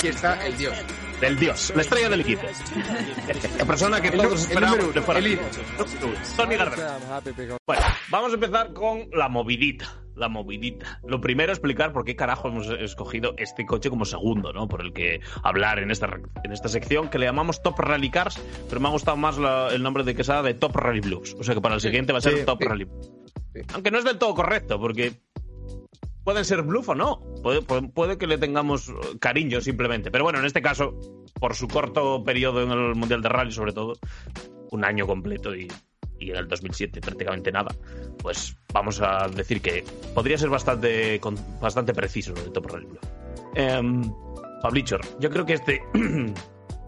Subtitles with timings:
[0.00, 0.72] Aquí está el dios.
[1.20, 2.40] Del dios, la estrella del equipo.
[3.58, 5.18] La persona que todos esperamos de fuera.
[5.18, 5.44] el líder.
[6.38, 6.56] Tony.
[7.66, 9.84] Bueno, vamos a empezar con la movidita.
[10.16, 10.98] La movidita.
[11.06, 14.66] Lo primero, explicar por qué carajo hemos escogido este coche como segundo, ¿no?
[14.68, 16.08] Por el que hablar en esta,
[16.44, 19.68] en esta sección que le llamamos Top Rally Cars, pero me ha gustado más la-
[19.68, 21.36] el nombre de Quesada de Top Rally Blues.
[21.38, 22.66] O sea que para el siguiente va a ser Sí, Top sí.
[22.66, 22.86] Rally.
[23.54, 23.60] Sí.
[23.74, 25.12] Aunque no es del todo correcto, porque
[26.24, 27.20] pueden ser bluff o no.
[27.94, 30.10] Puede, que le tengamos eh, cariño simplemente.
[30.10, 30.94] Pero bueno, en este caso,
[31.38, 33.94] por su corto periodo en el Mundial de Rally, sobre todo,
[34.70, 35.68] un año completo y,
[36.18, 37.74] y en el 2007 prácticamente nada,
[38.18, 43.04] pues vamos a decir que podría ser bastante, con- bastante preciso de Top Rally Bluff.
[43.54, 44.02] Em,
[44.62, 45.82] Pablichor, yo creo que este.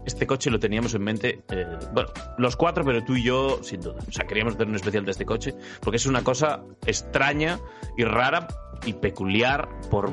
[0.05, 3.81] Este coche lo teníamos en mente, eh, bueno, los cuatro, pero tú y yo, sin
[3.81, 3.95] duda.
[4.07, 7.59] O sea, queríamos hacer un especial de este coche, porque es una cosa extraña
[7.97, 8.47] y rara
[8.85, 10.11] y peculiar por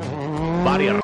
[0.64, 1.00] varias.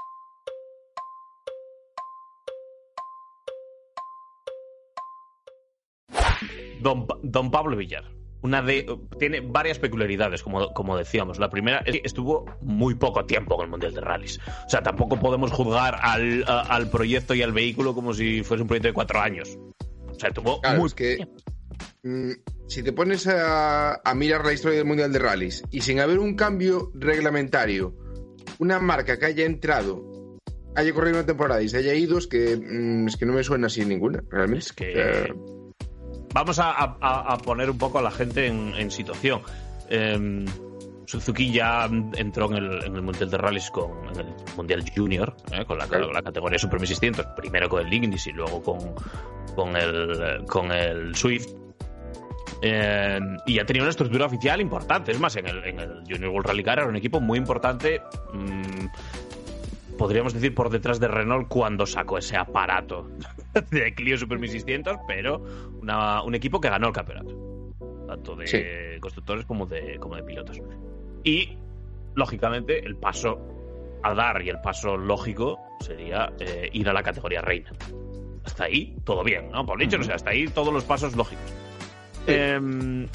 [6.81, 8.16] Don, Don Pablo Villar.
[8.42, 8.87] Una de,
[9.19, 11.39] tiene varias peculiaridades, como, como decíamos.
[11.39, 14.39] La primera es que estuvo muy poco tiempo en el Mundial de Rallys.
[14.67, 18.62] O sea, tampoco podemos juzgar al, a- al proyecto y al vehículo como si fuese
[18.62, 19.59] un proyecto de cuatro años.
[20.09, 21.27] O sea, tuvo Claro, muy es que
[22.05, 22.31] mm,
[22.69, 26.19] si te pones a, a mirar la historia del Mundial de Rallys y sin haber
[26.19, 27.95] un cambio reglamentario,
[28.59, 30.37] una marca que haya entrado,
[30.75, 33.42] haya corrido una temporada y se haya ido, es que, mm, es que no me
[33.42, 34.64] suena así ninguna, realmente.
[34.67, 35.34] Es que- O sea,
[36.37, 36.70] Vamos a,
[37.01, 39.41] a- a poner un poco a la gente en, en situación.
[39.89, 40.45] Em,
[41.07, 45.35] Suzuki ya entró en el, en el Mundial de Rallys con en el Mundial Junior,
[45.51, 45.64] ¿eh?
[45.64, 45.86] con la,
[46.23, 48.79] categoría Super 1600, primero con el Ignis y luego con,
[49.55, 51.47] con, el, con el Swift.
[52.61, 55.13] Em, y ya tenía una estructura oficial importante.
[55.13, 58.03] Es más, en el, en el Junior World Rally Car era un equipo muy importante.
[58.35, 58.86] mm,
[59.96, 63.08] podríamos decir por detrás de Renault cuando sacó ese aparato
[63.70, 65.42] de Clio Super 1600, pero
[65.80, 67.73] una- un equipo que ganó el campeonato,
[68.06, 69.01] tanto de Sí.
[69.01, 70.61] constructores como de, como de pilotos.
[71.24, 71.56] Y,
[72.14, 73.39] lógicamente, el paso
[74.02, 77.70] a dar y el paso lógico sería eh, ir a la categoría reina.
[78.45, 79.67] Hasta ahí, todo bien, ¿no?
[79.67, 81.45] Por dicho, o sea, hasta ahí todos los pasos lógicos.
[82.27, 82.33] Sí.
[82.33, 83.08] Em,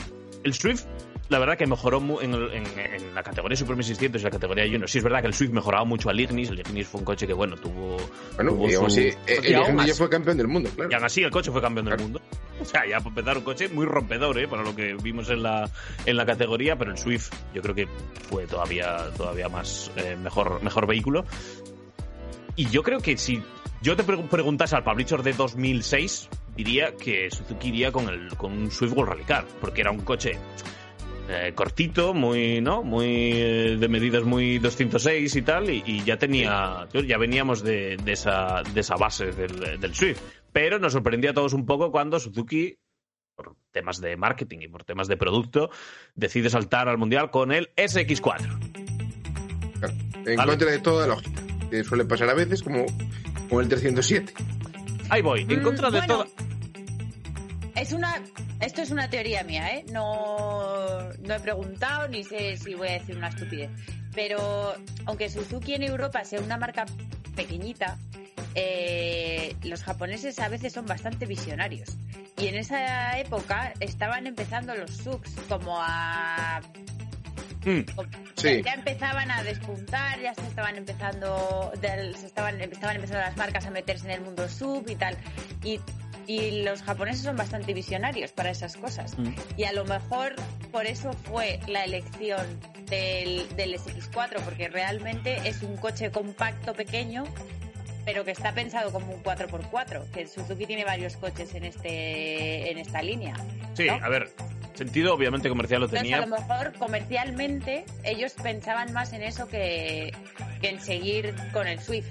[0.43, 0.85] el Swift,
[1.31, 4.65] la verdad que mejoró en, el- en- en la categoría Super 1600 y la categoría
[4.65, 4.87] Junior.
[4.89, 6.49] Sí, es verdad que el Swift mejoraba mucho al Ignis.
[6.49, 7.97] El Ignis fue un coche que, bueno, tuvo.
[8.35, 10.91] bueno, tuvo su- eh, y el aún Ignis ya fue campeón del mundo, claro.
[10.91, 12.03] y aún así el coche fue campeón del Claro.
[12.03, 12.21] mundo.
[12.61, 14.47] O sea, ya para empezar un coche muy rompedor, ¿eh?
[14.47, 15.67] Para lo que vimos en la,
[16.05, 17.87] en la categoría, pero el Swift yo creo que
[18.29, 21.25] fue todavía, todavía más eh, mejor, mejor vehículo.
[22.55, 23.41] Y yo creo que si
[23.81, 28.51] yo te pre- preguntase al Pablichor de 2006, diría que Suzuki iría con, el, con
[28.51, 30.37] un Swift World Rally Car, porque era un coche
[31.31, 32.83] eh, cortito, muy, ¿no?
[32.83, 37.97] Muy eh, de medidas muy 206 y tal, y, y ya tenía, ya veníamos de,
[37.97, 40.19] de esa, de esa base del, del Swift.
[40.51, 42.77] Pero nos sorprendía a todos un poco cuando Suzuki,
[43.35, 45.69] por temas de marketing y por temas de producto,
[46.15, 48.21] decide saltar al mundial con el SX4.
[49.79, 49.93] Claro.
[50.25, 50.49] En Vale.
[50.51, 52.85] contra de toda lógica, que suele pasar a veces como
[53.49, 54.33] con el 307.
[55.09, 56.27] Ahí voy, en Mm, contra de bueno, todo.
[57.75, 58.21] Es una,
[58.61, 59.85] esto es una teoría mía, ¿eh?
[59.91, 63.69] No, no he preguntado ni sé si voy a decir una estupidez.
[64.13, 66.85] Pero aunque Suzuki en Europa sea una marca
[67.35, 67.97] pequeñita,
[68.55, 71.97] eh, los japoneses a veces son bastante visionarios.
[72.37, 76.61] Y en esa época estaban empezando los subs como a
[77.63, 77.81] Mm,
[78.37, 78.63] Sí.
[78.65, 83.67] ya empezaban a despuntar, ya se estaban empezando, del- se estaban, estaban empezando las marcas
[83.67, 85.15] a meterse en el mundo sub y tal.
[85.63, 85.79] Y,
[86.31, 89.17] y los japoneses son bastante visionarios para esas cosas.
[89.17, 89.33] Mm.
[89.57, 90.35] Y a lo mejor
[90.71, 92.45] por eso fue la elección
[92.89, 97.25] del, del SX4, porque realmente es un coche compacto pequeño,
[98.05, 102.77] pero que está pensado como un 4x4, que Suzuki tiene varios coches en este en
[102.77, 103.35] esta línea.
[103.73, 103.93] sí, ¿no?
[103.93, 104.31] a ver,
[104.73, 106.23] sentido obviamente comercial lo Entonces, tenía.
[106.23, 110.13] a lo mejor comercialmente ellos pensaban más en eso que,
[110.61, 112.07] que en seguir con el Swift.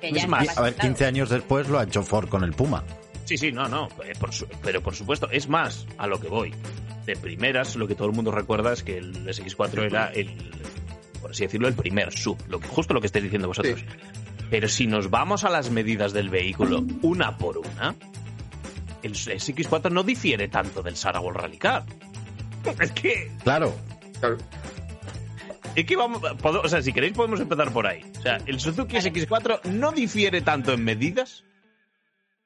[0.00, 0.88] Que ya Es más, estaba A ver, sentado.
[0.94, 2.84] 15 años después lo ha hecho Ford con el Puma.
[3.28, 6.28] Sí, sí, no, no, eh, por su- pero por supuesto, es más a lo que
[6.28, 6.54] voy.
[7.04, 10.34] De primeras, lo que todo el mundo recuerda es que el SX4 era el,
[11.20, 13.84] por así decirlo, el primer sub, lo que, justo lo que estáis diciendo vosotros.
[14.50, 17.94] Pero si nos vamos a las medidas del vehículo una por una,
[19.02, 21.84] el SX4 no difiere tanto del Sarah Rally Car.
[22.80, 23.74] Es que, Claro,
[24.20, 24.38] Claro.
[25.74, 28.00] es que vamos, o sea, si queréis podemos empezar por ahí.
[28.18, 31.44] O sea, el Suzuki SX4 no difiere tanto en medidas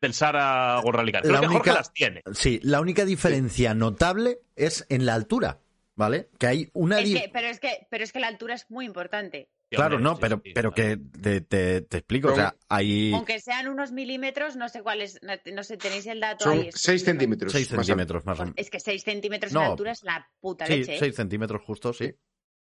[0.03, 1.23] del Sara World Rally Car.
[1.23, 2.23] Creo La que Jorge única- las tiene.
[2.35, 5.61] sí, la única diferencia notable es en la altura,
[5.95, 6.29] ¿vale?
[6.39, 6.99] Que hay una...
[7.01, 9.49] Es que- pero, es que, pero es que la altura es muy importante.
[9.71, 13.15] Sí, Claro, no, sí, pero, sí, pero que te, te- te explico, o sea, hay
[13.15, 16.69] Aunque sean unos milímetros, no sé cuál es, no, sé, tenéis el dato Son ahí.
[16.69, 17.53] es que- 6 centímetros.
[17.53, 18.55] 6 más centímetros más o menos.
[18.59, 19.61] Es que 6 centímetros No.
[19.61, 20.97] de altura es la puta Sí, leche.
[20.97, 20.99] ¿eh?
[20.99, 22.13] 6 centímetros justo, sí.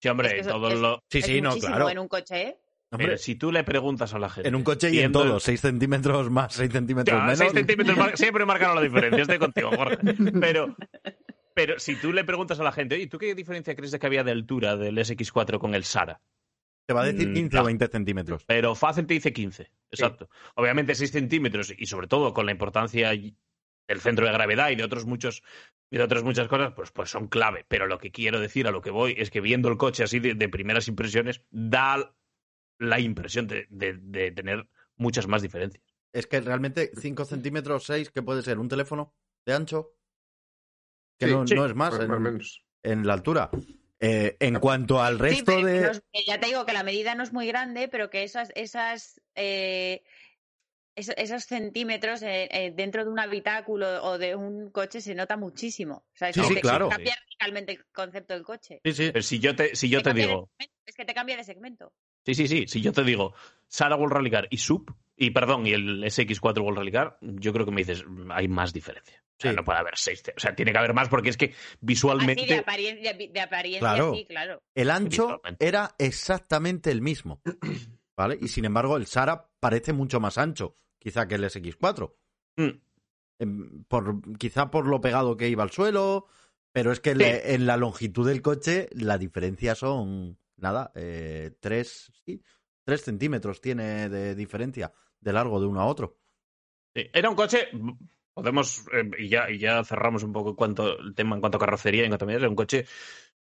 [0.02, 1.02] Sí, hombre, Es que eso- todo es- lo...
[1.08, 1.88] Sí, Es sí, no, claro.
[1.88, 2.58] en un coche, ¿eh?
[2.92, 4.48] Hombre, Pero si tú le preguntas a la gente...
[4.48, 7.38] en un coche y en el- todo, 6 centímetros más, 6 centímetros menos.
[7.52, 9.98] centímetros mar- siempre marcaron la diferencia, estoy contigo, Jorge.
[10.40, 10.76] Pero,
[11.54, 14.06] pero si tú le preguntas a la gente, oye, ¿tú qué diferencia crees de que
[14.06, 16.20] había de altura del SX4 con el Sara?
[16.86, 17.62] Te va a decir Mm, 15 no.
[17.62, 18.44] o 20 centímetros.
[18.46, 20.28] Pero fácil te dice 15, exacto.
[20.56, 24.82] Obviamente 6 centímetros y sobre todo con la importancia del centro de gravedad y de
[24.84, 25.42] otros muchos
[25.90, 27.64] y de otras muchas cosas, pues, pues son clave.
[27.68, 30.18] Pero lo que quiero decir, a lo que voy, es que viendo el coche así
[30.18, 32.14] de, de primeras impresiones, da
[32.80, 34.66] la impresión de, de- de tener
[34.96, 35.84] muchas más diferencias.
[36.12, 38.58] Es que realmente 5 centímetros 6, ¿qué puede ser?
[38.58, 39.14] ¿Un teléfono
[39.46, 39.94] de ancho?
[41.18, 42.64] Que Sí, no, sí, no es más en, más o menos.
[42.82, 43.50] en la altura.
[44.00, 45.92] Eh, en cuanto al resto de...
[46.10, 49.20] que ya te digo que la medida no es muy grande, pero que esas, esas,
[49.34, 50.02] eh,
[50.96, 55.36] eso- esos centímetros eh, eh, dentro de un habitáculo o de un coche se nota
[55.36, 56.06] muchísimo.
[56.14, 56.88] O sea, es Sí, que claro.
[56.88, 58.80] Cambia radicalmente el concepto del coche.
[58.84, 59.10] Sí, sí.
[59.12, 61.92] Pero si yo te, si yo te digo, segmento, es que te cambia de segmento.
[62.24, 62.64] Sí, sí, sí.
[62.68, 63.34] Si yo te digo
[63.68, 67.52] Sara World Rally Car y Sub, y perdón, y el SX4 World Rally Car, yo
[67.52, 69.22] creo que me dices, hay más diferencia.
[69.38, 69.56] O sea, Sí.
[69.56, 70.22] no puede haber seis.
[70.36, 72.44] O sea, tiene que haber más porque es que Así visualmente.
[72.46, 74.14] de apariencia, de apariencia Claro.
[74.14, 74.62] sí, claro.
[74.74, 77.40] El ancho era exactamente el mismo.
[78.16, 78.36] ¿Vale?
[78.40, 82.14] Y sin embargo, el Sara parece mucho más ancho, quizá que el SX4.
[82.56, 82.68] Mm,
[83.38, 86.26] Em, Por, quizá por lo pegado que iba al suelo,
[86.72, 87.18] pero es que Sí.
[87.18, 92.12] le- en la longitud del coche la diferencia son, nada, eh, tres,
[92.84, 96.18] tres centímetros tiene de diferencia de largo de uno a otro.
[96.94, 97.68] Era un coche.
[98.32, 98.86] Podemos.
[98.92, 102.04] eh, y, ya, y ya cerramos un poco cuanto, el tema en cuanto a carrocería,
[102.04, 102.42] en cuanto a medidas.
[102.42, 102.86] Era un coche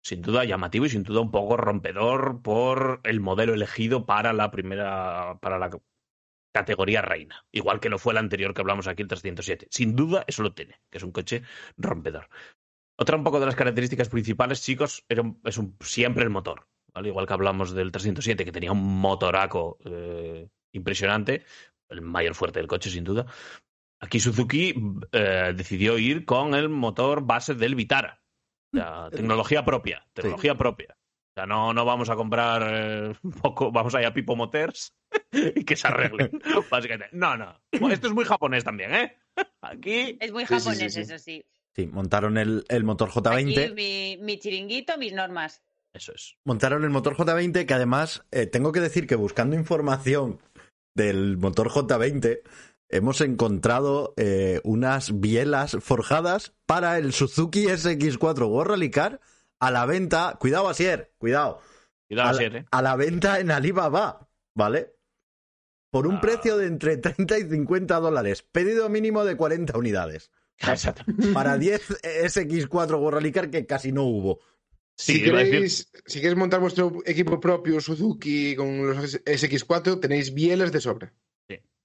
[0.01, 4.51] sin duda llamativo y sin duda un poco rompedor por el modelo elegido para la
[4.51, 5.37] primera.
[5.41, 5.69] para la
[6.57, 7.45] categoría reina.
[7.51, 9.67] Igual que lo fue el anterior que hablamos aquí, el 307.
[9.69, 11.43] Sin duda, eso lo tiene, que es un coche
[11.77, 12.29] rompedor.
[12.97, 16.67] Otra un poco de las características principales, chicos, era es siempre el motor.
[16.97, 17.09] ¿Vale?
[17.09, 21.43] Igual que hablamos del 307, que tenía un motoraco eh, impresionante,
[21.89, 23.27] el mayor fuerte del coche, sin duda.
[23.99, 24.73] Aquí Suzuki
[25.11, 28.21] eh, decidió ir con el motor base del Vitara.
[28.73, 30.97] O sea, tecnología propia, tecnología propia.
[30.97, 34.35] O sea, no, no vamos a comprar eh, un poco, vamos a ir a Pipo
[34.35, 34.95] Motors
[35.31, 36.31] y que se arreglen.
[36.71, 37.15] básicamente.
[37.15, 37.61] No, no.
[37.91, 39.17] Esto es muy japonés también, ¿eh?
[39.61, 40.17] Aquí.
[40.19, 41.01] Es muy Sí, sí, sí, japonés, sí.
[41.01, 41.45] eso sí.
[41.75, 43.65] Sí, montaron el, el motor J20.
[43.65, 45.61] Aquí mi, mi chiringuito, mis normas.
[45.97, 46.35] Eso es.
[46.45, 50.39] Montaron el motor J20 que además eh, tengo que decir que buscando información
[50.95, 52.41] del motor J20
[52.89, 59.19] hemos encontrado eh, unas bielas forjadas para el Suzuki SX4 World Rally Car
[59.59, 61.59] a la venta, cuidado Asier, cuidado,
[62.07, 62.65] Cuidado, a Asier, ¿eh?
[62.71, 64.93] a la venta en Alibaba, ¿vale?
[65.91, 66.21] Por un Ah.
[66.21, 70.31] precio de entre 30 y 50 dólares, pedido mínimo de 40 unidades.
[70.59, 71.03] Exacto.
[71.33, 74.39] Para 10 SX4 World Rally Car que casi no hubo.
[74.97, 80.33] Sí, si, decir- queréis, si queréis montar vuestro equipo propio Suzuki con los SX4, tenéis
[80.33, 81.13] bielas de sobra.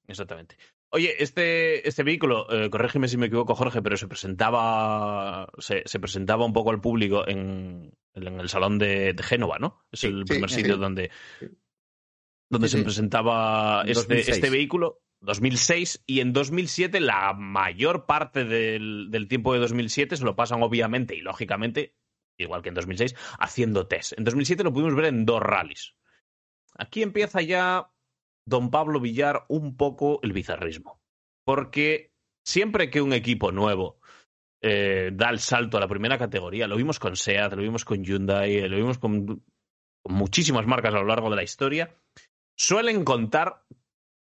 [0.09, 0.57] Exactamente.
[0.91, 6.01] Oye, este, este vehículo, eh, corrígeme si me equivoco, Jorge, pero se presentaba, se, se
[6.01, 9.85] presentaba un poco al público en, en el salón de, de Génova, ¿no?
[9.93, 10.57] Es Sí, el sí, primer sí.
[10.57, 11.47] sitio donde, Sí.
[12.51, 12.85] donde Sí, se sí.
[12.85, 14.29] presentaba este, 2006.
[14.37, 15.01] este vehículo.
[15.21, 20.63] 2006 y en 2007 la mayor parte del, del tiempo de 2007 se lo pasan
[20.65, 21.95] obviamente y lógicamente,
[22.39, 24.13] igual que en 2006, haciendo test.
[24.19, 25.95] En 2007 lo pudimos ver en dos rallies.
[26.75, 27.93] Aquí empieza ya
[28.47, 31.01] don Pablo Villar un poco el bizarrismo.
[31.45, 32.13] Porque
[32.45, 34.01] siempre que un equipo nuevo
[34.61, 38.05] eh, da el salto a la primera categoría, lo vimos con SEAT, lo vimos con
[38.05, 41.97] Hyundai, eh, lo vimos con, con muchísimas marcas a lo largo de la historia,
[42.57, 43.65] suelen contar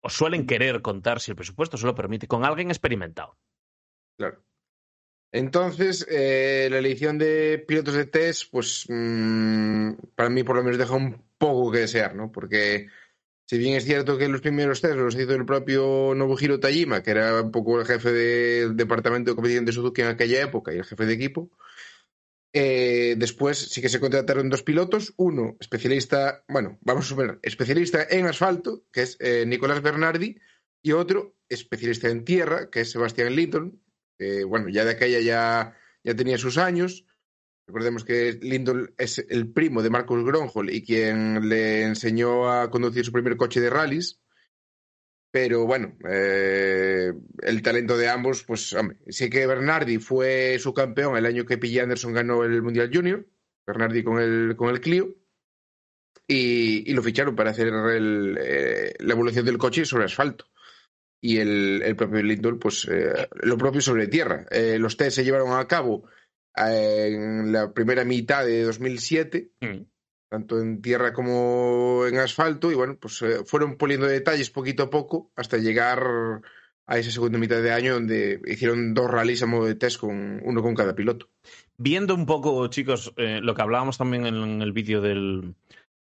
[0.04, 3.38] o suelen querer contar, si el presupuesto se lo permite, con alguien experimentado.
[4.18, 4.44] Claro.
[5.32, 10.78] Entonces, eh, la elección de pilotos de test, pues mm, para mí por lo menos
[10.80, 12.32] deja un poco que desear, ¿no?
[12.32, 12.88] Porque
[13.46, 17.12] si bien es cierto que los primeros test los hizo el propio Nobuhiro Tajima, que
[17.12, 20.78] era un poco el jefe del departamento de competición de Suzuki en aquella época y
[20.78, 21.52] el jefe de equipo,
[22.54, 28.06] Eh, después sí que se contrataron dos pilotos, uno especialista, bueno, vamos a suponer, especialista
[28.10, 30.40] en asfalto, que es eh, Nicolás Bernardi,
[30.82, 33.82] y otro especialista en tierra, que es Sebastián Linton,
[34.18, 37.06] que bueno, ya de aquella ya, ya tenía sus años.
[37.68, 43.04] Recordemos que Linton es el primo de Marcus Gronholm y quien le enseñó a conducir
[43.04, 44.22] su primer coche de rallies.
[45.32, 51.18] Pero bueno, eh, el talento de ambos, pues hombre, sé que Bernardi fue su campeón
[51.18, 51.80] el año que P.
[51.82, 53.28] Anderson ganó el Mundial Junior,
[53.66, 55.14] Bernardi con el, con el Clio,
[56.26, 60.46] y, y lo ficharon para hacer el, eh, la evolución del coche sobre asfalto.
[61.22, 64.46] Y el, el propio Lindor, pues eh, lo propio sobre tierra.
[64.52, 66.04] Eh, los test se llevaron a cabo
[66.56, 69.86] eh, en la primera mitad de 2007 Mm.
[70.30, 74.90] tanto en tierra como en asfalto, y bueno, pues eh, fueron poliendo detalles poquito a
[74.90, 76.04] poco hasta llegar
[76.86, 80.42] a esa segunda mitad de año donde hicieron dos rallies a modo de test con
[80.44, 81.30] uno con cada piloto.
[81.78, 85.56] Viendo un poco, chicos, eh, lo que hablábamos también en el vídeo del,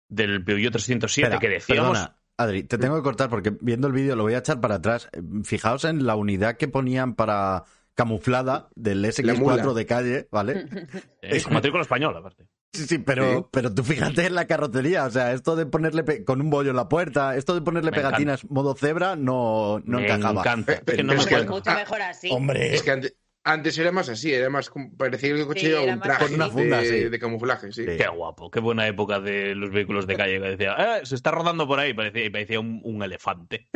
[0.09, 1.99] del Peugeot 307, Espera, que decíamos...
[1.99, 4.77] Perdona, Adri, te tengo que cortar porque viendo el vídeo lo voy a echar para
[4.77, 5.09] atrás.
[5.45, 7.65] Fijaos en la unidad que ponían para
[7.95, 9.57] camuflada del La SX4 mula.
[9.75, 10.67] de calle, ¿vale?
[11.23, 12.47] eh, con matrícula española, aparte.
[12.73, 13.45] Sí, sí, pero, Sí.
[13.51, 16.71] pero tú fíjate en la carrocería, o sea, esto de ponerle pe- con un bollo
[16.71, 20.43] en la puerta, esto de ponerle Me pegatinas modo cebra no, no me encajaba.
[20.43, 20.73] encanta.
[20.75, 21.55] Eh, Es que no me es que- acuerdo.
[21.57, 22.29] mucho mejor así.
[22.31, 23.15] Hombre, Es que antes,
[23.51, 26.25] antes era más así, era más parecía que el coche Sí, llevaba era un traje
[26.25, 27.05] Con una de- funda, sí.
[27.09, 27.85] de, camuflaje, sí.
[27.85, 30.41] Qué guapo, qué buena época de los vehículos de calle.
[30.41, 33.69] Que decía, "Eh, se está rodando por ahí, parecía, y parecía un, un elefante.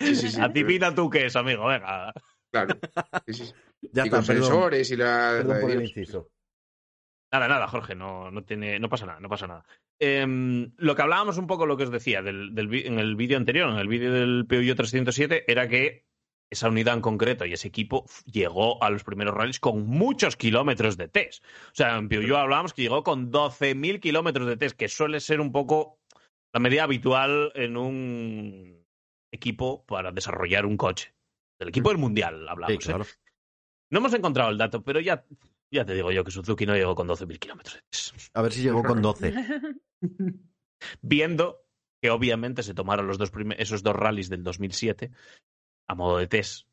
[0.00, 2.12] Sí, sí, sí, Adivina tú qué es, amigo, venga.
[2.52, 2.78] Claro.
[3.26, 3.44] Sí, sí.
[3.92, 5.34] ya y está, con perdón, sensores y la...
[5.38, 5.90] perdón la- por el Dios.
[5.96, 6.30] inciso.
[7.30, 9.64] Nada, nada, Jorge, no, no, tiene, no pasa nada, no pasa nada.
[10.00, 13.36] Em, lo que hablábamos un poco, lo que os decía del, del en el vídeo
[13.36, 16.06] anterior, en el vídeo del Peugeot 307, era que
[16.50, 20.96] esa unidad en concreto y ese equipo llegó a los primeros rallies con muchos kilómetros
[20.96, 21.44] de test.
[21.44, 25.40] O sea, en Peugeot hablábamos que llegó con 12.000 kilómetros de test, que suele ser
[25.40, 25.98] un poco
[26.54, 28.86] la medida habitual en un
[29.32, 31.14] equipo para desarrollar un coche.
[31.60, 32.72] Del equipo del mundial hablamos.
[32.72, 32.92] Sí, ¿eh?
[32.92, 33.04] claro.
[33.90, 35.24] No hemos encontrado el dato, pero ya,
[35.72, 38.30] ya te digo yo que Suzuki no llegó con 12.000 kilómetros de test.
[38.34, 39.34] A ver si llegó con 12.
[41.02, 41.64] Viendo
[42.00, 45.10] que obviamente se tomaron los dos esos dos rallies del 2007
[45.88, 46.68] a modo de test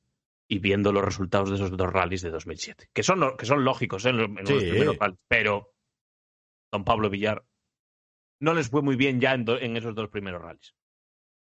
[0.47, 4.05] y viendo los resultados de esos dos rallies de 2007, que son, que son lógicos
[4.05, 4.09] ¿eh?
[4.09, 4.69] en, los, en los Sí.
[4.69, 5.73] primeros rallies, pero
[6.71, 7.43] don Pablo Villar
[8.41, 10.75] no les fue muy bien ya en, do- en esos dos primeros rallies.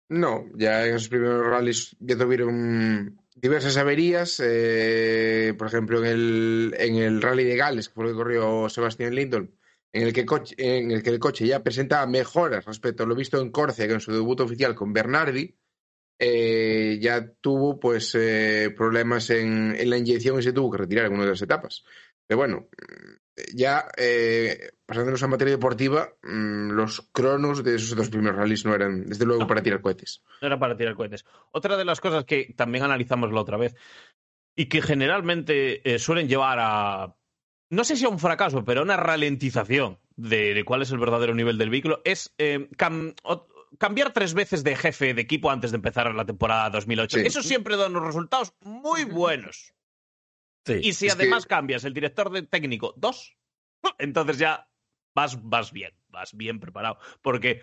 [0.08, 4.40] No, ya en esos primeros rallies ya tuvieron diversas averías.
[4.42, 8.68] eh, por ejemplo, en el, en el rally de Gales, que fue lo que corrió
[8.68, 9.52] Sebastián Linton,
[9.92, 13.16] en el, que coche- en el que el coche ya presentaba mejoras respecto a lo
[13.16, 15.56] visto en Córcega en su debut oficial con Bernardi,
[16.18, 21.06] eh, ya tuvo pues eh, problemas en, en la inyección y se tuvo que retirar
[21.06, 21.84] en una de las etapas.
[22.26, 22.68] Pero bueno,
[23.54, 28.74] ya eh, pasándonos a materia deportiva, mm, los cronos de esos dos primeros rallies no
[28.74, 29.46] eran, desde luego, No.
[29.46, 30.22] para tirar cohetes.
[30.40, 31.24] No era para tirar cohetes.
[31.52, 33.74] Otra de las cosas que también analizamos la otra vez
[34.56, 37.14] y que generalmente eh, suelen llevar a,
[37.70, 40.98] no sé si a un fracaso, pero a una ralentización de, de cuál es el
[40.98, 43.14] verdadero nivel del vehículo, es eh, cam-
[43.78, 47.18] cambiar tres veces de jefe de equipo antes de empezar la temporada 2008.
[47.18, 47.26] Sí.
[47.26, 49.72] Eso siempre da unos resultados muy buenos.
[50.66, 50.80] Sí.
[50.82, 53.36] Y si Es además que- cambias el director de técnico dos,
[53.98, 54.68] entonces ya
[55.14, 56.98] vas, vas bien, vas bien preparado.
[57.22, 57.62] Porque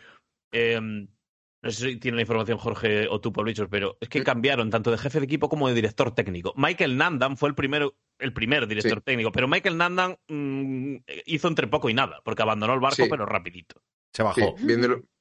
[0.53, 4.69] eh, no sé si tiene la información Jorge o tú, Pablichos, pero es que cambiaron
[4.69, 6.53] tanto de jefe de equipo como de director técnico.
[6.57, 9.03] Michael Nandan fue el primero, el primer director Sí.
[9.05, 13.09] técnico, pero Michael Nandan mm, hizo entre poco y nada, porque abandonó el barco, Sí.
[13.09, 13.81] pero rapidito.
[14.13, 14.55] Se Sí, bajó.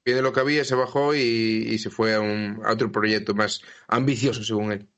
[0.05, 3.35] Viendo, lo, que había, se bajó y, y se fue a, un, a otro proyecto
[3.35, 4.89] más ambicioso, según él.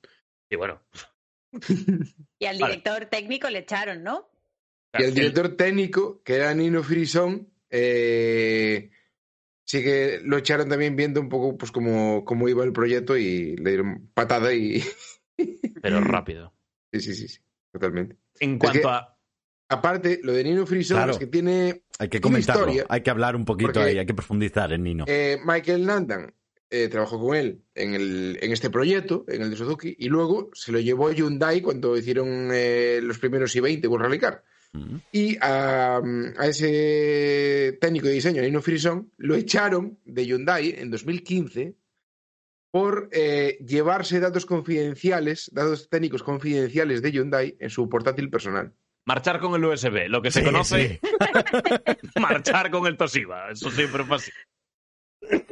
[0.50, 0.80] Y bueno,
[2.38, 2.74] Y al Vale.
[2.74, 4.28] director técnico le echaron, ¿no?
[4.96, 8.90] Y el director técnico, que era Nino Frisón, eh,
[9.64, 13.56] sí que lo echaron también viendo un poco pues cómo, cómo iba el proyecto y
[13.56, 14.82] le dieron patada y...
[15.82, 16.54] pero rápido.
[16.92, 17.40] sí, sí, sí, sí,
[17.72, 18.16] totalmente.
[18.38, 19.13] En cuanto que- a...
[19.74, 21.12] Aparte, lo de Nino Claro.
[21.12, 24.06] es que tiene Hay que comentarlo, historia, hay que hablar un poquito porque- ahí, hay
[24.06, 25.04] que profundizar en Nino.
[25.08, 26.32] Eh, Michael Nandan
[26.70, 30.50] eh, trabajó con él en, el, en este proyecto, en el de Suzuki, y luego
[30.54, 34.42] se lo llevó a Hyundai cuando hicieron eh, los primeros I-20 con Rally Car.
[34.72, 34.96] Mm.
[35.12, 36.00] Y a,
[36.36, 41.74] a ese técnico de diseño, Nino Frison, lo echaron de Hyundai en 2015
[42.72, 48.72] por eh, llevarse datos confidenciales, datos técnicos confidenciales de Hyundai en su portátil personal.
[49.06, 51.00] Marchar con el USB, lo que se Sí, conoce sí.
[52.20, 53.50] marchar con el Toshiba.
[53.50, 54.30] Eso siempre fue así.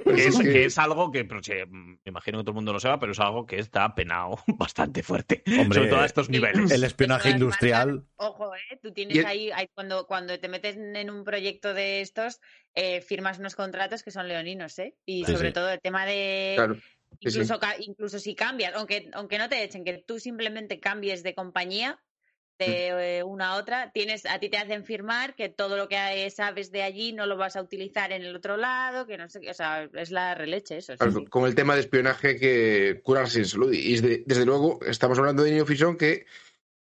[0.04, 2.72] Que es, que- que es algo que, pero, che, me imagino que todo el mundo
[2.74, 5.42] lo sepa, pero es algo que está penado bastante fuerte.
[5.58, 6.70] Hombre, sobre todo a estos niveles.
[6.70, 8.04] El espionaje industrial.
[8.16, 8.78] Ojo, ¿eh?
[8.82, 12.40] Tú tienes el- ahí, ahí cuando, cuando te metes en un proyecto de estos,
[12.74, 14.94] eh, firmas unos contratos que son leoninos, ¿eh?
[15.06, 15.54] Y Sí, sobre sí.
[15.54, 16.52] todo el tema de...
[16.56, 16.74] Claro.
[16.74, 16.82] sí,
[17.30, 17.38] sí.
[17.40, 21.98] Incluso, incluso si cambias, aunque, aunque no te echen, que tú simplemente cambies de compañía
[22.68, 26.30] de eh, una a otra, tienes, a ti te hacen firmar que todo lo que
[26.30, 29.40] sabes de allí no lo vas a utilizar en el otro lado, que no sé
[29.40, 30.96] qué, o sea, es la releche eso.
[30.96, 31.24] Claro, sí.
[31.26, 33.72] Con el tema de espionaje que curarse en salud.
[33.72, 36.26] Y es de- desde luego, estamos hablando de Nino Fisón, que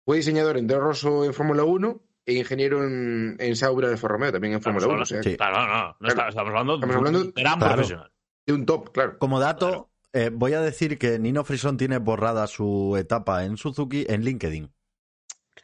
[0.04, 4.32] fue diseñador en Toro Rosso en Fórmula 1 e ingeniero en, en Sauber de Romeo,
[4.32, 5.02] también en Fórmula 1.
[5.02, 5.36] O sea, Sí.
[5.38, 6.10] Claro, no, no, no Claro.
[6.14, 7.74] está- estamos hablando de Estamos un hablando- gran Claro.
[7.76, 8.12] profesional.
[8.48, 9.18] de un top, claro.
[9.18, 9.90] Como dato, Claro.
[10.14, 14.72] eh, voy a decir que Nino Frison tiene borrada su etapa en Suzuki en LinkedIn.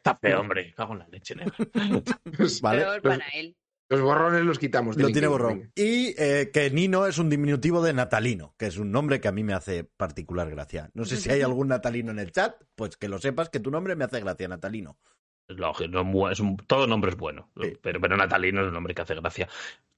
[0.04, 0.74] Está feo, hombre.
[0.74, 1.52] Cago en la leche, nena.
[2.60, 2.82] ¿Vale?
[2.82, 3.56] Peor para él.
[3.88, 4.96] Los borrones los quitamos.
[4.96, 5.70] Lo tiene borrón.
[5.76, 9.32] Y eh, que Nino es un diminutivo de Natalino, que es un nombre que a
[9.32, 10.90] mí me hace particular gracia.
[10.94, 13.70] No sé si hay algún Natalino en el chat, pues que lo sepas que tu
[13.70, 14.98] nombre me hace gracia, Natalino.
[15.46, 17.76] Es lógico, no es un- todo nombre es bueno, Sí.
[17.82, 19.48] pero, pero Natalino es un nombre que hace gracia.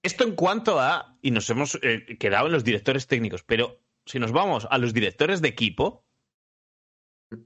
[0.03, 4.19] Esto en cuanto a, y nos hemos eh, quedado en los directores técnicos, pero si
[4.19, 6.05] nos vamos a los directores de equipo,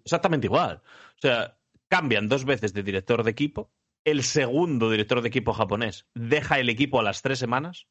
[0.04, 0.80] exactamente igual.
[1.16, 1.57] O sea,
[1.88, 3.70] cambian dos veces de director de equipo,
[4.04, 7.88] el segundo director de equipo japonés deja el equipo a las tres semanas.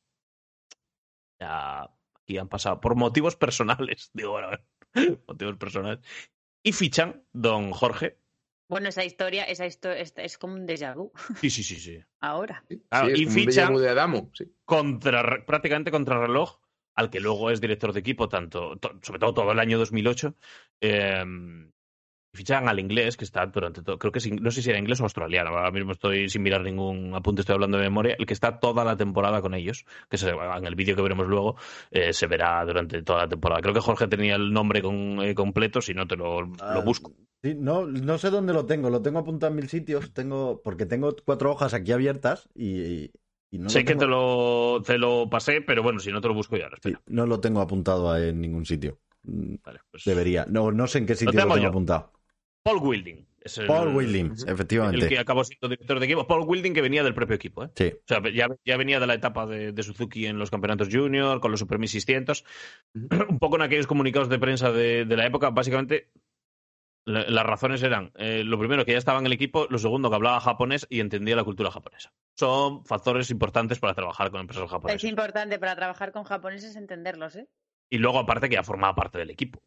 [1.39, 1.83] Ya,
[2.15, 4.49] aquí han pasado por motivos personales, digo, bueno,
[5.27, 5.99] motivos personales.
[6.63, 8.17] Y fichan don Jorge.
[8.69, 11.11] Bueno, esa historia, esa historia es, es como un déjà vu
[11.41, 11.99] Sí, sí, sí, sí.
[12.19, 12.65] ahora.
[12.89, 14.29] Claro, sí, y fichan- de Adamo.
[14.33, 14.45] Sí.
[14.65, 16.59] contra, prácticamente contrarreloj,
[16.95, 20.35] al que luego es director de equipo, tanto, to- sobre todo todo el año 2008.
[20.81, 21.23] Eh,
[22.33, 24.99] fichan al inglés, que está durante todo, creo que es no sé si era inglés
[24.99, 28.33] o australiano, ahora mismo estoy sin mirar ningún apunte, estoy hablando de memoria, el que
[28.33, 31.55] está toda la temporada con ellos, que se, en el vídeo que veremos luego
[31.91, 33.61] eh, se verá durante toda la temporada.
[33.61, 37.11] Creo que Jorge tenía el nombre con- eh, completo, si no te lo, lo busco.
[37.43, 40.85] Sí, no, no sé dónde lo tengo, lo tengo apuntado en mil sitios, tengo, porque
[40.85, 43.11] tengo cuatro hojas aquí abiertas y,
[43.51, 46.19] y no, sé lo que tengo, te lo, te lo pasé, pero bueno, si no
[46.21, 48.99] te lo busco ya, sí, no lo tengo apuntado en ningún sitio.
[49.23, 50.45] Mm, Vale, pues- Debería.
[50.49, 51.69] No, no sé en qué sitio lo tengo tengo yo.
[51.69, 52.11] apuntado.
[52.67, 53.25] Paul Wilding.
[53.41, 55.03] Es el, Paul Wilding, efectivamente.
[55.05, 56.27] el que acabó siendo director de equipo.
[56.27, 57.63] Paul Wilding que venía del propio equipo.
[57.63, 57.69] ¿eh?
[57.75, 57.93] Sí.
[57.95, 61.39] O sea, ya, ya venía de la etapa de, de Suzuki en los campeonatos junior,
[61.39, 62.43] con los Super 1600.
[63.29, 66.11] Un poco en aquellos comunicados de prensa de, de la época, básicamente
[67.05, 70.09] la- las razones eran, eh, lo primero, que ya estaba en el equipo, lo segundo,
[70.09, 72.11] que hablaba japonés y entendía la cultura japonesa.
[72.37, 75.03] Son factores importantes para trabajar con empresas Es japonesas.
[75.09, 77.47] importante para trabajar con japoneses entenderlos, ¿eh?
[77.89, 79.61] Y luego, aparte, que ya formaba parte del equipo.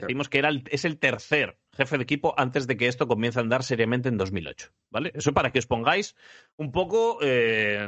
[0.00, 3.38] Decimos que era el- es el tercer jefe de equipo antes de que esto comience
[3.38, 4.70] a andar seriamente en 2008.
[4.90, 5.12] ¿Vale?
[5.14, 6.16] Eso para que os pongáis
[6.56, 7.78] un poco eh,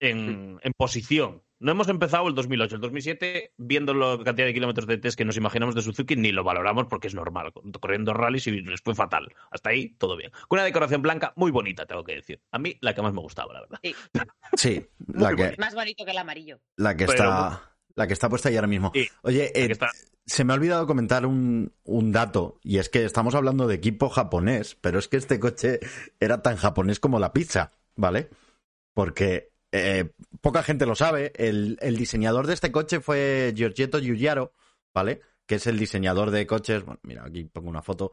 [0.00, 1.42] en, en posición.
[1.60, 2.74] No hemos empezado el 2008.
[2.74, 6.30] El 2007, viendo la cantidad de kilómetros de test que nos imaginamos de Suzuki, ni
[6.30, 7.52] lo valoramos porque es normal.
[7.80, 9.28] Corriendo rallies y les fue fatal.
[9.50, 10.30] Hasta ahí, todo bien.
[10.48, 12.40] Con una decoración blanca muy bonita, tengo que decir.
[12.50, 13.78] A mí, la que más me gustaba, la verdad.
[14.54, 16.60] Sí, la que, Más bonito que el amarillo.
[16.76, 17.73] la que Pero- está.
[17.96, 18.90] La que está puesta ahí ahora mismo.
[18.94, 19.90] Sí, Oye, eh, está-
[20.26, 24.08] se me ha olvidado comentar un, un dato, y es que estamos hablando de equipo
[24.08, 25.80] japonés, pero es que este coche
[26.18, 28.30] era tan japonés como la pizza, ¿vale?
[28.94, 34.52] Porque eh, poca gente lo sabe, el, el diseñador de este coche fue Giorgetto Giugiaro,
[34.94, 35.20] ¿vale?
[35.46, 38.12] Que es el diseñador de coches, bueno, mira, aquí pongo una foto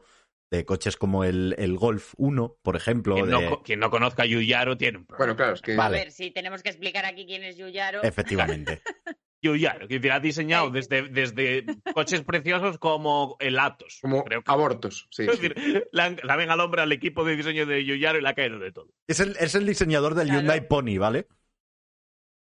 [0.50, 3.14] de coches como el, el Golf 1, por ejemplo.
[3.14, 5.24] Quien, de- no, co- quien no conozca a Yuyaro tiene un problema.
[5.24, 5.76] Bueno, claro, es que.
[5.76, 5.96] Vale.
[5.96, 8.02] A ver, si tenemos que explicar aquí quién es Yuyaro.
[8.02, 8.82] Efectivamente.
[9.42, 10.72] Yuyaro, que ha diseñado Sí.
[10.74, 13.98] desde, desde coches preciosos como el Atos.
[14.00, 15.08] Como creo que- abortos.
[15.10, 15.48] Sí, Es sí.
[15.48, 18.58] decir, han- saben al hombre, al equipo de diseño de Yuyaro y le ha caído
[18.58, 18.88] de todo.
[19.06, 20.40] es, el, es el diseñador del Claro.
[20.40, 21.26] Hyundai Pony, ¿vale?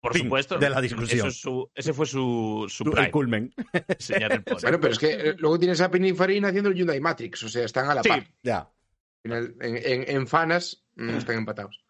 [0.01, 0.57] Por Fin supuesto.
[0.57, 1.27] de la Eso discusión.
[1.27, 3.53] es su- ese fue su, su El prime, culmen.
[3.97, 4.57] diseñar el pony.
[4.61, 7.43] Bueno, pero es que eh, luego tienes a Pininfarina haciendo el Hyundai Matrix.
[7.43, 8.09] O sea, están a la Sí.
[8.09, 8.25] par.
[8.41, 8.69] Ya.
[9.25, 11.83] En- en fanas mm, están empatados.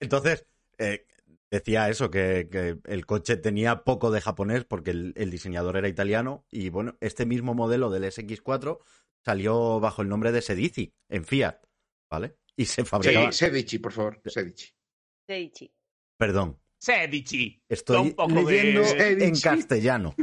[0.00, 0.46] Entonces,
[0.78, 1.06] eh,
[1.50, 5.88] decía eso, que, que el coche tenía poco de japonés porque el, el diseñador era
[5.88, 8.78] italiano y bueno, este mismo modelo del SX4
[9.24, 11.56] salió bajo el nombre de Sedici en Fiat,
[12.10, 12.36] ¿vale?
[12.56, 13.32] Y se Sí, fabricaba...
[13.32, 14.20] Sedici, por favor.
[14.24, 14.68] Sedici.
[15.28, 15.72] Seichi.
[16.18, 17.62] Perdón, Sedici.
[17.68, 19.24] Estoy de- leyendo Sedici.
[19.24, 20.14] en castellano.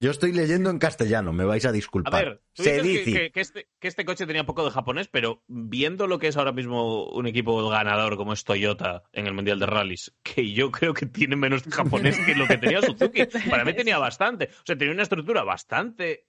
[0.00, 2.24] Yo estoy leyendo en castellano, me vais a A disculpar.
[2.24, 3.12] ver, tú dices que, Sedici.
[3.12, 6.36] que- que este, que este coche tenía poco de japonés, pero viendo lo que es
[6.36, 10.70] ahora mismo un equipo ganador como es Toyota en el Mundial de Rallys, que yo
[10.70, 13.24] creo que tiene menos japonés que lo que tenía Suzuki.
[13.50, 14.50] Para mí tenía bastante.
[14.52, 16.26] O sea, tenía una estructura bastante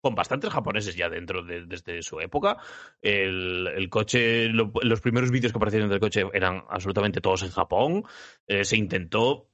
[0.00, 2.58] con bastantes japoneses ya dentro de- desde su época.
[3.02, 7.50] El, el coche, lo- los primeros vídeos que aparecieron del coche eran absolutamente todos en
[7.50, 8.04] Japón.
[8.46, 9.48] Eh, se intentó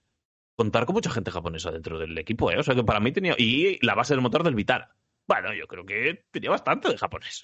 [0.61, 2.59] contar con mucha gente japonesa dentro del equipo, ¿eh?
[2.59, 3.35] O sea que para mí tenía.
[3.39, 4.95] Y la base del motor del Vitara.
[5.27, 7.41] Bueno, yo creo que tenía bastante de japonés.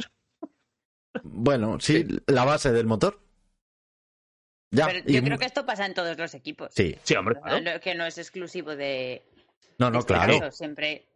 [1.23, 3.19] Bueno, sí, la base del motor.
[4.71, 6.69] Ya, Pero y- yo creo que esto pasa en todos los equipos.
[6.75, 7.61] Sí, Sí, hombre, claro.
[7.63, 9.25] No, que no es exclusivo de.
[9.79, 10.39] no, no, este claro.
[10.41, 11.09] caso, Siempre.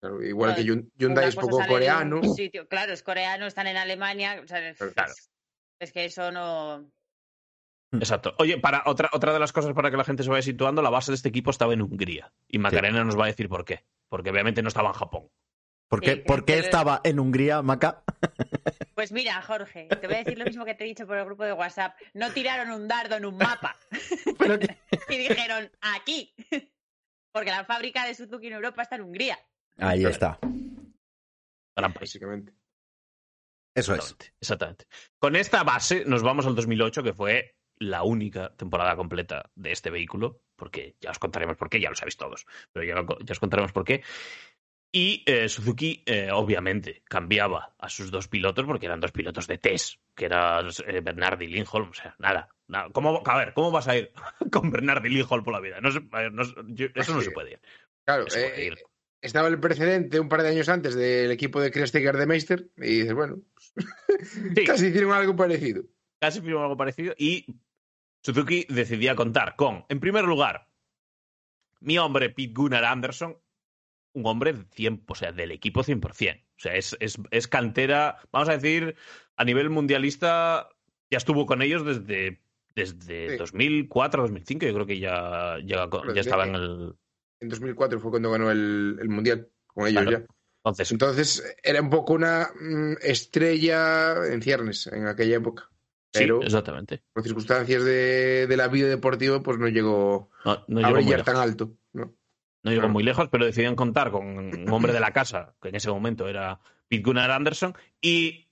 [0.00, 2.20] Claro, igual que Bueno, Hyun- Hyundai es poco coreano.
[2.68, 4.40] Claro, es coreano, están en Alemania.
[4.44, 5.14] o sea, es, Claro.
[5.80, 6.90] es que eso no.
[7.92, 8.34] Exacto.
[8.38, 10.90] Oye, para otra, otra de las cosas para que la gente se vaya situando, la
[10.90, 12.32] base de este equipo estaba en Hungría.
[12.48, 13.84] Y Macarena nos va a decir por qué.
[14.08, 15.28] Porque obviamente no estaba en Japón.
[15.88, 18.02] ¿Por qué, Sí, por qué pero- estaba en Hungría, Maca?
[18.96, 21.26] Pues mira, Jorge, te voy a decir lo mismo que te he dicho por el
[21.26, 21.94] grupo de WhatsApp.
[22.14, 23.76] No tiraron un dardo en un mapa
[24.38, 24.54] Pero
[25.10, 26.34] y dijeron aquí.
[27.30, 29.38] Porque la fábrica de Suzuki en Europa está en Hungría.
[29.76, 30.38] Ahí está.
[31.76, 32.08] Gran país.
[32.10, 32.54] Básicamente.
[33.74, 33.98] Eso es.
[33.98, 34.86] Exactamente, exactamente.
[35.18, 39.90] Con esta base nos vamos al 2008, que fue la única temporada completa de este
[39.90, 43.32] vehículo, porque ya os contaremos por qué, ya lo sabéis todos, pero ya, lo- ya
[43.32, 44.02] os contaremos por qué.
[44.92, 49.58] Y eh, Suzuki, eh, obviamente, cambiaba a sus dos pilotos, porque eran dos pilotos de
[49.58, 51.90] test, que eran eh, Bernard y Lindholm.
[51.90, 52.48] O sea, nada.
[52.68, 52.88] nada.
[52.92, 54.10] ¿Cómo, a ver, ¿cómo vas a ir
[54.52, 55.80] con Bernard y Lindholm por la vida?
[55.82, 57.60] No se- no yo- eso no se puede ir.
[58.06, 58.78] Claro, No puede eh, ir.
[59.20, 63.00] estaba el precedente un par de años antes del equipo de Krestiger de Meister y
[63.00, 63.42] dices, bueno,
[64.54, 64.64] Sí.
[64.64, 65.82] casi hicieron algo parecido.
[66.20, 67.44] casi firmó algo parecido y
[68.26, 70.68] Suzuki decidía contar con, en primer lugar,
[71.78, 73.38] mi hombre Pete Gunnar Anderson,
[74.14, 76.02] un hombre de 100, o sea, del equipo 100%.
[76.08, 76.12] O
[76.56, 78.96] sea, es, es, es cantera, vamos a decir,
[79.36, 80.68] a nivel mundialista,
[81.08, 82.42] ya estuvo con ellos desde,
[82.74, 83.36] desde Sí.
[83.36, 86.94] 2004, 2005, yo creo que ya, ya, estaba en el...
[87.38, 90.18] En 2004 fue cuando ganó el, el Mundial con ellos Claro.
[90.18, 90.26] ya.
[90.64, 95.70] Entonces, Entonces era un poco una mm, estrella en ciernes en aquella época.
[96.18, 97.02] Pero sí, exactamente.
[97.12, 101.22] por circunstancias de, de la vida deportiva, pues no llegó No, no a llegó brillar
[101.24, 101.72] tan alto.
[101.92, 102.14] ¿no?
[102.62, 102.92] No llegó Claro.
[102.92, 106.26] muy lejos, pero decidieron contar con un hombre de la casa, que en ese momento
[106.28, 108.48] era Pete Gunnar Anderson, y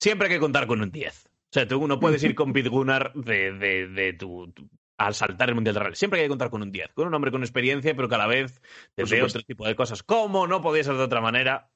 [0.00, 1.26] siempre hay que contar con un 10.
[1.26, 5.14] O sea, tú no puedes ir con Pete Gunnar de, de, de tu, tu- al
[5.14, 5.94] saltar el Mundial de Rally.
[5.96, 8.18] Siempre hay que contar con un 10, con un hombre con experiencia, pero que a
[8.18, 8.60] la vez
[8.94, 9.38] te supuesto.
[9.38, 10.02] otro tipo de cosas.
[10.02, 11.70] ¿Cómo no podía ser de otra manera?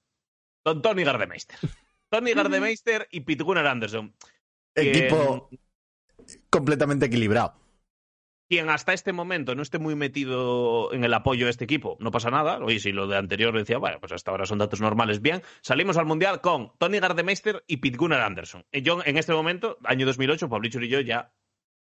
[0.64, 1.56] Don Tony Gardemeister.
[2.10, 4.14] Tony Gardemeister y Pete Gunnar Anderson.
[4.74, 5.50] Equipo
[6.50, 7.54] completamente equilibrado.
[8.48, 12.10] quien hasta este momento no esté muy metido en el apoyo de este equipo, no
[12.10, 12.58] pasa nada.
[12.58, 15.42] Oye, si lo de anterior decía, bueno, pues hasta ahora son datos normales, bien.
[15.60, 18.66] Salimos al Mundial con Tony Gardemeister y Pete Gunnar Anderson.
[18.72, 21.32] Y yo, en este momento, año 2008, Pablichur y yo ya,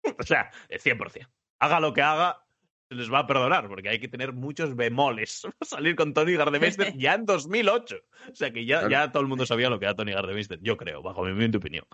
[0.18, 1.29] o sea, el 100%.
[1.59, 2.45] Haga lo que haga,
[2.88, 5.42] se les va a perdonar, porque hay que tener muchos bemoles.
[5.62, 7.97] Salir con Tony Gardemeister ya en 2008.
[8.31, 10.77] O sea, que ya, ya todo el mundo sabía lo que era Tony Gardemeister, yo
[10.77, 11.85] creo, bajo mi humilde opinión.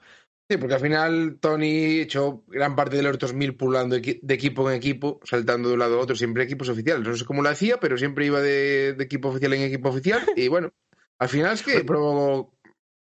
[0.50, 4.76] Sí, porque al final Tony echó gran parte de los 2000 pulando de equipo en
[4.76, 7.06] equipo, saltando de un lado a otro, siempre equipos oficiales.
[7.06, 10.22] No sé cómo lo hacía, pero siempre iba de, de equipo oficial en equipo oficial.
[10.36, 10.72] Y bueno,
[11.18, 12.54] al final es que probó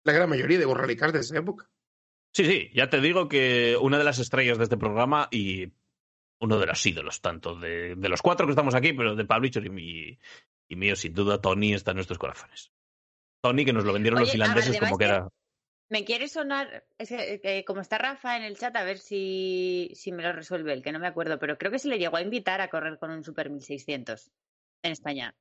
[0.05, 1.71] la gran mayoría de rally cars de esa época.
[2.35, 5.73] Sí, sí, ya te digo que una de las estrellas de este programa y
[6.43, 9.65] uno de los ídolos, tanto de, de los cuatro que estamos aquí, pero de Pavlichor
[9.65, 10.19] y, mi,
[10.69, 12.71] y mío, sin duda, Tony está en nuestros corazones.
[13.43, 15.29] Tony, que nos lo vendieron los finlandeses como que que- era.
[15.91, 19.91] Me quiere sonar, es que, eh, como está Rafa en el chat, a ver si,
[19.95, 22.17] si me lo resuelve él, que no me acuerdo, pero creo que se le llegó
[22.17, 24.31] a invitar a correr con un Super 1600
[24.85, 25.35] en España.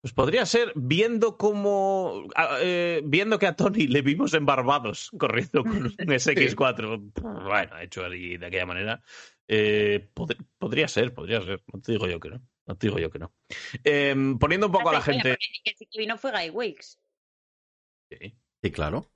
[0.00, 2.24] Pues podría ser, viendo cómo.
[2.34, 7.12] a- eh, viendo que a Tony le vimos en Barbados corriendo con un SX4,
[7.44, 9.02] bueno, hecho ahí de aquella manera.
[9.48, 11.62] eh, pod- podría ser, podría ser.
[11.72, 12.40] No te digo yo que no.
[12.66, 13.32] No te digo yo que no.
[13.82, 15.36] Eh, poniendo un poco a la gente.
[15.64, 16.98] el que vino fue Guy Wilkes.
[18.10, 18.34] Sí.
[18.62, 19.10] Sí, claro.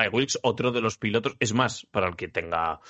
[0.00, 2.80] Guy Wilkes, otro de los pilotos, es más, para el que tenga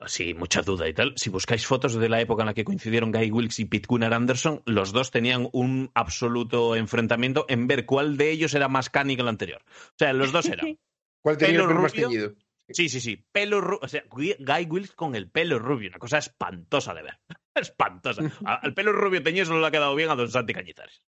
[0.00, 3.12] así mucha duda y tal, si buscáis fotos de la época en la que coincidieron
[3.12, 8.16] Guy Wilkes y Pete Gunnar Anderson, los dos tenían un absoluto enfrentamiento en ver cuál
[8.16, 9.62] de ellos era más cani que el anterior.
[9.66, 10.78] O sea, los dos eran.
[11.22, 12.08] ¿Cuál tenía Pelo el pelo más rubio.
[12.08, 12.34] teñido?
[12.70, 13.26] Sí, sí, sí.
[13.30, 13.80] Pelo rubio.
[13.82, 15.90] O sea, Guy Wilkes con el pelo rubio.
[15.90, 17.18] Una cosa espantosa de ver.
[17.54, 18.22] Espantosa.
[18.44, 21.02] Al pelo rubio teñido solo le ha quedado bien a Don Santi Cañizares.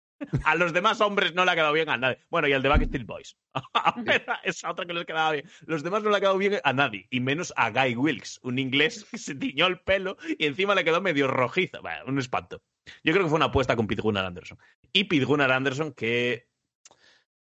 [0.44, 2.20] A los demás hombres no le ha quedado bien a nadie.
[2.30, 3.38] Bueno, y al de Backstreet Boys.
[4.44, 5.50] Esa otra que les quedaba bien.
[5.66, 7.08] Los demás no le ha quedado bien a nadie.
[7.10, 10.84] Y menos a Guy Wilkes, un inglés que se tiñó el pelo y encima le
[10.84, 11.80] quedó medio rojiza.
[11.80, 12.62] Bueno, un espanto.
[13.04, 14.58] Yo creo que fue una apuesta con Pete Gunnar Anderson.
[14.92, 16.48] Y Pete Gunnar Anderson, que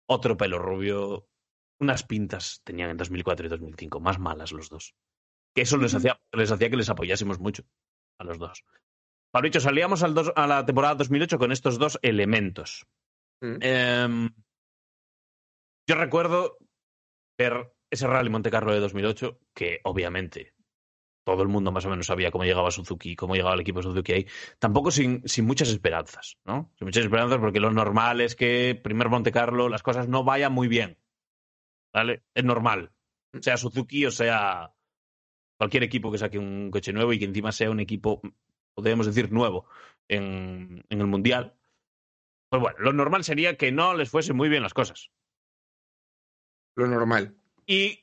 [0.06, 1.28] otro pelo rubio,
[1.80, 4.96] unas pintas tenían en 2004 y 2005, más malas los dos.
[5.54, 7.64] Que eso les hacía, les hacía que les apoyásemos mucho
[8.18, 8.64] a los dos.
[9.32, 12.86] Pablicho, salíamos al dos- a la temporada 2008 con estos dos elementos.
[13.42, 13.56] Mm.
[13.62, 14.30] Em,
[15.88, 16.58] yo recuerdo
[17.40, 20.54] ver ese Rally Monte Carlo de 2008, que obviamente
[21.26, 24.12] todo el mundo más o menos sabía cómo llegaba Suzuki, cómo llegaba el equipo Suzuki
[24.14, 24.28] ahí,
[24.60, 26.72] tampoco sin, sin muchas esperanzas, ¿no?
[26.78, 30.52] Sin muchas esperanzas porque lo normal es que primer Monte Carlo las cosas no vayan
[30.52, 30.98] muy bien,
[31.94, 32.24] ¿vale?
[32.34, 32.92] Es normal,
[33.40, 34.74] sea Suzuki o sea
[35.58, 38.20] cualquier equipo que saque un coche nuevo y que encima sea un equipo,
[38.74, 39.66] podríamos decir, nuevo
[40.08, 41.56] en, en el Mundial.
[42.50, 45.10] Pues bueno, lo normal sería que no les fuesen muy bien las cosas.
[46.76, 47.36] Lo normal.
[47.66, 48.00] Y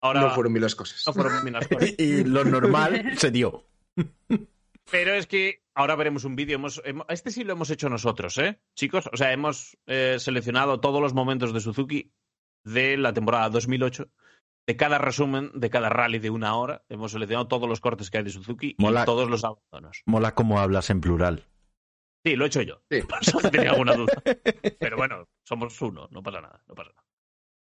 [0.00, 1.02] ahora no fueron bien las cosas.
[1.06, 1.94] no fueron bien las cosas.
[1.98, 3.66] y lo normal se dio.
[4.90, 6.54] Pero es que ahora veremos un vídeo.
[6.56, 8.60] Hemos, hemos- este sí lo hemos hecho nosotros, ¿eh?
[8.76, 12.12] Chicos, o sea, hemos eh, seleccionado todos los momentos de Suzuki
[12.64, 14.08] de la temporada 2008.
[14.66, 18.18] De cada resumen, de cada rally de una hora, hemos seleccionado todos los cortes que
[18.18, 19.02] hay de Suzuki Mola.
[19.02, 20.02] y todos los abandonos.
[20.06, 21.46] Mola cómo hablas en plural.
[22.24, 22.82] Sí, lo he hecho yo.
[22.90, 23.02] Sí.
[23.08, 24.12] Por eso tenía alguna duda.
[24.80, 27.06] Pero bueno, somos uno, no pasa nada, no pasa nada.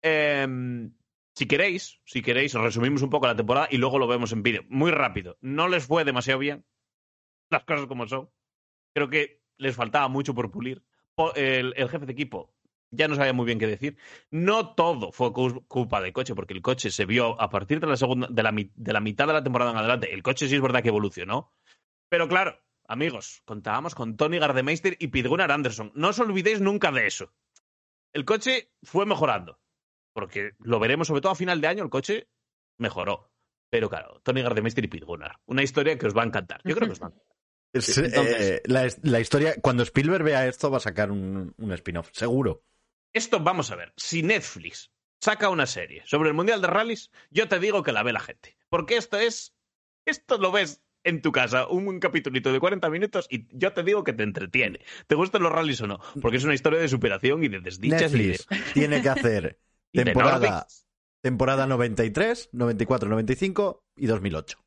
[0.02, 0.92] Em,
[1.34, 4.64] si queréis, si queréis, resumimos un poco la temporada y luego lo vemos en vídeo.
[4.68, 5.38] Muy rápido.
[5.40, 6.66] No les fue demasiado bien.
[7.48, 8.28] Las cosas como son.
[8.94, 10.84] Creo que les faltaba mucho por pulir.
[11.36, 12.54] El jefe de equipo
[12.92, 13.96] ya no sabía muy bien qué decir.
[14.30, 17.88] No todo fue cu- culpa del coche, porque el coche se vio a partir de
[17.88, 20.12] la segunda, de la, de la mitad de la temporada en adelante.
[20.14, 21.52] El coche sí es verdad que evolucionó.
[22.08, 25.90] Pero claro, amigos, contábamos con Tony Gardemeister y Pete Gunnar Anderson.
[25.96, 27.32] No os olvidéis nunca de eso.
[28.12, 29.58] El coche fue mejorando.
[30.14, 32.28] Porque lo veremos sobre todo a final de año, el coche
[32.78, 33.30] mejoró.
[33.70, 35.38] Pero claro, Tony Gardemeister y Pete Gunnar.
[35.46, 36.60] Una historia que os va a encantar.
[36.64, 37.36] Yo creo que os va a encantar.
[37.72, 41.54] Es, Sí, entonces- eh, la, la historia, cuando Spielberg vea esto, va a sacar un,
[41.56, 42.62] un spin-off, seguro.
[43.12, 43.92] Esto vamos a ver.
[43.96, 48.02] Si Netflix saca una serie sobre el Mundial de Rallys, yo te digo que la
[48.02, 48.56] ve la gente.
[48.68, 49.54] Porque esto es.
[50.04, 53.82] Esto lo ves en tu casa, un, un capitulito de 40 minutos y yo te
[53.82, 54.80] digo que te entretiene.
[55.06, 56.00] ¿Te gustan los rallies o no?
[56.20, 59.58] Porque es una historia de superación y de desdichas y de, Netflix tiene que hacer
[59.92, 60.66] temporada,
[61.20, 64.58] temporada 93, 94, 95 y 2008.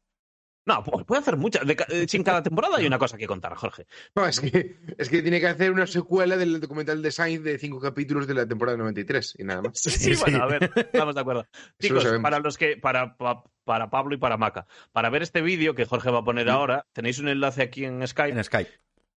[0.68, 1.66] No, pu- puede hacer muchas.
[1.66, 3.86] De eh, si en cada temporada hay una cosa que contar, Jorge.
[4.16, 7.60] No, es que, es que tiene que hacer una secuela del documental de Sainz de
[7.60, 9.72] cinco capítulos de la temporada 93 y nada más.
[9.80, 11.46] Sí, Sí, bueno, a ver, estamos de acuerdo.
[11.80, 15.42] Lo Chicos, para los que, para, pa- para Pablo y para Maca, para ver este
[15.42, 18.72] vídeo que Jorge va a poner ahora, tenéis un enlace aquí en Skype En Skype.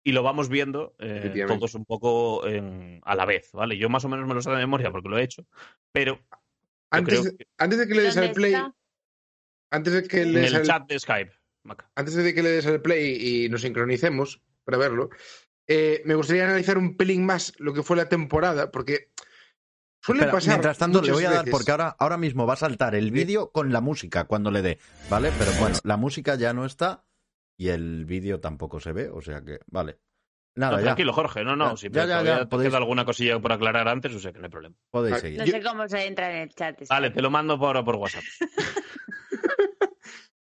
[0.03, 3.77] y lo vamos viendo eh, todos un poco en- a la vez, ¿vale?
[3.77, 5.45] Yo más o menos me lo sé de memoria porque lo he hecho,
[5.93, 6.19] pero
[6.89, 8.73] Antes, creo que antes de que le des ¿Dónde al play, está?
[9.71, 11.31] antes de que le des el al- chat de Skype,
[11.67, 11.91] Maca.
[11.95, 15.09] antes de que le des al play y nos sincronicemos para verlo,
[15.67, 19.11] eh, me gustaría analizar un pelín más lo que fue la temporada, porque
[20.01, 20.49] suele Espera, pasar.
[20.53, 23.11] mientras tanto, le voy a dar, veces- porque ahora, ahora mismo va a saltar el
[23.11, 25.31] vídeo con la música cuando le dé, ¿vale?
[25.37, 27.03] Pero bueno, la música ya no está
[27.57, 29.97] y el vídeo tampoco se ve, o sea que, vale.
[30.55, 33.05] Nada, No, ya, tranquilo, Jorge, no, no, Ya, si ya, ya, ya, podéis- queda alguna
[33.05, 34.75] cosilla por aclarar antes, o sea que no hay problema.
[34.89, 35.37] podéis Ah, seguir.
[35.39, 36.81] No Yo- sé cómo se entra en el chat.
[36.89, 38.23] Vale, te lo mando por, por WhatsApp.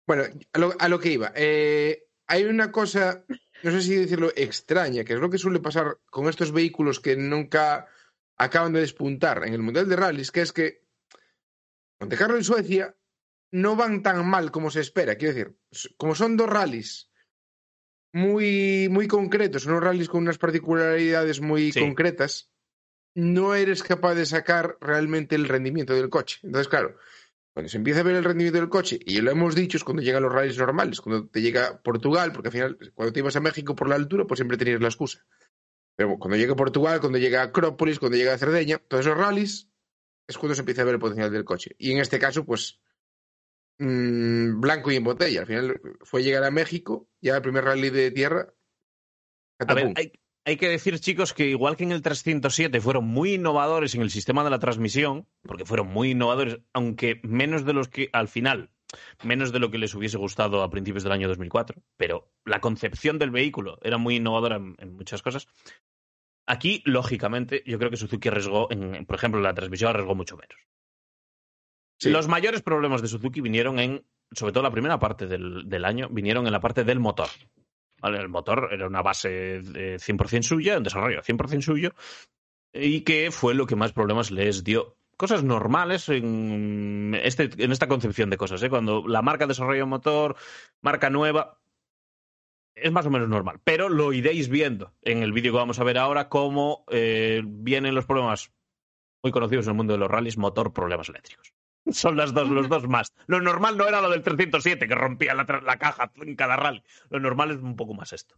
[0.06, 1.32] Bueno, a lo, a lo que iba.
[1.34, 3.24] Eh, hay una cosa,
[3.62, 7.16] no sé si decirlo, extraña, que es lo que suele pasar con estos vehículos que
[7.16, 7.86] nunca
[8.36, 10.84] acaban de despuntar en el Mundial de Rallys, que es que
[12.00, 12.94] Monte Carlo y Suecia
[13.52, 15.14] no van tan mal como se espera.
[15.16, 15.56] Quiero decir,
[15.96, 17.10] como son dos rallies
[18.12, 21.80] muy, muy concretos, unos rallies con unas particularidades muy Sí.
[21.80, 22.50] concretas,
[23.14, 26.38] no eres capaz de sacar realmente el rendimiento del coche.
[26.42, 26.96] Entonces, claro,
[27.54, 30.02] cuando se empieza a ver el rendimiento del coche, y lo hemos dicho, es cuando
[30.02, 33.40] llegan los rallies normales, cuando te llega Portugal, porque al final, cuando te ibas a
[33.40, 35.24] México por la altura, pues siempre tenías la excusa.
[35.94, 39.68] Pero cuando llega Portugal, cuando llega Acrópolis, cuando llega Cerdeña, todos esos rallies
[40.26, 41.76] es cuando se empieza a ver el potencial del coche.
[41.78, 42.80] Y en este caso, pues,
[43.78, 45.42] mm, blanco y en botella.
[45.42, 48.52] Al final fue llegar a México, ya el primer rally de tierra.
[49.60, 50.12] A ver, hay,
[50.44, 54.10] hay que decir, chicos, que igual que en el 307 fueron muy innovadores en el
[54.10, 58.70] sistema de la transmisión, porque fueron muy innovadores, aunque menos de los que al final,
[59.22, 63.18] menos de lo que les hubiese gustado a principios del año 2004, pero la concepción
[63.18, 65.48] del vehículo era muy innovadora en, en muchas cosas.
[66.46, 70.56] Aquí, lógicamente, yo creo que Suzuki arriesgó, en, por ejemplo, la transmisión arriesgó mucho menos.
[71.98, 72.10] Sí.
[72.10, 76.08] Los mayores problemas de Suzuki vinieron en, sobre todo la primera parte del, del año,
[76.10, 77.28] vinieron en la parte del motor.
[78.06, 81.94] El motor era una base de 100% suya, un desarrollo 100% suyo,
[82.72, 84.96] y que fue lo que más problemas les dio.
[85.16, 88.62] Cosas normales en, este, en esta concepción de cosas.
[88.62, 88.68] ¿eh?
[88.68, 90.36] Cuando la marca desarrolla un motor,
[90.82, 91.60] marca nueva,
[92.74, 93.60] es más o menos normal.
[93.64, 97.94] Pero lo iréis viendo en el vídeo que vamos a ver ahora, cómo eh, vienen
[97.94, 98.52] los problemas
[99.22, 101.54] muy conocidos en el mundo de los rallies, motor, problemas eléctricos.
[101.92, 103.12] Son las dos, los dos más.
[103.26, 106.82] Lo normal no era lo del 307, que rompía la, la caja en cada rally.
[107.10, 108.36] Lo normal es un poco más esto.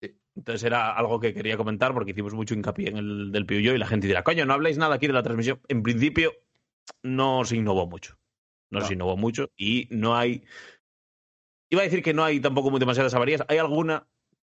[0.00, 0.16] Sí.
[0.36, 3.78] Entonces era algo que quería comentar porque hicimos mucho hincapié en el del Peugeot y
[3.78, 5.60] la gente dirá, coño, no habláis nada aquí de la transmisión.
[5.68, 6.32] En principio,
[7.02, 8.18] no se innovó mucho.
[8.70, 8.84] No, No.
[8.86, 10.44] se innovó mucho y no hay
[11.70, 13.44] Iba a decir que no hay tampoco muy demasiadas avarías.
[13.48, 14.06] Hay alguna,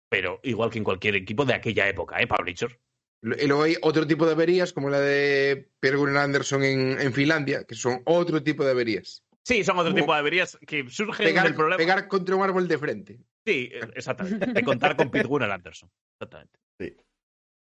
[0.08, 2.80] pero igual que en cualquier equipo de aquella época, ¿eh, Publisher?
[3.22, 7.12] Y luego hay otro tipo de averías, como la de Per Gunnar Anderson en, en
[7.12, 9.24] Finlandia, que son otro tipo de averías.
[9.42, 11.78] Sí, son otro Como tipo de averías que surgen Pegar, del problema.
[11.78, 13.18] pegar contra un árbol de frente.
[13.46, 14.46] Sí, exactamente.
[14.52, 15.90] De contar con Pete Gunnar Anderson.
[16.20, 16.58] Exactamente.
[16.78, 16.94] Sí.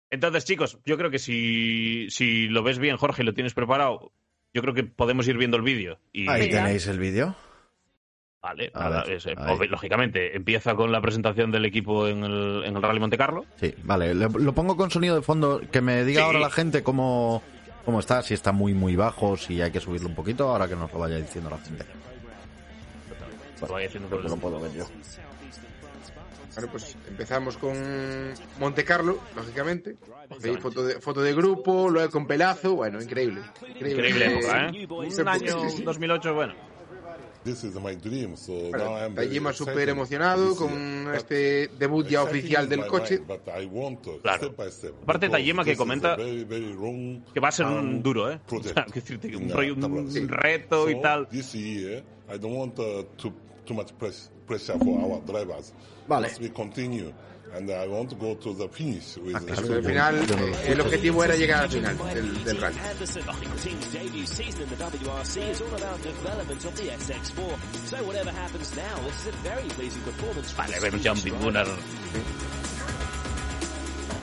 [0.10, 4.14] Entonces, chicos, yo creo que si, si lo ves bien, Jorge, y lo tienes preparado,
[4.54, 6.00] yo creo que podemos ir viendo el vídeo.
[6.14, 7.36] Y, Ahí tenéis el vídeo.
[8.46, 9.36] Vale, A nada, ver, es, eh,
[9.72, 13.44] lógicamente, empieza con la presentación del equipo en el, en el Rally Monte Carlo.
[13.60, 14.14] Sí, vale.
[14.14, 15.62] le- Lo pongo con sonido de fondo.
[15.72, 16.26] Que me diga Sí.
[16.28, 17.42] ahora la gente cómo,
[17.86, 20.76] cómo está, si está muy, muy bajo, si hay que subirlo un poquito, ahora que
[20.76, 21.86] nos lo vaya diciendo la gente.
[23.62, 24.86] Lo por el- puedo ver yo.
[26.54, 27.74] Bueno, pues empezamos con
[28.60, 29.96] Monte Carlo, lógicamente.
[30.62, 33.42] Foto de, foto de grupo, luego con pelazo, bueno, increíble.
[33.68, 34.88] Increíble Eh, época, ¿eh?
[35.22, 35.84] Un año sí, sí.
[35.84, 36.54] 2008, bueno.
[37.46, 41.06] This is my dream, so now I'm very Tajima súper emocionado this con year.
[41.06, 43.20] But este debut ya oficial del coche.
[43.20, 44.46] mind, but I want to, Claro.
[44.48, 46.76] step by step, Aparte, Tajima que comenta very, very
[47.32, 48.40] Que va a ser un duro, ¿eh?
[48.44, 50.02] O project sea, quiero decirte que un, in, rollo- Tabla.
[50.02, 50.26] un Sí.
[50.28, 51.28] reto y tal.
[51.30, 52.04] This year,
[52.34, 53.32] I don't want uh, too,
[53.64, 55.72] too much press, pressure for our drivers.
[56.08, 56.30] Vale.
[56.42, 57.12] We continue,
[57.56, 61.24] and I want to go to the finish with Ah, the final, eh, el objetivo
[61.24, 62.78] era llegar al final del, del rally.
[62.80, 67.88] Anderson, the team's debut season in the WRC is all about development of the SX4.
[67.88, 70.52] So whatever happens now, this is a very pleasing performance.
[70.52, 71.68] from Vale, Pete Gunnar.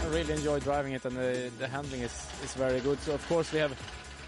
[0.03, 3.01] I really enjoy driving it, and the, the handling is, is very good.
[3.01, 3.73] So of course we have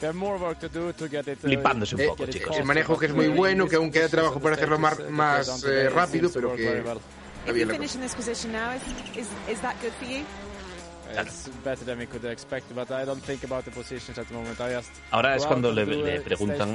[0.01, 1.39] we have more work to do to get it.
[1.41, 2.57] Flipándose un poco, chicos.
[2.57, 5.91] El manejo que es muy bueno, que aún queda trabajo para hacerlo más, más eh,
[5.91, 6.83] rápido, pero que
[7.47, 8.83] If you finish in this position now, is,
[9.17, 10.25] is, is that good for you?
[11.17, 14.35] It's better than we could expect, but I don't think about the positions at the
[14.35, 14.61] moment.
[14.61, 15.85] I just Ahora es cuando le,
[16.21, 16.75] preguntan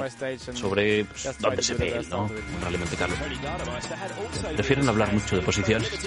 [0.54, 2.22] sobre pues, dónde to se ve él, ¿no?
[2.22, 2.44] out of it.
[2.54, 3.16] En Rally Monte Carlo.
[3.16, 5.90] Tony Gardemeister had also Prefieren hablar mucho de posiciones.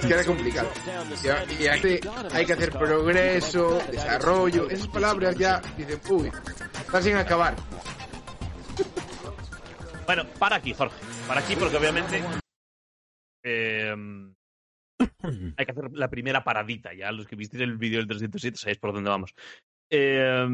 [0.00, 0.68] Es que era complicado.
[1.58, 2.00] Y, y aquí
[2.32, 4.68] hay que hacer progreso, desarrollo.
[4.68, 6.30] Esas palabras ya dicen, uy,
[6.80, 7.54] está sin acabar.
[10.06, 10.96] Bueno, para aquí, Jorge.
[11.26, 12.22] Para aquí, porque obviamente.
[13.42, 13.94] Eh,
[15.56, 16.92] hay que hacer la primera paradita.
[16.94, 19.34] Ya los que visteis el vídeo del 307 sabéis por dónde vamos.
[19.90, 20.46] Eh,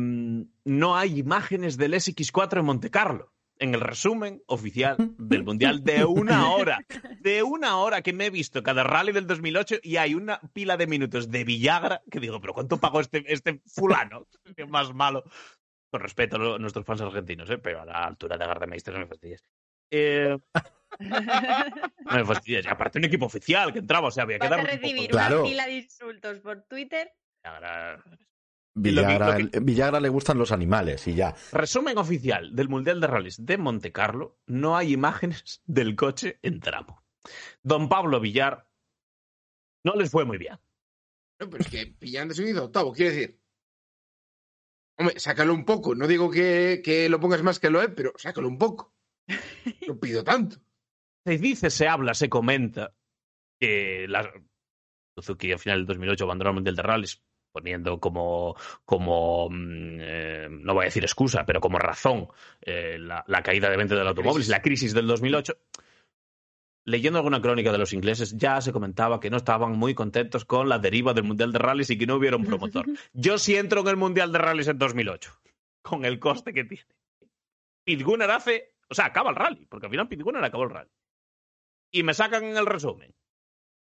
[0.64, 3.32] no hay imágenes del SX4 en Monte Carlo.
[3.58, 6.78] En el resumen oficial del Mundial de una hora.
[7.20, 10.76] De una hora que me he visto cada rally del 2008 y hay una pila
[10.76, 14.26] de minutos de Villagra que digo, pero ¿cuánto pagó este, este fulano?
[14.68, 15.24] Más malo.
[15.90, 17.56] Con respeto a nuestros fans argentinos, ¿eh?
[17.56, 19.42] pero a la altura de Gardemeister no me fastidies.
[19.90, 20.36] Eh,
[20.98, 22.64] no me fastidies.
[22.64, 25.10] Y aparte un equipo oficial que entraba, o sea, había que dar un recibir poco
[25.10, 25.40] Claro.
[25.40, 27.12] una pila de insultos por Twitter.
[27.42, 28.04] Villagra.
[28.74, 31.34] Villagra, Lo que- Villagra le gustan los animales y ya.
[31.52, 34.38] Resumen oficial del Mundial de Rallys de Monte Carlo.
[34.46, 37.02] No hay imágenes del coche en tramo.
[37.62, 38.68] Don Pablo Villar
[39.84, 40.58] no les fue muy bien.
[41.38, 43.40] No, pero es que pillando se hizo octavo, quiero decir.
[44.98, 45.94] Hombre, sácalo un poco.
[45.94, 48.94] No digo que, que lo pongas más que lo es, pero sácalo un poco.
[49.88, 50.56] No pido tanto.
[51.26, 52.94] Se dice, se habla, se comenta
[53.58, 54.30] que la...
[55.18, 60.48] Suzuki al final del 2008 abandonó el Mundial de Rallys poniendo como, como mm, eh,
[60.48, 62.28] no voy a decir excusa, pero como razón
[62.60, 65.56] eh, la, la caída de venta del automóvil, la crisis del 2008.
[66.84, 70.68] Leyendo alguna crónica de los ingleses, ya se comentaba que no estaban muy contentos con
[70.68, 72.86] la deriva del Mundial de Rallys y que no hubiera un promotor.
[73.12, 75.32] Yo sí entro en el Mundial de Rallys en 2008,
[75.82, 76.86] con el coste que tiene.
[77.84, 80.70] Pete Gunnar hace, o sea, acaba el rally, porque al final Pete Gunnar acabó el
[80.70, 80.90] rally.
[81.96, 83.14] Y me sacan en el resumen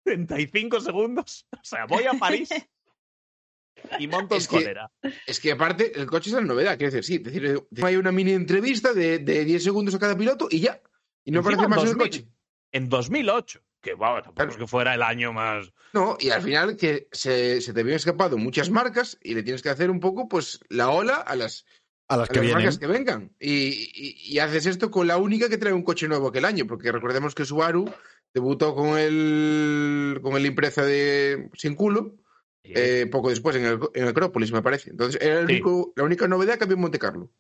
[0.04, 2.50] 35 segundos, o sea, voy a París
[4.00, 4.92] y monto en Es que- cólera.
[5.26, 7.16] Es que aparte, el coche es la novedad, quiero decir, sí.
[7.26, 10.82] Es decir, hay una mini entrevista de, de 10 segundos a cada piloto y ya.
[11.24, 12.08] Y no Encima aparece más en el 2000.
[12.22, 12.32] coche.
[12.72, 14.52] En 2008, que wow, tampoco Claro.
[14.52, 15.72] es que fuera el año más...
[15.94, 19.62] No, y al final que se, se te habían escapado muchas marcas y le tienes
[19.62, 21.66] que hacer un poco, pues, la ola a las,
[22.08, 22.64] A las a que las vienen.
[22.66, 23.32] marcas que vengan.
[23.40, 23.52] Y,
[23.94, 26.92] y- y haces esto con la única que trae un coche nuevo aquel año, porque
[26.92, 27.90] recordemos que Subaru
[28.34, 32.16] debutó con el, con el Impreza de sin culo
[32.64, 34.90] eh, poco después en el, en Acrópolis, me parece.
[34.92, 35.54] Entonces era el Sí.
[35.54, 37.32] único- la única novedad que había en Monte Carlo.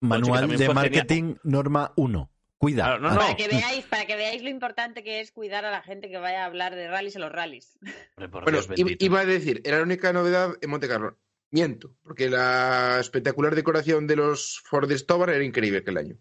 [0.00, 2.30] Manual de marketing norma 1.
[2.56, 2.84] Cuida.
[2.84, 3.20] Claro, no, Ah, no.
[3.20, 6.18] Para que veáis, para que veáis lo importante que es cuidar a la gente que
[6.18, 7.78] vaya a hablar de rallies en los rallies.
[8.16, 11.16] Por Bueno, Dios iba a decir, era la única novedad en Monte Carlo.
[11.52, 16.16] Miento, porque la espectacular decoración de los Ford Stobar era increíble aquel año.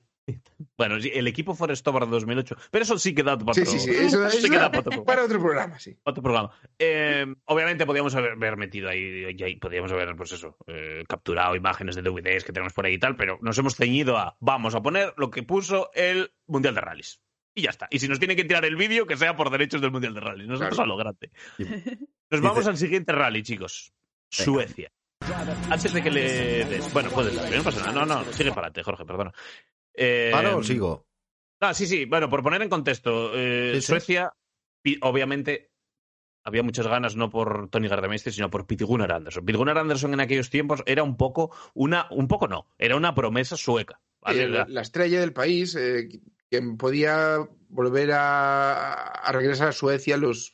[0.78, 3.72] Bueno, sí, el equipo Forestover de 2008, pero eso sí que da para Sí, otro,
[3.74, 5.98] sí, sí, eso, sí eso que da era para otro, para otro programa, sí.
[6.04, 6.52] otro programa.
[6.78, 11.96] Eh, obviamente podíamos haber, haber metido ahí, ahí podíamos haber, pues eso, eh, capturado imágenes
[11.96, 14.82] de DVDs que tenemos por ahí y tal, pero nos hemos ceñido a, vamos a
[14.84, 17.20] poner lo que puso el Mundial de Rallys.
[17.56, 17.88] Y ya está.
[17.90, 20.20] Y si nos tienen que tirar el vídeo, que sea por derechos del Mundial de
[20.20, 20.48] Rally.
[20.48, 20.84] Nosotros Claro.
[20.84, 21.32] a lo grande.
[22.30, 23.92] Nos vamos Dice- al siguiente rally, chicos.
[24.38, 24.44] Venga.
[24.52, 24.92] Suecia.
[25.70, 26.94] Antes de que le des...
[26.94, 27.92] Bueno, puedes darle, no pasa nada.
[27.92, 29.34] No, no, sigue para adelante, Jorge, perdona.
[29.94, 31.08] Eh, ¿Paro o sigo?
[31.60, 32.06] Ah, sí, sí.
[32.06, 33.88] Bueno, por poner en contexto, eh, Sí, sí.
[33.88, 34.34] Suecia,
[35.02, 35.72] obviamente,
[36.44, 39.46] había muchas ganas no por Tony Gardemeister, sino por Pete Gunnar Anderson.
[39.46, 43.14] Pete Gunnar Anderson en aquellos tiempos era un poco una, un poco no, era una
[43.14, 44.02] promesa sueca.
[44.22, 44.44] ¿vale?
[44.44, 46.08] Eh, la, la estrella del país, eh,
[46.50, 50.54] quien podía volver a, a regresar a Suecia los,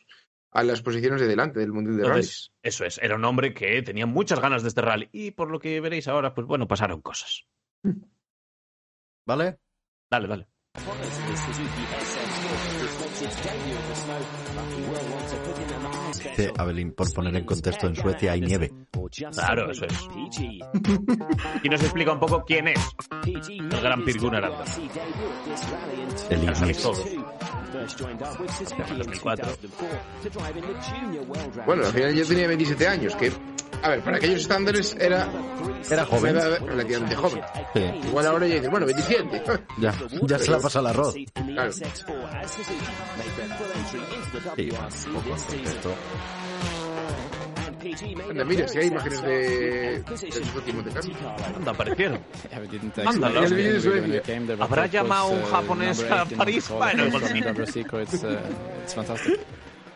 [0.55, 2.53] a las posiciones de delante del Mundial de Entonces, Rallys.
[2.63, 5.09] eso es, era un hombre que tenía muchas ganas de este rally.
[5.11, 7.45] Y por lo que veréis ahora, pues bueno, pasaron cosas.
[9.27, 9.59] ¿Vale?
[10.09, 10.47] Dale, dale.
[16.23, 18.71] Dice Abelín, por poner en contexto, en Suecia hay nieve.
[19.33, 19.93] Claro, eso es.
[21.63, 22.79] Y nos explica un poco quién es
[23.25, 24.89] el gran Pete Gunnar Anderson.
[26.29, 27.05] El todos.
[28.97, 29.47] 2004.
[31.65, 33.31] Bueno, al final yo tenía 27 años, que,
[33.83, 35.27] a ver, para aquellos estándares era
[35.89, 36.35] Era joven.
[36.37, 37.41] edad relativamente joven.
[37.73, 39.43] Sí, Igual ahora ya dices, bueno, 27.
[39.79, 39.93] ya,
[40.25, 41.15] ya se la pasa el arroz.
[41.45, 41.71] Claro.
[45.13, 45.95] Contexto.
[48.29, 50.03] Anda, mira, si hay imágenes de.
[51.55, 52.19] Anda, aparecieron.
[53.05, 53.27] Anda,
[54.59, 56.69] ¿Habrá course, llamado un uh, japonés a 18 París?
[56.69, 57.31] Bueno, pues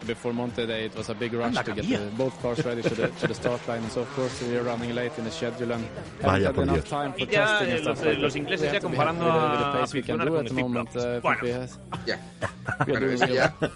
[0.02, 0.08] sí.
[0.08, 0.08] Double Seco, it's, uh, it's fantastic.
[0.08, 2.00] Before Monte Day, it was a big rush Anda, to get cabía.
[2.00, 4.56] the, both cars ready to the, to the start line, and so of course we
[4.58, 5.84] are running late in the schedule and
[6.22, 6.90] Vaya haven't por had enough Dios.
[6.90, 8.40] time for Y ya, testing eh, and stuff los- like los that.
[8.40, 10.02] ingleses We ya have to be comparando happy with the- with a the pace we
[10.02, 10.90] can Pete do Gunnar at the con moment.
[10.90, 11.40] Steve Uh, I Bueno.
[11.40, 11.80] think we have-
[13.34, 13.70] Ya.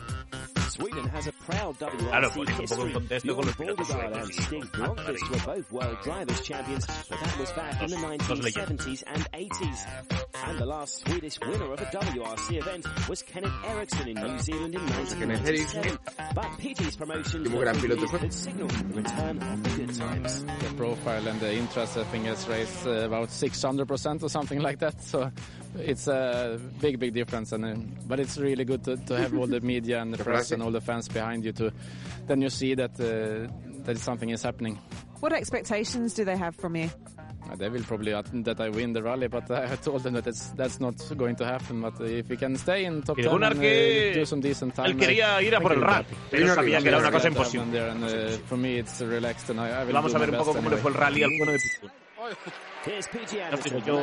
[0.78, 1.04] We are Bueno, doing eso good.
[1.04, 1.04] ya.
[1.04, 2.94] Sweden has a proud WRC Claro, pues, un poco en history.
[2.94, 4.46] contexto con los Bjorn pilotos Borgard and suecos.
[4.46, 8.40] Stig Blomqvist were both world drivers champions, but that was back in the Dos- dos
[8.40, 9.86] 1970s and 80s.
[10.46, 14.76] And the last Swedish winner of a WRC event was Kenneth Eriksson in New Zealand
[14.76, 15.98] in Kenneth 1997.
[16.36, 18.20] But PG's promotion Último gran piloto fue.
[18.20, 20.44] could signal the return of the good times.
[20.44, 24.80] the profile and the interest, I think, has raised uh, about 600% or something like
[24.80, 25.02] that.
[25.02, 25.32] So
[25.80, 27.52] it's a big, big difference.
[27.52, 27.76] And uh,
[28.08, 30.72] but it's really good to, to have all the media and the press and all
[30.72, 31.52] the fans behind you.
[31.54, 31.72] To
[32.28, 33.52] then you see that uh,
[33.86, 34.80] that something is happening.
[35.20, 36.90] What expectations do they have from you?
[37.52, 40.26] Uh, they will probably uh, that I win the rally, but I told them that
[40.28, 41.82] it's, that's not going to happen.
[41.82, 44.40] But uh, if we can stay in top Y 10 Gunnar and uh, do some
[44.42, 46.16] decent time, él quería I- ir a I por el rally, be happy.
[46.32, 47.66] pero Gunnar sabía que que era una cosa to have imposible.
[47.66, 50.20] them there, and uh, for me it's relaxed, and I, I will Vamos do a
[50.22, 50.82] ver my un poco best cómo le anyway.
[50.82, 52.73] fue el rally al bueno de Pete
[53.86, 53.98] Yo-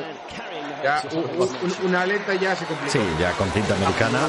[0.82, 2.90] Ya, hopes u- of u- un- una aleta ya se complicó.
[2.92, 4.20] Sí, ya con cinta americana.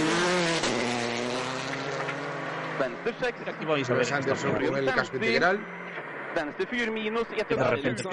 [4.01, 4.35] Esta
[4.67, 5.59] con el casco integral.
[7.55, 8.03] de repente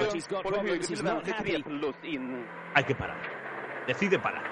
[2.75, 3.17] hay que parar.
[3.87, 4.43] Decide parar.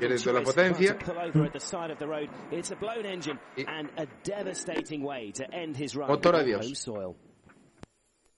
[0.00, 0.92] Choice toda la potencia.
[3.56, 6.66] Y- and a devastating way to end his run Motor, adiós.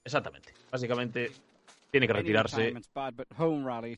[0.05, 0.53] Exactamente.
[0.75, 1.31] Básicamente
[1.89, 2.75] tiene que retirarse.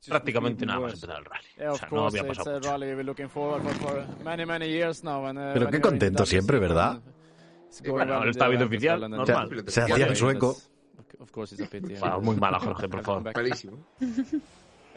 [0.07, 1.71] Prácticamente nada más empezar el rally.
[1.71, 2.71] O sea, no había pasado mucho.
[2.71, 5.27] rally we're looking forward for, for many, many years now.
[5.27, 7.01] And, uh, Pero qué contento siempre, ¿verdad?
[7.89, 9.65] bueno, event as oficial, normal.
[9.69, 10.55] Se hacía en sueco.
[11.19, 11.95] Of course, it's a pity.
[12.21, 13.33] Muy mala, Jorge, por favor.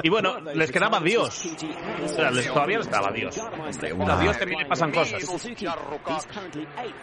[0.02, 1.45] Y bueno, les quedaba Dios.
[2.04, 3.38] O sea, les- todavía les quedaba Dios.
[3.93, 5.22] una- A Dios también le pasan cosas.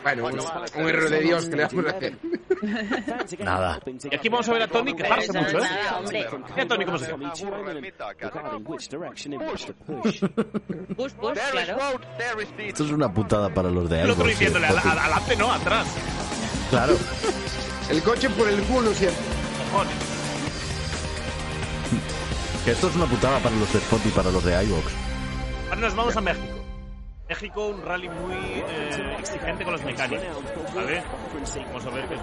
[0.03, 0.41] Bueno, un,
[0.83, 2.19] un error de Dios que le vamos a hacer.
[3.41, 3.81] Nada.
[4.11, 5.69] Y aquí vamos a ver a Tony quejarse mucho, ¿eh?
[6.57, 7.17] Mira Tony cómo se queja.
[9.87, 10.21] Push.
[10.97, 11.13] Push,
[11.53, 11.79] claro.
[12.59, 15.87] Esto es una putada para los de El otro diciéndole adelante, no, atrás.
[16.71, 16.97] Claro.
[17.91, 19.23] El coche por el culo siempre.
[19.71, 19.93] Cojones.
[22.67, 24.93] Que esto es una putada para los de Spot y para los de iVox.
[25.69, 26.57] Ahora nos vamos a México.
[27.29, 30.27] México, un rally muy eh, exigente con los mecánicos.
[30.75, 31.05] ¿Vale?
[31.69, 32.21] Vamos a ver que es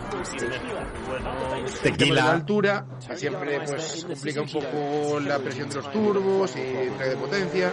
[1.08, 1.32] bueno.
[1.50, 2.32] De la Tequila.
[2.32, 2.86] altura
[3.16, 7.72] siempre pues complica un poco la presión de los turbos y entrega de potencia.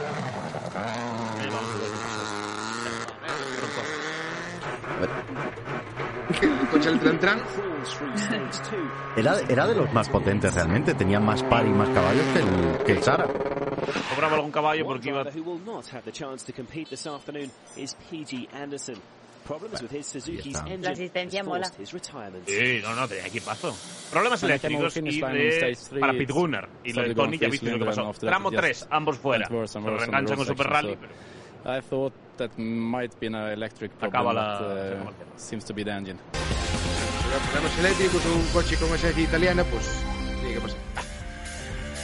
[6.72, 7.42] El coche al tran tran.
[9.16, 10.94] Era, era de los más potentes realmente.
[10.94, 13.26] Tenía más par y más caballos que el, que el Sara.
[14.14, 15.24] Cobraba algún caballo porque iba.
[15.24, 18.96] driver who will not have the chance to compete this afternoon is PG Anderson.
[19.46, 20.60] Problems with his Suzuki's está.
[20.68, 21.64] engine La asistencia has mola.
[21.66, 22.46] forced his retirement.
[22.46, 23.74] Sí, no, no, tenía equipazo.
[24.12, 25.76] Problemas eléctricos y de...
[25.98, 26.68] para Pete Gunnar.
[26.84, 28.12] Y lo de Tony ya viste lo que pasó.
[28.12, 29.48] Tramo it just 3, ambos fuera.
[29.66, 30.92] Se reenganchan con Super Rally.
[30.92, 34.58] so- pero- I thought that might be an electric problem, Acaba la-
[35.04, 36.18] but, uh, seems to be the engine.
[37.52, 39.84] Problemas eléctricos, un coche con esencia italiana, pues
[40.40, 40.78] tiene que pasar.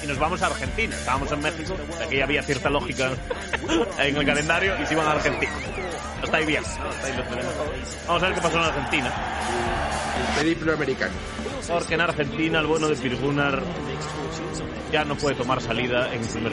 [0.03, 0.95] y nos vamos a Argentina.
[0.95, 3.11] Estábamos en México, aquí había cierta lógica
[3.99, 5.53] en el calendario y se iban a Argentina.
[6.23, 6.65] Hasta ahí bien.
[6.65, 7.55] hasta ahí lo tenemos.
[8.07, 9.13] Vamos a ver qué pasó en Argentina.
[10.29, 11.13] El periplo americano.
[11.69, 13.63] Porque en Argentina el bueno de Pirgunar
[14.93, 16.53] ya no puede tomar salida en el primer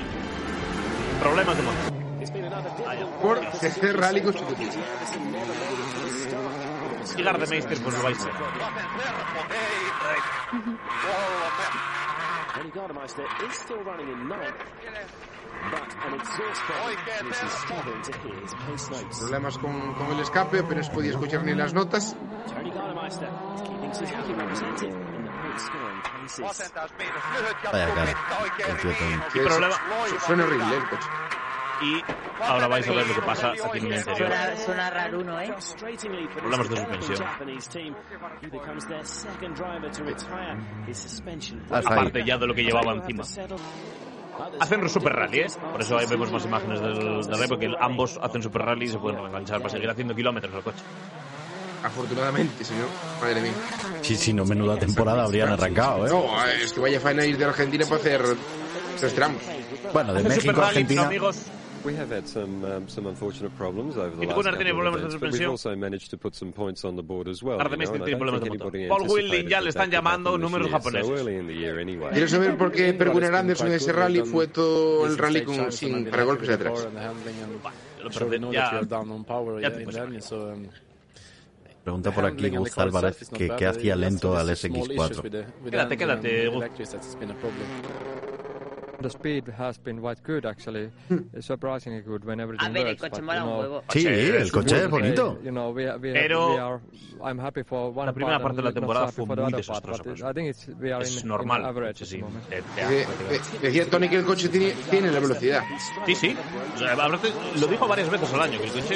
[1.21, 2.02] Problemas de motor.
[3.23, 4.73] Por tercer rally consecutivo.
[7.15, 8.29] Y Gardemeister pues lo vais a.
[19.19, 22.17] Problemas con, con el escape, apenas podía escuchar ni las notas.
[27.71, 28.13] Vaya cara.
[30.25, 31.07] Suena horrible el coche.
[31.81, 32.01] Y
[32.41, 34.17] ahora vais a ver lo que pasa aquí en el interior.
[34.17, 35.53] Suena, suena raro uno, ¿eh?
[36.33, 37.27] Problemas de suspensión.
[41.71, 43.23] Aparte ya de lo que llevaba encima.
[44.59, 45.47] Hacen super rally, ¿eh?
[45.71, 48.89] Por eso ahí vemos más imágenes del, del rally, porque ambos hacen super rally y
[48.89, 50.83] se pueden reenganchar para seguir haciendo kilómetros al coche.
[51.83, 52.87] Afortunadamente, señor.
[53.21, 53.51] Madre mía.
[54.01, 56.09] Sí, sí, no menuda temporada habrían arrancado, ¿eh?
[56.09, 58.21] No, es que vaya faena ir de Argentina para hacer
[58.99, 59.41] tres tramos.
[59.91, 61.05] Bueno, de México a rally, Argentina.
[61.05, 61.45] amigos.
[61.85, 64.71] We have had some um, some unfortunate problems over the Y last Gunnar couple tiene
[64.71, 65.49] of problemas de events, but we've suspensión.
[65.51, 67.59] also managed to put some points on the board as well.
[67.59, 68.87] Artemis you know, and I tiene problemas de motor.
[68.87, 71.09] Paul Wilding ya le están llamando números japoneses.
[72.13, 76.05] Quiero saber por qué Perguner Anderson en ese rally fue todo el rally con, sin
[76.05, 76.87] paragolpes the atrás.
[81.83, 85.23] Pregunta por aquí Gus Álvarez que qué hacía lento al these small issues SX4.
[85.23, 86.55] with the- with the Quédate, quédate, Gus.
[86.55, 87.67] electrics that's been a problem.
[89.03, 90.89] The speed has been quite good actually,
[91.33, 93.01] It's surprisingly good when everything A ver, el works.
[93.09, 93.83] coche mola un huevo.
[93.89, 95.39] Sí, el coche es bonito.
[95.43, 96.79] You know, we, we, Pero we are,
[97.23, 99.97] I'm happy for one la primera part parte de la temporada fue muy desastrosa.
[100.03, 100.29] but por eso.
[100.29, 101.61] I think it's, we are Es in, normal.
[101.61, 103.05] in average Sí, Eh, eh,
[103.61, 105.63] decía Tony que el coche tiene, tiene la velocidad.
[106.05, 106.35] Sí, sí.
[106.75, 108.95] O sea, lo dijo varias veces al año, que el coche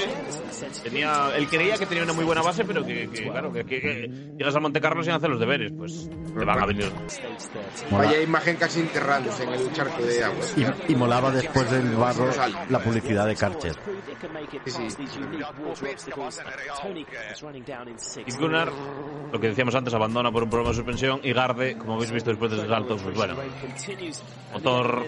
[0.84, 1.36] tenía...
[1.36, 4.08] Él creía que tenía una muy buena base, pero que, que, claro, que, que- que
[4.38, 6.91] llegas a Monte Carlo sin hacer los deberes, pues te van a venir...
[7.91, 10.45] Vaya imagen casi enterrándose en el charco de agua.
[10.88, 12.30] Y, y molaba después del barro
[12.70, 13.76] la publicidad de Karcher.
[14.66, 15.06] Sí, sí.
[18.26, 18.72] Y Gunnar,
[19.32, 22.30] lo que decíamos antes, abandona por un problema de suspensión y Garde, como habéis visto
[22.30, 23.36] después del salto, pues bueno,
[24.54, 25.06] motor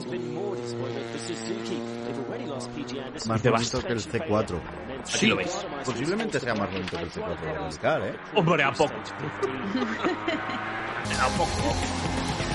[3.28, 3.82] Más basta.
[3.82, 4.60] que el C4.
[5.16, 5.66] Aquí lo veis.
[5.86, 8.16] Posiblemente sea más bonito que el C4 de Radical, ¿eh?
[8.36, 8.94] Hombre, a poco.
[11.20, 12.49] a poco.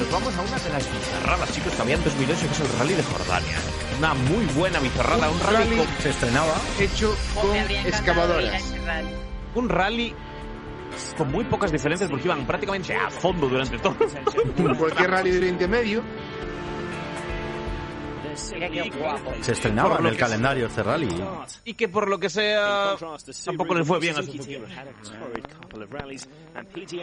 [0.00, 2.78] Nos vamos a una de las bizarradas, chicos, que había en 2008, que es el
[2.78, 3.56] Rally de Jordania.
[3.98, 6.54] Una muy buena bizarrada, un rally, Rally con- Se estrenaba.
[6.78, 8.74] hecho con ir a excavadoras.
[8.86, 9.08] rally.
[9.54, 10.14] un rally
[11.16, 13.96] con muy pocas diferencias porque iban prácticamente a fondo durante todo.
[14.78, 16.02] Cualquier rally de Oriente Medio.
[19.42, 21.08] Se estrenaba en el calendario este rally.
[21.64, 22.96] y que por lo que sea
[23.44, 24.56] tampoco le fue bien a Suzuki.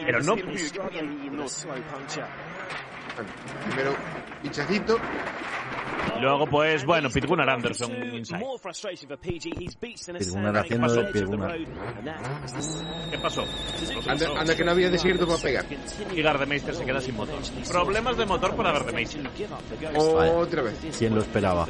[0.04, 0.34] Pero no
[3.66, 3.94] Primero,
[4.42, 4.98] pinchacito.
[6.16, 8.44] Y luego, pues, bueno, Pete Gunnar Anderson inside.
[9.20, 11.56] Pete Gunnar haciendo de Pete Gunnar.
[13.10, 13.44] ¿Qué pasó?
[14.06, 15.66] Anda, anda que no había desierto para pegar.
[16.14, 17.38] Y Gardemeister se queda sin motor.
[17.70, 19.28] Problemas de motor para Gardemeister.
[19.96, 20.78] Otra vez.
[20.98, 21.66] ¿Quién lo esperaba?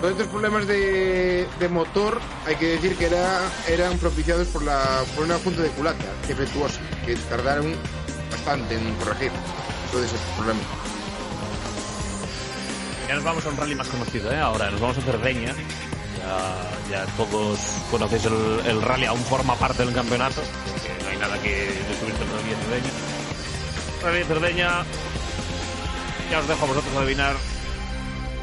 [0.00, 5.02] Todos estos problemas de, de motor hay que decir que era, eran propiciados por, la,
[5.14, 7.74] por una junta de culata defectuosa, que tardaron
[8.50, 9.30] en corregir
[9.90, 10.64] todos esos problemas.
[13.08, 14.38] Ya nos vamos a un rally más conocido, ¿eh?
[14.38, 15.54] Ahora nos vamos a Cerdeña.
[16.18, 17.58] Ya, ya todos
[17.90, 20.40] conocéis el, el rally, aún forma parte del campeonato.
[21.02, 22.90] No hay nada que descubrir todavía en Cerdeña.
[24.02, 24.84] Rally de Cerdeña.
[26.30, 27.36] Ya os dejo a vosotros adivinar.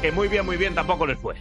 [0.00, 1.34] Que muy bien, muy bien tampoco les fue.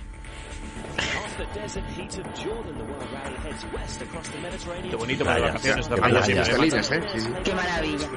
[4.90, 5.88] Qué bonito para Vaya, vacaciones.
[5.88, 6.98] qué siempre, ¿eh?
[6.98, 7.04] ¿eh?
[7.14, 7.30] Sí, sí.
[7.44, 8.08] Qué maravilla.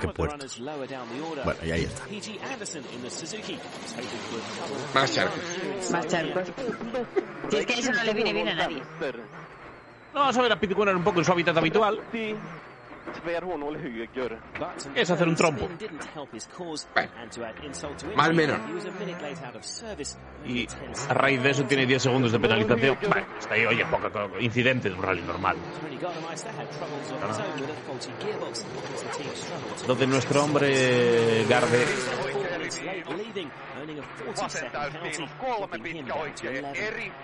[0.00, 0.46] Qué puerto.
[1.44, 2.04] Bueno, y ahí está.
[4.94, 5.90] Más charcos.
[5.90, 6.42] Más charcos.
[7.50, 8.82] Si es que eso no le viene bien a nadie.
[10.14, 12.00] No, vamos a ver a Gunnar un poco en su hábitat habitual.
[14.94, 15.68] Es hacer un trompo.
[18.16, 18.58] Mal menor.
[20.46, 20.66] Y
[21.08, 22.98] a raíz de eso tiene 10 segundos de penalización.
[23.10, 25.56] Bueno, está ahí, oye, poca co- incidente de un rally normal.
[29.86, 31.84] Donde nuestro hombre Garde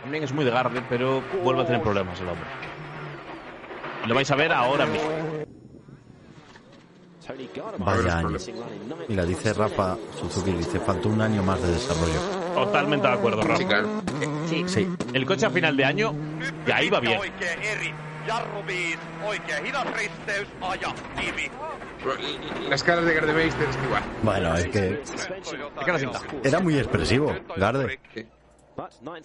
[0.03, 2.47] también es muy de Garde, pero vuelve a tener problemas el hombre.
[4.07, 5.09] Lo vais a ver ahora mismo.
[7.79, 8.37] Vaya año.
[9.09, 12.21] Mira, dice Rafa Suzuki, dice, faltó un año más de desarrollo.
[12.55, 13.57] Totalmente de acuerdo, Rafa.
[13.57, 13.89] Sí, claro.
[14.49, 14.65] Sí.
[14.67, 16.15] Sí, El coche a final de año
[16.67, 17.21] ya iba bien.
[22.69, 24.03] Las caras de Gardemeister es que igual.
[24.23, 25.03] bueno, es que
[26.43, 27.99] era muy expresivo, Garde.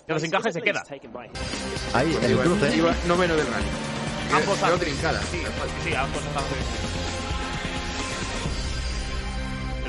[0.06, 0.84] Queda sin caja y se queda.
[1.93, 2.76] Ahí, el cruce.
[2.78, 3.66] iba noveno del rally.
[4.32, 4.80] Ambos hacen.
[4.80, 5.22] trincada.
[5.22, 5.41] Sí,
[5.84, 6.22] sí, ambos.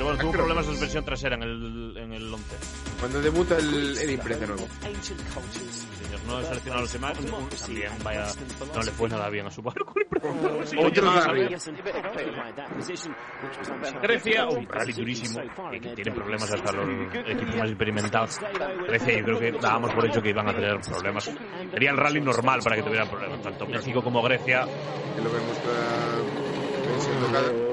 [0.01, 2.55] Pero bueno, tuvo problemas de suspensión trasera en el, en el 11.
[2.99, 4.67] Cuando debuta el, el imprenta nuevo.
[4.81, 7.17] Señor, no he seleccionado los demás.
[7.61, 8.25] También, vaya,
[8.73, 9.93] no le fue nada bien a su barco.
[10.79, 11.55] Otro rally.
[14.01, 15.39] Grecia, un rally durísimo,
[15.69, 16.89] que, tiene problemas hasta los
[17.27, 18.39] equipos más experimentados.
[18.87, 21.31] Grecia yo creo que dábamos por hecho que iban a tener problemas.
[21.71, 24.65] Sería el rally normal para que tuvieran problemas, tanto México como Grecia.
[25.15, 27.70] Que lo vemos para pensión tocada.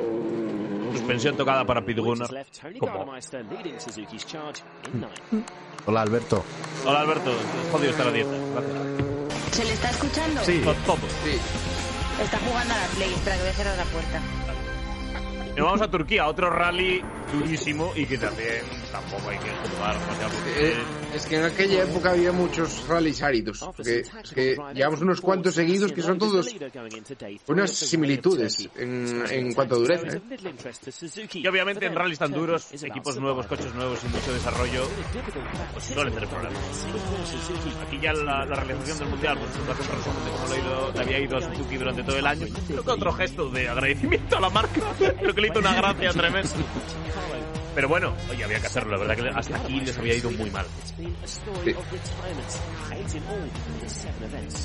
[0.93, 2.29] Suspensión tocada para Pete Gunnar.
[2.79, 3.15] Como...
[5.87, 6.45] Hola, Alberto.
[6.85, 7.33] Hola Alberto,
[7.73, 8.31] jodido está la dieta.
[8.31, 9.19] Gracias.
[9.53, 10.41] ¿Se le está escuchando?
[10.45, 10.61] Sí.
[10.63, 10.97] Todo, todo.
[11.25, 11.39] Sí.
[12.23, 13.13] Está jugando a la Play.
[13.13, 14.21] Espera, que voy a cerrar la puerta.
[15.59, 17.03] Nos vamos a Turquía, otro rally
[17.33, 20.75] durísimo y que también tampoco hay que jugar demasiado porque Eh,
[21.15, 23.69] es que en aquella época había muchos rallies áridos.
[23.83, 24.03] Que,
[24.35, 26.55] que llevamos unos cuantos seguidos que son todos
[27.49, 30.17] unas similitudes en, en cuanto a dureza.
[30.17, 30.21] ¿eh?
[31.35, 34.83] Y obviamente en rallies tan duros, equipos nuevos, coches nuevos y mucho desarrollo,
[35.73, 36.59] pues suelen tener problemas.
[37.87, 40.59] Aquí ya la, la realización del mundial, pues hace un resumen de cómo le, ha
[40.59, 42.47] ido- le había ido a Suzuki durante todo el año.
[42.67, 44.81] Creo que otro gesto de agradecimiento a la marca,
[45.19, 46.51] creo que le hizo una gracia tremenda.
[47.79, 50.51] Pero bueno, oye, había que hacerlo, la verdad que hasta aquí les había ido muy
[50.51, 50.67] mal.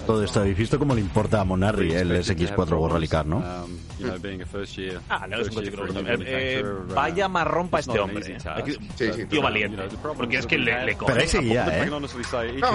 [0.07, 3.38] Todo esto habéis visto cómo le importa a Monarri el SX4 World Rally Car, ¿no?
[3.38, 3.78] Um,
[5.09, 6.01] Ah, no, es un coche a gusta.
[6.01, 6.64] new Eh, eh,
[6.95, 8.36] vaya marrón para este hombre.
[8.36, 8.64] eh.
[8.95, 9.26] Sí, sí.
[9.28, 9.84] Tío valiente.
[10.18, 11.89] Porque es que le, le Pero ahí seguía, ¿eh?
[11.89, 11.99] No,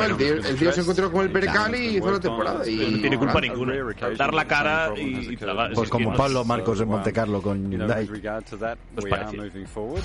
[0.05, 2.69] el tío, el been tío se encontró con el Percal y hizo la temporada.
[2.69, 3.75] Y No tiene culpa a ninguna.
[4.17, 5.37] Dar la cara y.
[5.37, 8.07] Pues Es como Pablo Marcos en Monte Carlo con Hyundai.
[8.07, 10.01] Pues we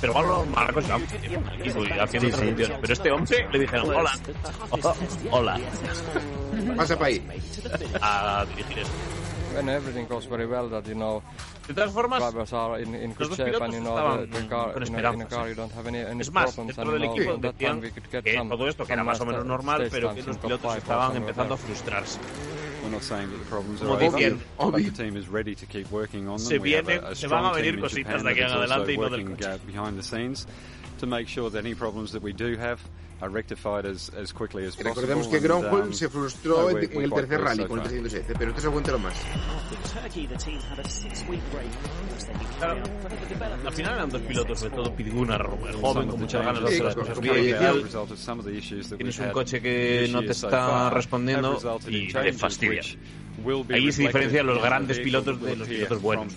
[0.00, 2.46] Pero Pablo Marcos ya y haciendo Sí, sí.
[2.48, 2.78] funciones.
[2.80, 4.12] Pero este hombre le dijeron, hola,
[4.70, 4.94] oh,
[5.30, 5.60] hola,
[6.76, 7.22] Pasa para ahí.
[8.00, 8.92] a dirigir esto.
[9.54, 11.22] When everything goes very well, that you know
[11.66, 14.40] De todas formas, drivers are in, in los dos pilotos and you know estaban the,
[14.40, 16.30] the car, con you know, in a esperanzas, car you don't have any, any Es
[16.32, 18.34] más, problems dentro and del you equipo know that time decían we could get que
[18.36, 21.54] some, todo esto que era más o menos normal, pero que los pilotos estaban empezando
[21.54, 22.18] a frustrarse.
[22.82, 25.66] We're not saying that the problems are over, dicen, but the team is ready to
[25.66, 26.46] keep working on them.
[26.46, 28.62] Se We have a, a se van a strong team in Japan that is also
[28.62, 30.46] adelante y no del working, behind the scenes
[30.98, 32.80] to make sure that any problems that we do have
[33.20, 35.02] are rectified as, as quickly as Y possible.
[35.02, 37.92] recordemos que Gronholm um, se frustró en, el tercer rally con el far.
[37.92, 39.14] 307, pero esto se cuenta lo más.
[42.58, 42.82] Claro,
[43.66, 46.96] al final eran dos pilotos, sobre todo el joven, con muchas ganas de hacer las
[46.96, 47.56] cosas bien.
[48.96, 51.58] Tienes un coche que no te está respondiendo
[51.88, 52.82] y te fastidia.
[53.70, 56.34] Ahí se diferencian los grandes pilotos de los pilotos buenos.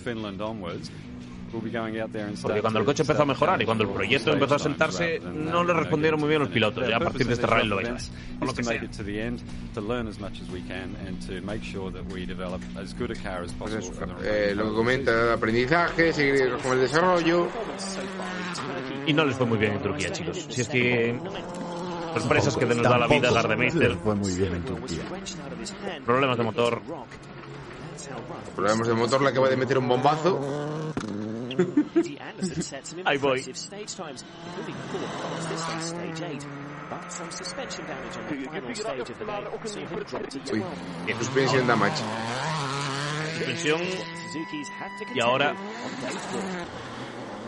[2.42, 5.20] Porque cuando el to- coche empezó a mejorar y cuando el proyecto empezó a sentarse,
[5.20, 6.88] no le respondieron muy bien los pilotos.
[6.88, 8.16] Ya a partir de este rally lo of vais a these ver.
[8.16, 8.74] events Por lo que sea.
[8.84, 9.40] it to the end,
[9.74, 12.94] to learn as much as we can and to make sure that we develop as
[12.98, 16.80] good a car as Pues possible eso, eh, lo que comenta, aprendizaje, seguir con el
[16.80, 17.48] desarrollo.
[19.06, 20.46] Y no les fue muy bien en Turquía, chicos.
[20.50, 21.18] Si es que
[22.18, 25.02] sorpresas que nos da la vida Gardemeister, les fue muy bien en Turquía.
[26.04, 26.80] problemas de motor.
[28.54, 30.40] Problemas de motor, la acaba de meter un bombazo.
[31.56, 36.46] Daniel Anderson set some impressive oh stage times, including fourth fastest on stage eight.
[36.90, 40.38] But some suspension damage on the final stage of the day, so he dropped to
[40.38, 41.08] 12.
[41.08, 42.02] Y suspension damage.
[43.34, 43.80] Suspensión.
[45.14, 45.56] Y ahora.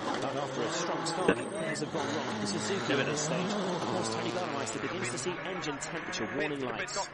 [0.07, 3.53] And after a strong start, things have gone wrong for Suzuki at this stage.
[3.53, 7.09] Across Tony Garmeister begins to see engine temperature warning lights.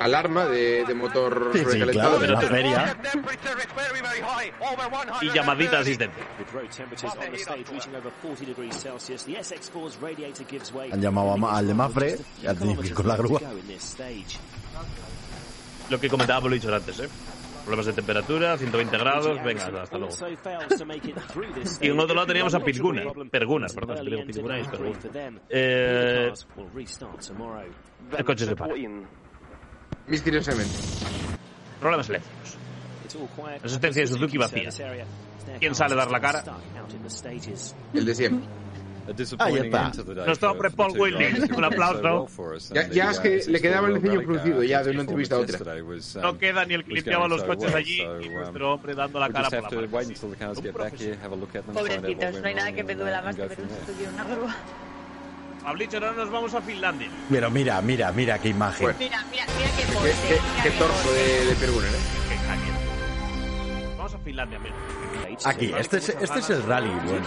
[0.00, 2.18] Alarma de, de motor Sí, sí, recalentado.
[2.18, 2.96] claro, en la feria.
[5.22, 6.20] y llamadita de asistente.
[10.92, 13.40] Han llamado a al de Mafre y al de con la grúa.
[15.88, 17.08] Lo que comentábamos lo he dicho antes, ¿eh?
[17.70, 20.12] Problemas de temperatura, 120 grados, venga, hasta luego.
[21.80, 24.68] Y en otro lado teníamos a Pitguna, Perguna, perdón, es que digo Pitguna y es
[24.68, 24.98] Perguna.
[25.48, 26.32] Eh,
[28.18, 28.74] el coche se para.
[30.08, 30.74] Misteriosamente.
[31.78, 32.58] Problemas eléctricos.
[33.62, 34.68] Resistencia de Suzuki vacía.
[35.60, 36.42] ¿Quién sale a dar la cara?
[37.94, 38.48] El de siempre.
[39.10, 39.92] A disappointing está.
[40.26, 41.04] Nuestro hombre Paul who
[41.56, 42.02] Un aplauso.
[42.02, 42.70] well for us.
[42.70, 45.38] Ya- ya es uh, que le quedaba el ceño fruncido ya de una entrevista a
[45.38, 45.58] otra.
[45.58, 49.18] um, No queda ni el que limpiaba los coches allí y um, nuestro hombre dando
[49.20, 49.70] la we cara por have la
[51.72, 54.24] Pobrecitos, no hay nada que me duela uh, más que ver un estudio en una
[54.24, 54.56] grúa.
[55.62, 57.08] Pablito, ahora nos vamos a Finlandia.
[57.28, 58.82] Pero mira, mira, mira qué imagen.
[58.82, 58.98] Bueno.
[58.98, 60.10] Mira, mira, mira qué Qué, porte.
[60.10, 62.39] qué- mira qué qué torso de, de Perguner, ¿eh?
[64.24, 64.74] Finlandia, mira.
[65.46, 67.26] Aquí, este es, este es el rally, bueno.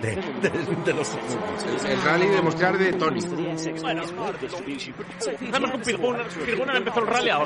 [0.00, 0.16] De,
[0.50, 1.10] de- de los
[1.84, 3.20] El, el rally de mostrar de Tony.
[3.82, 4.02] Bueno,
[5.34, 5.76] empezamos con
[6.76, 7.38] empezó el rally a.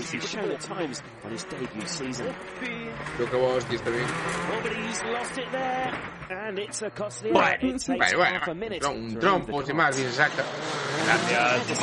[3.17, 4.07] Creo que vos está bien.
[7.33, 7.57] Bueno,
[7.99, 8.41] Bueno, bueno,
[8.81, 8.91] bueno.
[8.91, 10.43] Un trompo, sin más, bien saca.
[11.07, 11.81] Gracias.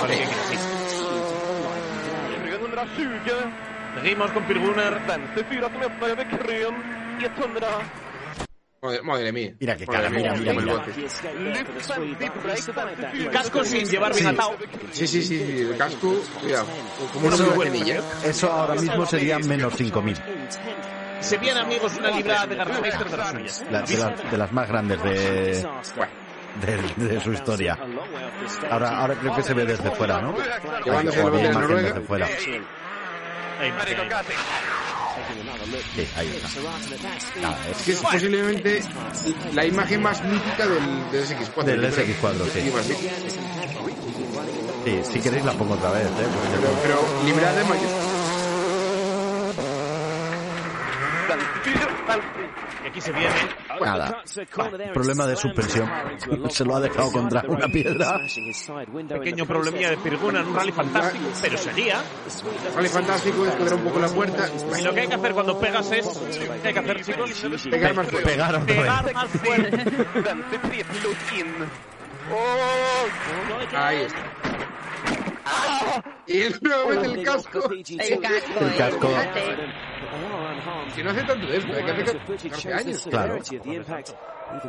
[3.98, 4.04] Que.
[4.10, 5.00] Seguimos con Pirguner.
[8.80, 9.54] Madre, madre mía.
[9.60, 10.86] Mira Madre cara, mira, mía, mira, mira.
[13.32, 14.56] Casco sin llevar bien atado.
[14.92, 16.68] Sí, sí, sí, sí, el casco, cuidado.
[17.12, 18.02] Como una Eso, huracanilla.
[18.24, 20.16] eso ahora mismo sería menos 5.000.
[21.20, 23.66] Se viene, amigos, una libra de Gardemeister de las suyas.
[23.72, 25.68] La- de, las, de las más grandes de,
[26.62, 27.78] de, de su historia.
[28.70, 30.36] Ahora, ahora creo que se ve desde fuera, ¿no?
[30.96, 32.28] Hay desde fuera.
[33.60, 33.96] Ahí, ahí.
[35.96, 37.42] Sí, ahí está.
[37.42, 38.84] Nada, Es que es posiblemente
[39.54, 41.64] la imagen más mítica del, del SX4.
[41.64, 42.06] Del yo creo.
[42.06, 42.72] SX4, sí.
[44.86, 46.10] Sí, si queréis la pongo otra vez, ¿eh?
[46.10, 48.07] Porque Pero, pero librada de mayúsculas.
[52.84, 53.36] Y aquí se viene.
[53.82, 54.24] Nada.
[54.94, 55.90] Problema de suspensión.
[56.50, 58.20] Se lo ha dejado contra una piedra.
[59.08, 62.02] Pequeño problemilla de Pirguner en un rally fantástico, pero seguía.
[62.76, 64.50] Vale, fantástico, descuadrar un poco la puerta.
[64.78, 66.08] Y lo que hay que hacer cuando pegas es.
[66.62, 67.68] ¿Qué hay que hacer, chicos?
[67.70, 68.30] Pegar más fuerte.
[68.30, 68.76] Pegar otra vez.
[68.78, 69.86] Pegar más fuerte.
[73.74, 74.18] Ahí está.
[76.28, 77.72] Y él nuevamente el casco.
[77.72, 79.10] El casco, El eh, casco.
[80.96, 83.08] Que no hace tanto de esto, hay que hacer 14 años.
[83.10, 83.40] Claro.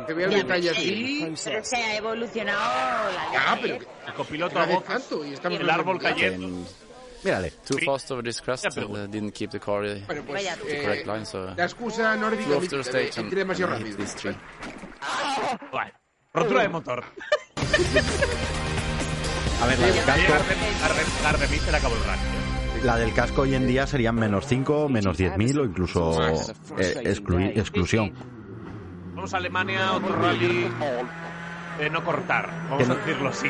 [0.07, 1.33] Que vea el detalle así.
[1.43, 3.87] Pero se ha evolucionado la Ah, pero ¿eh?
[4.07, 6.65] El copiloto a hace tanto y estamos El árbol cayendo.
[7.23, 7.51] Mírale.
[7.65, 10.79] Too fast over this crest and uh, didn't keep the car uh, Bueno, pues the
[10.79, 13.97] eh, correct line, so la excusa nórdica de stage and entré demasiado rápido.
[15.71, 15.91] Bueno,
[16.33, 17.03] rotura de motor.
[19.61, 20.33] A ver, la del casco,
[21.23, 22.21] Gardemeister acabó el rally.
[22.21, 22.81] ¿eh?
[22.83, 26.13] la del casco hoy en día serían menos 5, menos 10.000 o incluso
[26.77, 28.13] eh, exclui- exclusión.
[29.15, 30.69] Vamos a Alemania, otro rally
[31.77, 33.47] de no cortar, vamos Que no- a decirlo así.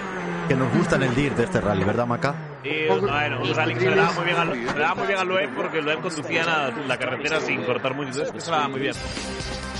[0.48, 2.34] Que nos gusta en el DIR de este rally, ¿verdad, Maca?
[2.64, 4.96] Y bueno, un rally que se le daba muy bien a, Lo- se le daba
[4.96, 8.50] muy bien a Loeb porque Loeb conducía la, la carretera sin cortar mucho, entonces se
[8.50, 8.96] le daba muy bien.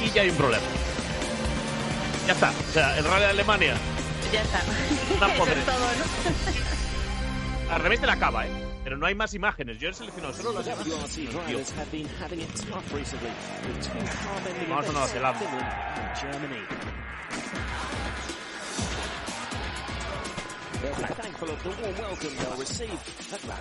[0.04, 0.64] Y ya hay un problema.
[2.28, 3.74] Ya está, o sea, el rally de Alemania,
[4.32, 4.62] Ya está.
[5.18, 7.74] Una Eso es todo, ¿no?
[7.74, 8.70] al revés te la acaba, ¿eh?
[8.84, 11.28] Pero no hay más imágenes, yo he seleccionado solo las imágenes.
[14.70, 15.40] Vamos a Nueva Zelanda.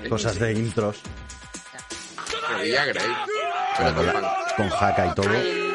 [0.09, 1.01] Cosas de intros.
[2.63, 3.01] Pero.
[3.77, 4.25] Con,
[4.57, 5.68] con jaca y todo.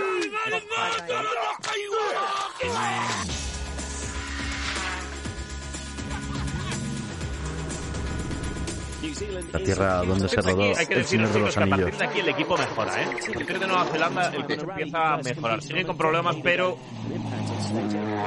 [9.51, 11.99] La tierra donde se rodó hay que El Señor de los que a partir Anillos.
[11.99, 13.05] de aquí el equipo mejora, ¿eh?
[13.05, 15.61] A partir de Nueva Zelanda el coche empieza a mejorar.
[15.61, 16.77] Sigue con problemas, pero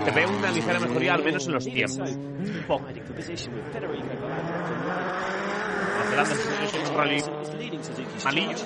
[0.04, 2.10] se ve una ligera mejoría, al menos en los tiempos.
[2.10, 2.84] Un poco.
[6.06, 6.34] Nueva Zelanda
[6.64, 7.24] es un rally
[8.24, 8.56] malillo,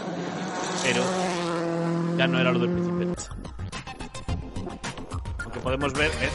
[0.84, 1.02] pero
[2.18, 3.14] ya no era lo del principio.
[5.44, 6.30] Lo que podemos ver es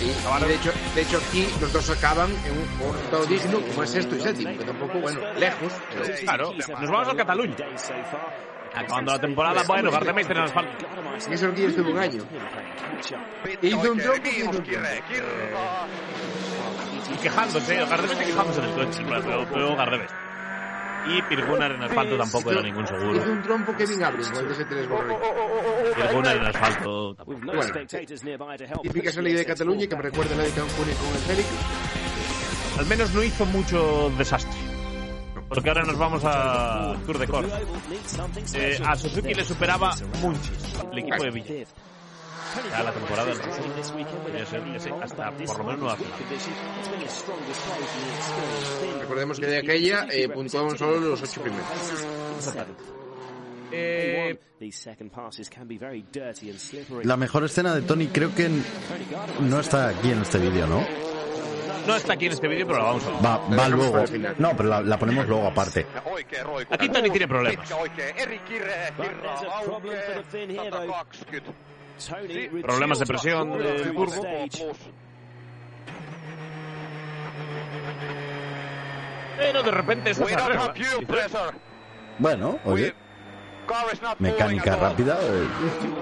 [0.00, 3.82] Y, y de, hecho, de hecho, aquí los dos acaban en un, resultado digno, como
[3.82, 7.56] es esto y séptimo, que tampoco, bueno, lejos, pero Claro, nos vamos a Cataluña.
[8.74, 10.86] Acabando la temporada, bueno, Gardemeister en asfalto.
[11.26, 12.22] en eso aquí estuvo un año.
[13.62, 14.88] Hizo un trompo y hizo un trompo.
[17.12, 20.23] Y quejándose, Gardemeister quejándose en el coche, pero, pero.
[21.06, 23.22] Y Pirguner en asfalto tampoco era ningún seguro.
[23.30, 25.16] un trompo Kevin Abrin con el TS3 borré.
[25.94, 27.16] Pirguner en asfalto.
[27.26, 27.62] Bueno,
[28.82, 31.48] típica salida de Cataluña que me recuerda la de Cancún y con el Félix.
[32.78, 34.58] Al menos no hizo mucho desastre.
[35.48, 37.60] Porque ahora nos vamos a Tour de Corsa.
[38.54, 41.64] Eh, a Suzuki le superaba muchísimo el equipo de Villa.
[42.70, 46.18] Ya la temporada del Suzuki podría ser ese hasta por lo menos Nueva Zelanda.
[49.00, 51.66] Recordemos que de aquella eh, puntuaban solo los ocho primeros.
[53.72, 54.38] Eh.
[57.02, 58.48] La mejor escena de Tony creo que
[59.40, 60.86] no está aquí en este vídeo, ¿no?
[61.86, 63.24] no está aquí en este vídeo, pero la vamos a ver.
[63.24, 64.04] Va, va luego.
[64.38, 65.86] No, pero la, la ponemos luego aparte.
[66.70, 67.68] Aquí Tony tiene problemas.
[72.62, 74.22] Problemas de presión del turbo.
[79.36, 80.08] Pero de repente.
[80.10, 80.22] Dice,
[82.18, 82.94] Bueno, oye.
[84.18, 85.48] Mecánica rápida, eh,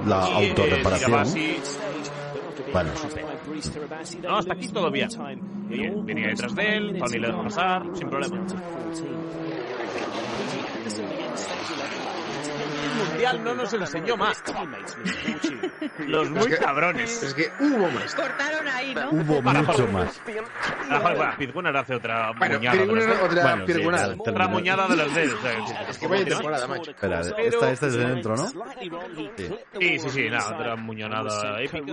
[0.07, 1.25] la autorreparación.
[2.73, 2.91] Bueno,
[4.23, 5.09] No, hasta aquí todo bien.
[5.69, 8.37] Bien, Venía detrás de él, Tony le pasar, sin problema.
[12.83, 14.43] El mundial no nos enseñó más.
[16.07, 17.23] Los muy Es que- cabrones.
[17.23, 18.15] Es que hubo más.
[18.15, 19.11] Cortaron ahí, ¿no?
[19.11, 20.21] hubo Para- mucho más.
[20.21, 22.77] Joder, bueno, Pizgunner hace otra Bueno, muñada.
[22.77, 25.31] de de- otra Bueno, sí, Otra muñada de las de él.
[25.33, 26.91] o sea, Es que vaya temporada, macho.
[26.91, 28.47] Espera, esta, esta es de dentro, ¿no?
[28.47, 31.93] Sí, sí, sí, nada, otra muñonada épica.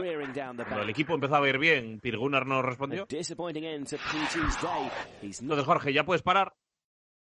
[0.55, 3.05] Cuando el equipo empezaba a ir bien, Pirgunnar no respondió.
[5.41, 6.55] Entonces, Jorge, ya puedes parar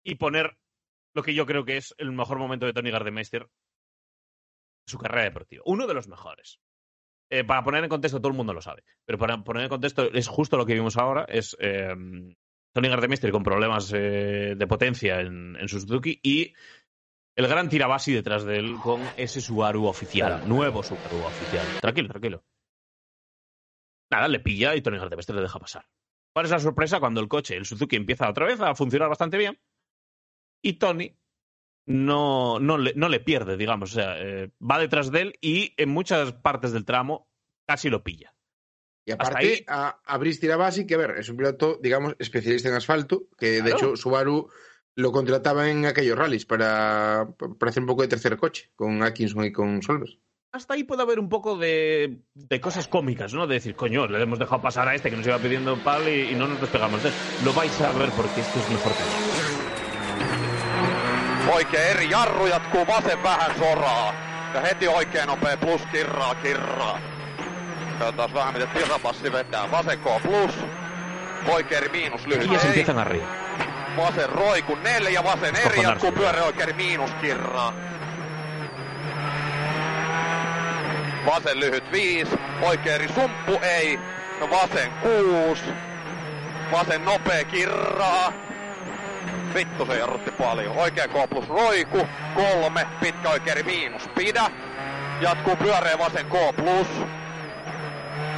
[0.03, 0.57] y poner
[1.13, 3.49] lo que yo creo que es el mejor momento de Tony Gardemeister en
[4.87, 5.63] su carrera deportiva.
[5.65, 6.59] Uno de los mejores.
[7.31, 10.11] Eh, para poner en contexto, todo el mundo lo sabe, pero para poner en contexto,
[10.11, 11.93] es justo lo que vimos ahora, es eh,
[12.73, 16.53] Tony Gardemeister con problemas eh, de potencia en, en su Suzuki y
[17.35, 21.65] el gran tirabasi detrás de él con ese Subaru oficial, nuevo Subaru oficial.
[21.79, 22.43] Tranquilo, tranquilo.
[24.11, 25.85] Nada, le pilla y Tony Gardemeister le deja pasar.
[26.33, 29.37] ¿Cuál es la sorpresa cuando el coche, el Suzuki, empieza otra vez a funcionar bastante
[29.37, 29.59] bien?
[30.61, 31.15] Y Tony
[31.85, 33.91] no, no, le, no le pierde, digamos.
[33.91, 37.27] O sea, eh, va detrás de él y en muchas partes del tramo
[37.65, 38.33] casi lo pilla.
[39.05, 42.69] Y aparte, ahí- a, a Brice Tirabassi, que a ver, es un piloto, digamos, especialista
[42.69, 44.49] en asfalto, que de hecho Subaru
[44.95, 49.45] lo contrataba en aquellos rallies para, para hacer un poco de tercer coche, con Atkinson
[49.45, 50.17] y con Solvers.
[50.51, 53.45] Hasta ahí puede haber un poco de, de cosas cómicas, ¿no?
[53.45, 56.31] De decir, coño, le hemos dejado pasar a este que nos iba pidiendo pal y,
[56.31, 57.15] y no nos despegamos de él.
[57.45, 59.03] Lo vais a ver porque esto es mejor que.
[61.53, 64.13] Oikein eri jarru jatkuu vasen vähän soraa.
[64.53, 66.99] Ja heti oikein nopea plus kirraa kirraa.
[67.99, 69.71] Katsotaan vähän miten tirapassi vetää.
[69.71, 70.55] Vasen K plus.
[71.47, 72.43] Oikein eri miinus lyhyt.
[72.43, 72.69] Aquí ya se Ei.
[72.69, 73.23] empiezan a reír.
[73.97, 77.73] Vasen roiku neljä, vasen eri jatkuu pyörä oikein eri miinus kirraa.
[81.25, 82.27] Vasen lyhyt viis.
[82.61, 83.99] Oikein eri sumppu ei.
[84.39, 85.63] No vasen kuus.
[86.71, 88.33] Vasen nopea kirraa.
[89.53, 90.77] Vittu se jarrutti paljon.
[90.77, 92.07] Oikea K plus roiku.
[92.35, 92.87] Kolme.
[92.99, 94.07] Pitkä oikeeri miinus.
[94.07, 94.51] Pidä.
[95.21, 96.87] Jatkuu pyöreä vasen K plus.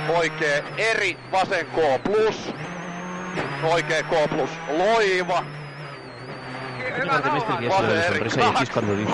[0.09, 2.53] Oikea eri vasen K plus.
[3.63, 5.43] Oikea K plus loiva.
[6.81, 7.05] Que
[8.37, 9.13] y aquí es cuando dice.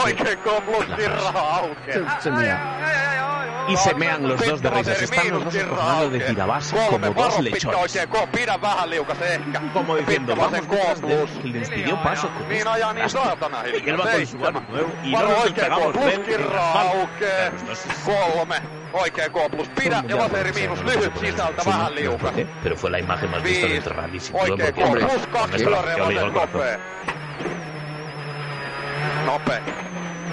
[1.85, 3.07] Se, se mea.
[3.67, 5.01] Y se mean los dos de risas.
[5.01, 5.65] Están los dos de
[6.89, 8.07] como dos lechones.
[9.73, 11.41] Como diciendo, vamos detrás de él, plus.
[11.41, 15.53] que les pidió paso con este Y él va con su nuevo y no nos
[18.05, 18.61] Kolme.
[18.93, 19.29] Oikea.
[19.79, 22.33] Pidä ja miinus lyhyt sisältä vähän liukas.
[22.63, 25.81] Pero fue la imagen más vista del rally, sin duda, porque hombre, con la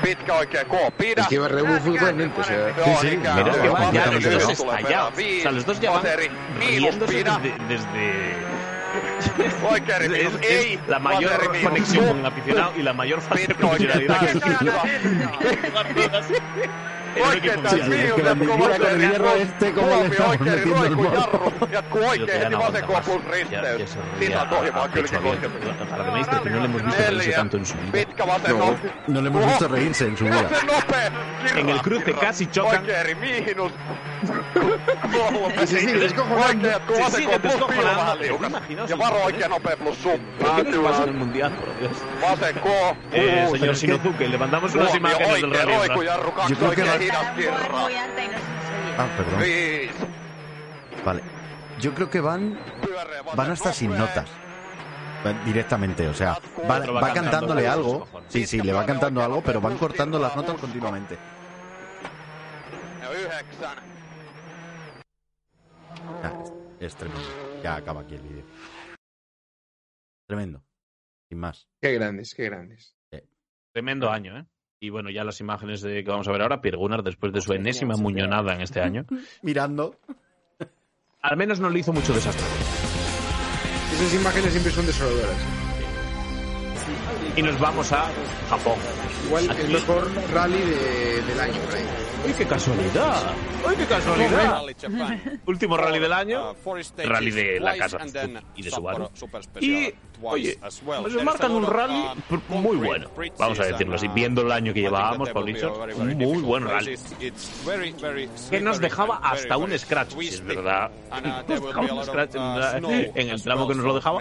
[0.03, 0.75] Pitkä oikea K.
[0.99, 2.75] Es que igualmente, o sea.
[3.01, 3.17] Sí.
[3.17, 5.15] Mira que van ya los dos tulee estallados.
[5.15, 5.39] perään.
[5.39, 6.31] O sea, los dos ya van Vaseri.
[6.59, 7.41] Miinus riéndose pidä.
[7.41, 8.45] desde,
[10.27, 11.31] es, es la mayor
[11.63, 14.21] conexión con el aficionado y la mayor falta de profesionalidad.
[14.21, 14.41] Que
[19.37, 21.53] este, estamos oikein jarru.
[21.71, 22.63] Jatkuu oikein heti no
[23.33, 23.97] risteys.
[24.93, 27.41] kylki le hemos visto reírse Neljä.
[27.41, 27.93] en su vida.
[27.93, 28.67] Pitkä vasen No.
[28.67, 28.93] nopea.
[29.09, 30.49] No le hemos visto reírse en su vida.
[31.57, 32.83] El cruce casi chocan.
[33.21, 33.73] Miinus.
[35.67, 36.69] Se sigue descojonando.
[36.97, 38.25] Se sigue descojonando.
[38.89, 39.99] Ja varo oikein nopea plus.
[39.99, 41.93] ¿Qué nos pasa en el mundial, por Dios?
[42.23, 42.69] Vasen K.
[43.13, 46.07] Eh, señor Shinozuke, le mandamos unas imágenes del rally.
[46.49, 47.89] Yo creo que La.
[48.99, 49.41] Ah, perdón.
[51.05, 51.23] Vale.
[51.81, 52.59] Yo creo que van,
[53.35, 54.31] van hasta sin notas.
[55.45, 56.39] Directamente, o sea,
[56.71, 58.07] va, cantándole algo.
[58.29, 61.19] Sí, sí, le va cantando algo, pero van cortando las notas continuamente.
[66.81, 67.29] Es, es tremendo.
[67.63, 68.45] Ya acaba aquí el vídeo.
[70.27, 70.63] Tremendo.
[71.29, 71.69] Sin más.
[71.81, 72.97] Qué grandes, qué grandes.
[73.73, 74.47] Tremendo año, ¿eh?
[74.85, 77.41] Y bueno, ya las imágenes de que vamos a ver ahora, Pierre Gunnar, después de
[77.41, 79.07] su enésima muñonada en este año,
[79.43, 79.97] Mirando.
[81.23, 82.45] al menos no le hizo mucho desastre.
[83.95, 85.37] Esas imágenes siempre son desoladoras.
[87.35, 88.11] Y nos vamos a
[88.51, 88.75] Japón.
[89.27, 91.85] Igual Aquí- el mejor rally de- del año, por ahí.
[92.27, 93.23] ¡Uy, qué casualidad!
[93.67, 94.63] ¡Uy, qué casualidad!
[95.47, 96.55] Último rally del año,
[97.05, 97.99] rally de la casa
[98.57, 99.09] y de Subaru.
[99.61, 102.03] Y, oye, nos marcan un rally
[102.49, 103.09] muy bueno.
[103.39, 106.97] Vamos a decirlo así, viendo el año que llevábamos, Paulito, un muy buen rally.
[108.51, 110.91] Que nos dejaba hasta un scratch, si es verdad.
[111.49, 112.77] Nos dejaba un scratch en, la-
[113.15, 114.21] en el tramo que nos lo dejaba.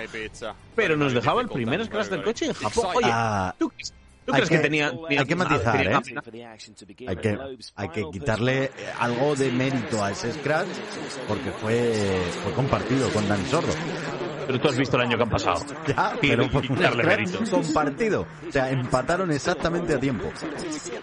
[0.76, 2.86] Pero nos dejaba el primer scratch del coche en Japón.
[2.96, 3.72] Oye, Ah, ¿tú,
[4.26, 5.96] tú hay crees que, tenía, hay que matizar, ¿eh?
[7.08, 7.38] Hay que,
[7.76, 10.68] hay que quitarle algo de mérito a ese scratch
[11.28, 13.74] porque fue, fue compartido con Dani Sordo.
[14.46, 15.66] Pero tú has visto el año que han pasado.
[15.88, 17.40] Ya, pero por un quitarle mérito.
[17.50, 18.26] compartido.
[18.48, 20.30] O sea, empataron exactamente a tiempo.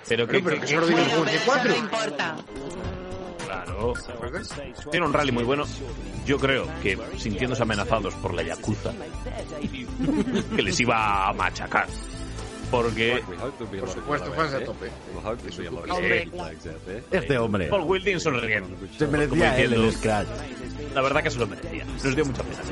[0.09, 0.75] Pero que, Pero que-
[1.69, 2.37] no importa.
[3.47, 3.95] Claro.
[4.91, 5.65] Tiene un rally muy bueno.
[6.27, 8.93] Yo creo que sintiéndose amenazados por la Yakuza,
[10.57, 11.87] que les iba a machacar.
[12.71, 13.23] Porque
[13.81, 14.91] Por supuesto, fans a tope.
[15.91, 16.29] Hombre,
[17.11, 18.77] Este hombre Paul Wilding sonriendo.
[18.97, 20.29] se merecía él el scratch.
[20.95, 21.85] La verdad que se lo merecía.
[21.85, 22.63] Nos dio mucha pena.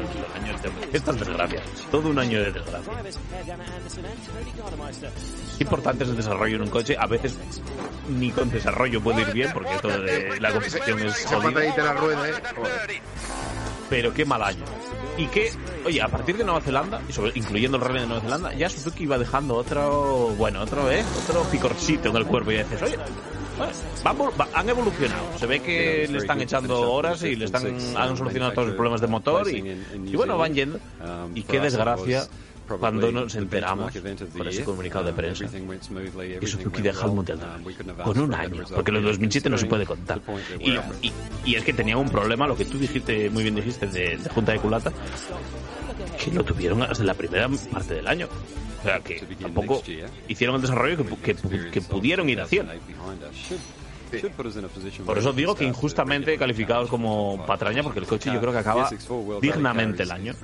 [0.92, 1.62] Estas desgracias.
[1.90, 2.92] Todo un año de desgracia.
[5.57, 6.96] Qué importante es el desarrollo en un coche.
[6.99, 7.36] A veces
[8.09, 12.32] ni con desarrollo puede ir bien porque esto de la competición es rueda, eh.
[13.90, 14.64] Pero qué mal año.
[15.16, 15.51] Y que,
[15.84, 18.68] oye, a partir de Nueva Zelanda, y sobre, incluyendo el rally de Nueva Zelanda, ya
[18.68, 21.04] Suzuki iba dejando otro, bueno, otro, ¿eh?
[21.28, 22.50] Otro picorcito en el cuerpo.
[22.52, 22.96] Y dices, oye,
[23.56, 23.72] bueno,
[24.04, 25.22] vamos- va- han evolucionado.
[25.38, 27.66] Se ve que le están echando horas y le están,
[27.96, 29.76] han solucionado todos los problemas de motor y,
[30.06, 30.78] y bueno, van yendo.
[31.34, 32.26] Y qué desgracia
[32.78, 33.92] cuando nos enteramos
[34.36, 35.44] por ese comunicado de prensa
[36.40, 37.64] que Suzuki deja el Mundial de Rallys.
[38.04, 40.20] con un año, porque lo de 2007 no se puede contar.
[40.60, 40.70] Y,
[41.02, 41.12] y,
[41.44, 44.28] y es que tenía un problema, lo que tú dijiste, muy bien dijiste, de, de
[44.30, 44.92] Junta de Culata,
[46.22, 48.28] que lo tuvieron hasta la primera parte del año.
[48.80, 49.82] O sea, que tampoco
[50.28, 52.72] hicieron el desarrollo que, que, que pudieron ir haciendo.
[55.06, 58.88] Por eso digo que injustamente calificados como patraña, porque el coche yo creo que acaba
[59.40, 60.34] dignamente el año,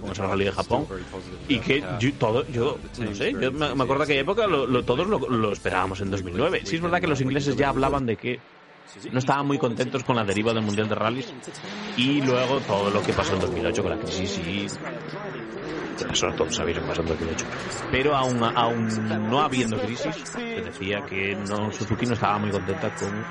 [0.00, 0.86] como es el Rally de Japón,
[1.48, 4.66] y que yo, todo, yo no sé, yo me, me acuerdo que aquella época lo,
[4.66, 6.62] lo- todos lo, lo esperábamos en 2009.
[6.64, 8.38] Sí es verdad que los ingleses ya hablaban de que
[9.12, 11.26] no estaban muy contentos con la deriva del Mundial de Rallys.
[11.96, 14.66] Y luego todo lo que pasó en 2008 con la crisis y
[16.10, 17.46] eso todos sabéis lo que pasó en 2008
[17.90, 22.94] pero aún, aún no habiendo crisis se decía que no, Suzuki no estaba muy contenta
[22.94, 23.24] con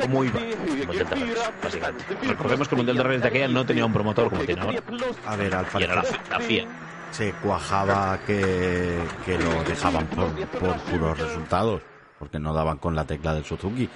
[0.00, 2.04] cómo iba el Mundial de Rallys básicamente.
[2.26, 4.82] Recordemos que el Mundial de Rallys de aquella no tenía un promotor como tiene ahora.
[5.26, 6.66] A ver, Alfa y era la, la FIA
[7.10, 11.80] se cuajaba que, que lo dejaban por, por puros resultados,
[12.18, 13.88] porque no daban con la tecla del Suzuki.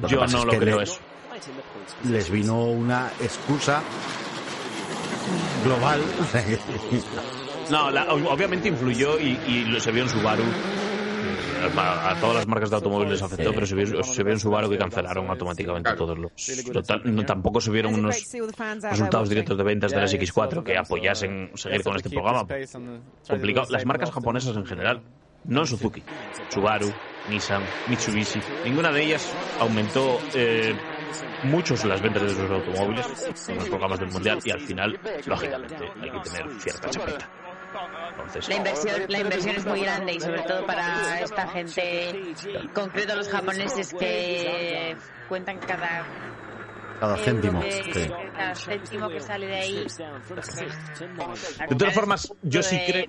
[0.00, 1.00] Lo yo no es lo que creo le- eso.
[2.04, 3.82] Les vino una excusa
[5.64, 6.00] global.
[7.70, 10.44] No, la- ob- obviamente influyó y, y lo- se vio en Subaru.
[11.76, 13.54] A, a todas las marcas de automóviles les afectó, Sí.
[13.54, 16.32] pero se vio, se vio en Subaru que cancelaron automáticamente todos los.
[17.04, 18.16] no, tampoco se vieron unos
[18.82, 22.46] resultados directos de ventas de las X4 que apoyasen seguir con este programa.
[23.28, 23.66] Complicado.
[23.70, 25.02] Las marcas japonesas en general,
[25.44, 26.02] no Suzuki,
[26.48, 26.90] Subaru,
[27.28, 30.74] Nissan, Mitsubishi, ninguna de ellas aumentó eh,
[31.42, 35.76] muchos las ventas de sus automóviles en los programas del mundial y al final, lógicamente,
[36.00, 37.30] hay que tener cierta chapeta.
[38.10, 42.68] Entonces, La inversión, la inversión es muy grande y sobre todo para esta gente, en
[42.68, 44.96] concreto los japoneses que
[45.28, 46.04] cuentan cada
[47.00, 47.60] Cada euro céntimo.
[47.60, 48.10] que- sí.
[48.36, 49.86] cada céntimo que sale de ahí.
[51.68, 53.06] De todas formas, yo sí creo-.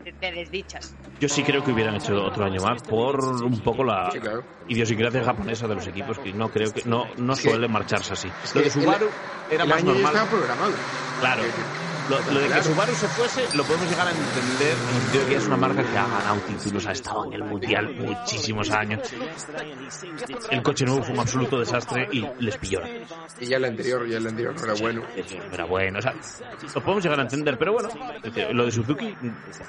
[1.19, 4.43] Yo sí creo que hubieran hecho otro año más por un poco la Sí, claro.
[4.67, 8.29] idiosincrasia japonesa de los equipos que no creo que no no suele marcharse así.
[8.55, 9.05] Lo de Subaru
[9.49, 10.27] el- era más normal.
[10.29, 10.73] programado.
[11.19, 11.43] Claro.
[12.11, 12.63] Lo, lo de que.
[12.63, 15.97] Subaru se fuese lo podemos llegar a entender sentido de que es una marca que
[15.97, 18.99] ha ganado títulos, ha estado en el mundial muchísimos años.
[20.49, 22.81] El coche nuevo fue un absoluto desastre y les pilló.
[23.39, 25.03] Y ya el anterior, ya el anterior no era bueno.
[25.53, 26.13] Era bueno, o sea,
[26.75, 27.89] lo podemos llegar a entender, pero bueno,
[28.51, 29.15] lo de Suzuki,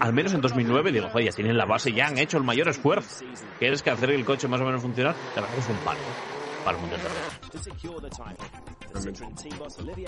[0.00, 2.68] al menos en 2009, digo, joder, ya tienen la base, ya han hecho el mayor
[2.68, 3.24] esfuerzo,
[3.60, 6.00] que es que hacer el coche más o menos funcionar, la verdad es un palo
[6.64, 7.08] para el Mundial de.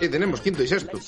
[0.00, 0.98] Sí, tenemos quinto y sexto.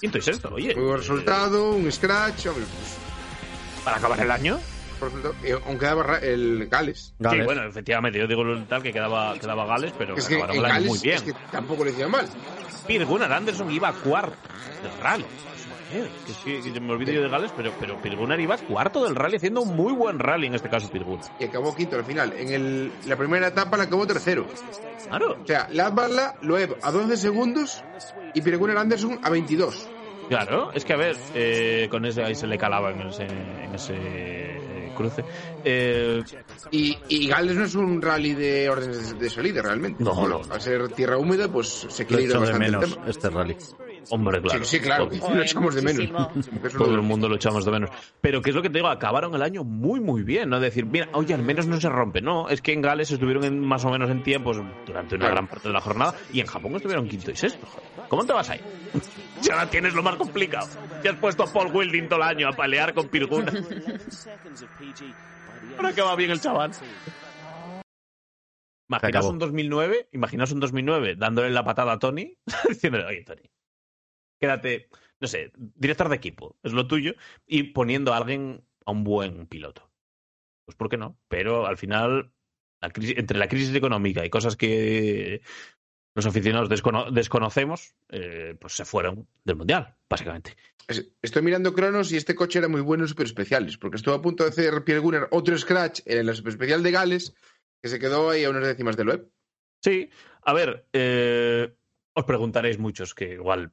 [0.00, 4.58] Quinto y sexto, oye, Muy buen resultado, un scratch, hombre, pues, para acabar el año.
[5.00, 5.10] por.
[5.44, 7.06] Y aún quedaba ra- el Gales.
[7.06, 7.44] Sí, Gales.
[7.44, 10.64] bueno, efectivamente, yo digo lo tal que quedaba, quedaba Gales, pero Es que acabaron el
[10.64, 11.16] año Gales muy bien.
[11.16, 12.28] es que tampoco le hacía mal.
[12.86, 14.36] Peter Gunnar Anderson iba cuarto
[14.82, 15.24] del rally.
[15.94, 19.04] Eh, Que sí, que me olvido yo de Gales, pero, pero Peter Gunnar iba cuarto
[19.04, 21.24] del rally, haciendo un muy buen rally en este caso, Peter Gunnar.
[21.38, 22.32] Y acabó quinto al final.
[22.36, 24.46] En el, la primera etapa la acabó tercero.
[25.08, 25.38] Claro.
[25.42, 27.82] O sea, Latvala, Loeb a 12 segundos
[28.34, 29.88] y Peregrine Anderson a 22.
[30.28, 33.74] Claro, es que a ver, eh, con ese ahí se le calaba en ese, en
[33.74, 35.22] ese eh, cruce.
[35.62, 36.22] Eh,
[36.70, 40.02] Y, y Gales no es un rally de órdenes de, de salida realmente.
[40.02, 40.54] No, Bueno, no.
[40.54, 43.06] Al ser tierra húmeda, pues se equilibra de bastante el menos tema.
[43.06, 43.56] este rally.
[44.10, 44.64] Hombre, claro.
[44.64, 46.72] Sí, sí, claro, lo echamos de menos.
[46.76, 47.90] todo el mundo lo echamos de menos.
[48.20, 48.88] Pero ¿qué es lo que te digo?
[48.88, 50.60] Acabaron el año muy, muy bien, ¿no?
[50.60, 52.20] Decir, mira, oye, al menos no se rompe.
[52.20, 55.48] No, es que en Gales estuvieron en- más o menos en tiempos durante una gran
[55.48, 57.66] parte de la jornada y en Japón estuvieron quinto y sexto.
[57.66, 58.08] joder.
[58.08, 58.60] ¿Cómo te vas ahí?
[59.50, 60.68] Ahora tienes lo más complicado.
[61.02, 63.52] Te has puesto a Paul Wilding todo el año a pelear con Pirguna.
[65.76, 66.70] Ahora que va bien el chaval.
[68.88, 72.36] Imaginaos un 2009, imaginaos un 2009 dándole la patada a Tony,
[72.68, 73.42] diciéndole, oye, Tony,
[74.40, 74.88] quédate,
[75.20, 77.14] no sé, director de equipo, es lo tuyo,
[77.46, 79.90] y poniendo a alguien, a un buen piloto.
[80.66, 81.18] Pues ¿por qué no?
[81.28, 82.32] Pero al final,
[82.80, 85.42] la crisis- entre la crisis económica y cosas que
[86.16, 90.56] los aficionados descono- desconocemos, eh, pues se fueron del Mundial, básicamente.
[90.86, 94.14] Es- Estoy mirando cronos y este coche era muy bueno en super especiales, porque estuvo
[94.14, 97.34] a punto de hacer Pierre Gunnar otro scratch en la super especial de Gales,
[97.82, 99.30] que se quedó ahí a unas décimas del web.
[99.82, 100.08] Sí,
[100.42, 101.74] a ver, eh,
[102.14, 103.72] os preguntaréis muchos que igual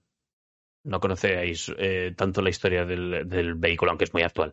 [0.84, 4.52] no conocéis eh, tanto la historia del, del vehículo, aunque es muy actual.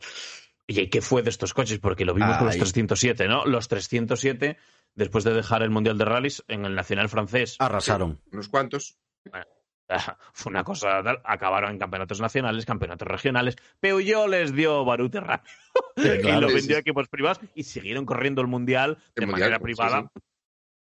[0.68, 1.78] Oye, ¿y qué fue de estos coches?
[1.78, 2.60] Porque lo vimos con los Ay.
[2.60, 3.46] 307, ¿no?
[3.46, 4.58] Los 307,
[4.94, 8.20] después de dejar el Mundial de Rallys en el Nacional francés, Arrasaron.
[8.30, 8.98] Unos cuantos.
[9.32, 9.46] ah,
[10.34, 15.54] fue una cosa tal, acabaron en campeonatos nacionales, campeonatos regionales, Peugeot les dio barute rápido
[15.96, 16.80] y claro, lo vendió a sí.
[16.80, 20.10] equipos privados y siguieron corriendo el Mundial de Mundial, manera privada.
[20.14, 20.20] sí.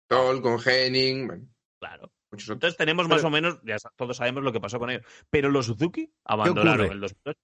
[0.09, 1.47] Toll con Henning, bueno,
[1.79, 2.11] Claro.
[2.35, 2.57] Muchos otros.
[2.57, 5.05] Entonces tenemos Pero- más o menos, ya todos sabemos lo que pasó con ellos.
[5.31, 7.39] Pero los Suzuki abandonaron el 2008.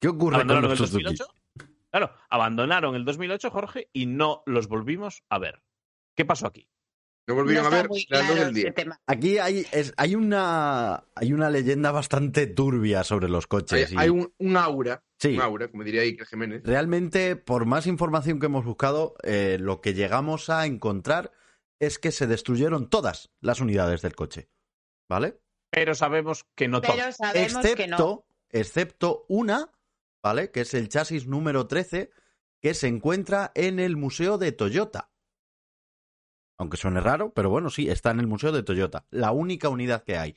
[0.00, 1.04] ¿Qué ocurre con Abandonaron los el Suzuki?
[1.04, 1.32] 2008.
[1.90, 5.62] Claro, abandonaron el 2008, Jorge, y no los volvimos a ver.
[6.14, 6.68] ¿Qué pasó aquí?
[7.28, 8.64] No No volvieron a ver claro del día.
[8.64, 9.00] ese tema.
[9.06, 13.92] Aquí hay, es- hay, una, hay una leyenda bastante turbia sobre los Hay, coches.
[13.92, 15.34] y hay un, un aura, Sí.
[15.34, 16.62] un aura, como diría Iker Jiménez.
[16.64, 21.32] Realmente, por más información que hemos buscado, eh, lo que llegamos a encontrar
[21.78, 24.50] es que se destruyeron todas las unidades del coche.
[25.08, 25.40] ¿Vale?
[25.70, 27.16] Pero sabemos que no Pero todos.
[27.16, 27.96] sabemos que no.
[27.96, 29.72] excepto, excepto una,
[30.22, 30.50] ¿vale?
[30.50, 32.10] Que es el chasis número 13,
[32.60, 35.10] que se encuentra en el Museo de Toyota.
[36.58, 39.06] Aunque suene raro, pero bueno, sí, está en el Museo de Toyota.
[39.10, 40.36] La única unidad que hay.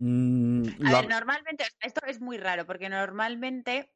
[0.00, 3.90] Mm, A lo- ver, normalmente, esto es muy raro, porque normalmente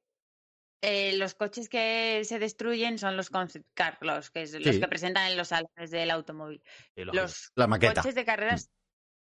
[0.83, 4.81] eh, los coches que se destruyen son los concept car, los que, los Sí.
[4.81, 6.63] que presentan en los salones del automóvil.
[6.95, 7.05] Sí.
[7.05, 7.95] Los La maqueta.
[8.03, 8.71] coches de carreras,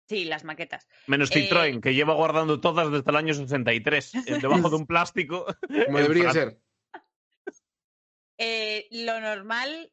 [0.08, 0.88] sí, las maquetas.
[1.08, 4.88] Menos eh, Citroën, que lleva guardando todas desde el año 63, eh, debajo de un
[4.88, 5.46] plástico.
[5.86, 6.60] Como debería ser.
[8.38, 9.92] Eh, lo normal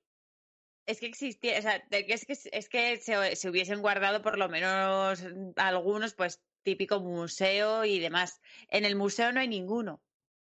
[0.86, 4.22] es que existiera, o sea, de que es que, es que se, se hubiesen guardado
[4.22, 5.20] por lo menos
[5.56, 8.40] algunos, pues típico museo y demás.
[8.68, 10.00] En el museo no hay ninguno,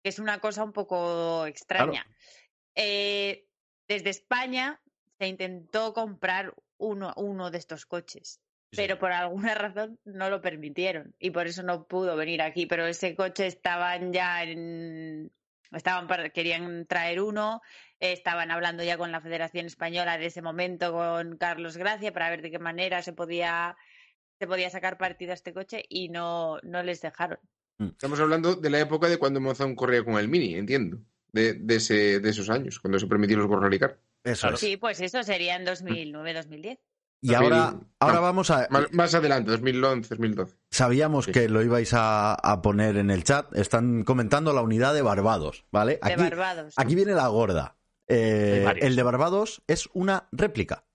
[0.04, 2.06] que es una cosa un poco extraña.
[2.76, 3.46] Eh,
[3.88, 4.82] desde España
[5.18, 8.40] se intentó comprar uno, uno de estos coches,
[8.72, 8.78] Sí.
[8.78, 12.66] pero por alguna razón no lo permitieron y por eso no pudo venir aquí.
[12.66, 15.32] Pero ese coche estaban ya en.
[15.72, 17.62] Estaban para- querían traer uno,
[18.00, 22.44] estaban hablando ya con la Federación Española de ese momento, con Carlos Gracia, para ver
[22.44, 23.76] de qué manera se podía,
[24.38, 27.40] se podía sacar partido a este coche y no, no les dejaron.
[27.92, 30.98] Estamos hablando de la época de cuando Monzón corría con el Mini, entiendo.
[31.32, 34.00] De, de, ese, de esos años, cuando se permitió los World Rally Car.
[34.24, 34.56] Eso Claro.
[34.56, 34.60] es.
[34.62, 36.80] Sí, pues eso sería en 2009-2010.
[37.22, 38.68] Y ahora, 2000, ahora no, vamos a.
[38.70, 40.58] Más, más adelante, 2011, 2012.
[40.70, 41.32] Sabíamos Sí.
[41.32, 43.56] que lo ibais a, a poner en el chat.
[43.56, 46.00] Están comentando la unidad de Barbados, ¿vale?
[46.06, 46.74] De Barbados.
[46.78, 47.78] aquí viene la gorda.
[48.08, 50.86] Eh, el de Barbados es una réplica,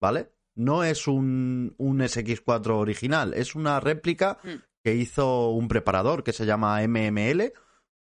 [0.00, 0.30] ¿vale?
[0.54, 4.48] No es un, un SX4 original, es una réplica Mm.
[4.82, 7.52] Que hizo un preparador que se llama MML,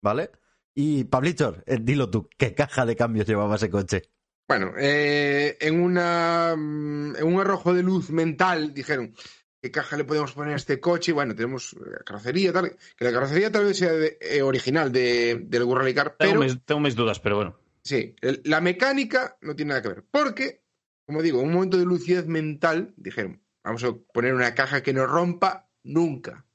[0.01, 0.31] ¿vale?
[0.75, 4.03] Y Pablichor, eh, dilo tú, ¿qué caja de cambios llevaba ese coche?
[4.47, 9.13] Bueno, eh, en, una, mm, en un arrojo de luz mental dijeron
[9.61, 11.11] qué caja le podemos poner a este coche.
[11.11, 12.75] Bueno, tenemos eh, carrocería, tal.
[12.97, 16.31] Que la carrocería tal vez sea de- eh, original de, del World Rally Car, Tengo,
[16.33, 17.59] pero mis, tengo mis dudas, pero bueno.
[17.83, 20.05] sí, el- la mecánica no tiene nada que ver.
[20.09, 20.63] Porque,
[21.05, 24.93] como digo, en un momento de lucidez mental dijeron, vamos a poner una caja que
[24.93, 26.45] no rompa nunca.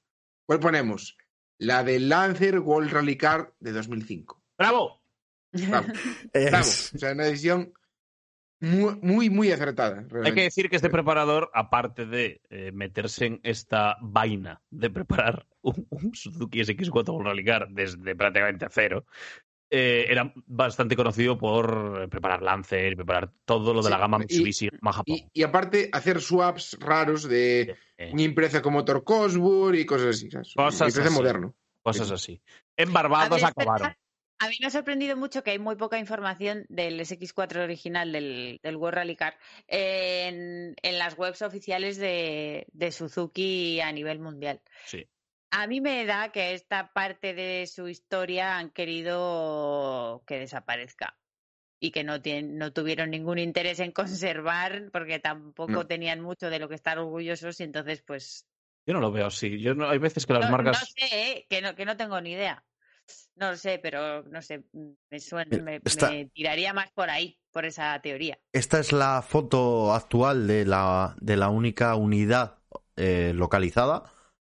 [0.46, 1.16] ¿Cuál ponemos?
[1.58, 4.42] La del Lancer World Rally Car de 2005.
[4.58, 5.00] ¡Bravo!
[5.52, 5.90] Vamos,
[6.32, 6.94] Es- vamos.
[6.94, 7.72] O sea, una decisión
[8.60, 9.98] muy, muy, muy acertada.
[10.00, 10.34] Hay realmente.
[10.34, 15.86] que decir que este preparador, aparte de eh, meterse en esta vaina de preparar un,
[15.90, 19.06] un Suzuki SX4 World Rally Car desde prácticamente cero,
[19.70, 24.16] eh, era bastante conocido por preparar Lancer y preparar todo lo de Sí, la gama
[24.18, 25.16] y- Mitsubishi Yamaha Japón.
[25.16, 27.76] Y, y aparte, hacer swaps raros de
[28.12, 30.30] una empresa como motor Cosworth y cosas así.
[30.30, 30.52] ¿sabes?
[30.54, 31.10] Cosas así.
[31.14, 31.54] moderno.
[31.82, 32.14] Cosas Sí.
[32.14, 32.42] así.
[32.76, 33.82] En Barbados acabaron.
[33.88, 33.96] verdad,
[34.40, 38.58] A mí me ha sorprendido mucho que hay muy poca información del SX4 original del,
[38.62, 39.38] del World Rally Car
[39.68, 44.60] en, en las webs oficiales de, de Suzuki a nivel mundial.
[44.86, 45.06] Sí.
[45.56, 51.16] A mí me da que esta parte de su historia han querido que desaparezca
[51.78, 53.92] y que no, tienen, no tuvieron ningún interés en
[54.32, 55.86] conservar porque tampoco No.
[55.86, 58.48] tenían mucho de lo que estar orgullosos y entonces pues
[58.84, 59.60] Yo no lo veo así.
[59.60, 60.80] Yo no- hay veces que las no, marcas.
[60.80, 61.46] no sé, ¿eh?
[61.48, 62.64] que, no, que no tengo ni idea.
[63.36, 64.64] No lo sé, pero no sé,
[65.10, 68.38] me, suena, me, Está- me tiraría más por ahí, por esa teoría.
[68.52, 72.58] Esta es la foto actual de la, de la única unidad
[72.96, 74.04] eh, localizada,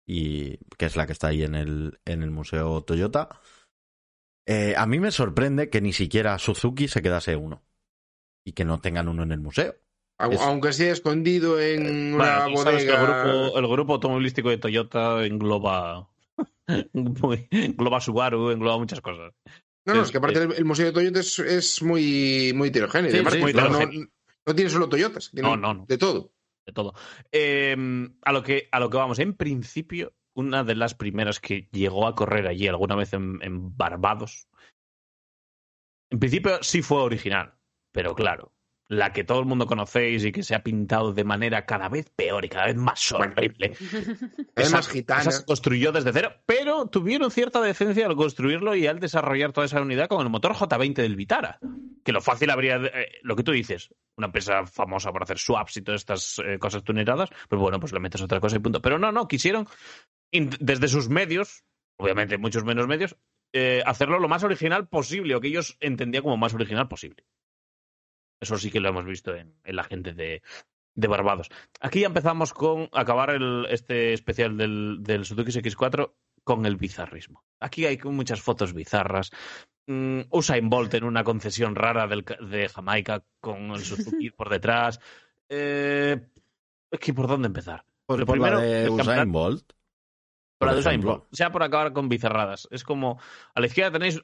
[0.08, 3.30] y que es la que está ahí en el, en el Museo Toyota.
[4.46, 7.64] Eh, a mí me sorprende que ni siquiera Suzuki se quedase uno
[8.46, 9.76] y que no tengan uno en el museo.
[10.20, 13.24] Es- Aunque sea escondido en una Bueno, tú sabes que el bodega.
[13.24, 16.10] grupo, el grupo automovilístico de Toyota engloba.
[16.94, 19.34] engloba Subaru, engloba muchas cosas.
[19.86, 23.12] No, no, es que aparte el, el Museo de Toyota es, es muy, muy heterogéneo.
[23.12, 24.08] Sí, sí, no- no, heterogéneo.
[24.46, 25.86] no tiene solo Toyotas, tiene No, no, no.
[25.88, 26.32] de todo.
[26.66, 26.94] De todo.
[27.32, 27.76] Eh,
[28.24, 32.08] a, lo que, a lo que vamos, en principio, una de las primeras que llegó
[32.08, 34.48] a correr allí alguna vez en Barbados,
[36.14, 37.56] en principio sí fue original,
[37.92, 38.53] pero claro,
[38.90, 42.10] la que todo el mundo conocéis y que se ha pintado de manera cada vez
[42.16, 43.74] peor y cada vez más horrible.
[44.56, 45.22] Además, Esa- gitana.
[45.22, 49.66] esa se construyó desde cero, pero tuvieron cierta decencia al construirlo y al desarrollar toda
[49.66, 51.60] esa unidad con el motor J20 del Vitara.
[52.04, 55.78] Que lo fácil habría, eh, lo que tú dices, una empresa famosa por hacer swaps
[55.78, 58.82] y todas estas eh, cosas tuneradas, pues bueno, pues le metes otra cosa y punto.
[58.82, 59.68] Pero no, no, quisieron
[60.32, 61.64] desde sus medios,
[61.98, 63.16] obviamente muchos menos medios,
[63.54, 67.24] eh, hacerlo lo más original posible o que ellos entendían como más original posible.
[68.44, 70.42] Eso sí que lo hemos visto en, en la gente de,
[70.96, 71.50] de Barbados.
[71.82, 76.14] Aquí ya empezamos con acabar el, este especial del, del Suzuki X4
[76.44, 77.44] con el bizarrismo.
[77.60, 79.32] Aquí hay muchas fotos bizarras.
[79.88, 85.00] Mm, Usain Bolt en una concesión rara del de Jamaica con el Suzuki por detrás.
[85.50, 86.30] Eh,
[86.92, 87.86] es que por dónde empezar.
[88.06, 89.74] Pues Lo por la primero, de Usain Bolt.
[90.58, 91.02] por la de Usain.
[91.02, 91.24] Bolt.
[91.32, 92.68] O sea, por acabar con bizarradas.
[92.72, 93.20] Es como.
[93.56, 94.22] A la izquierda tenéis.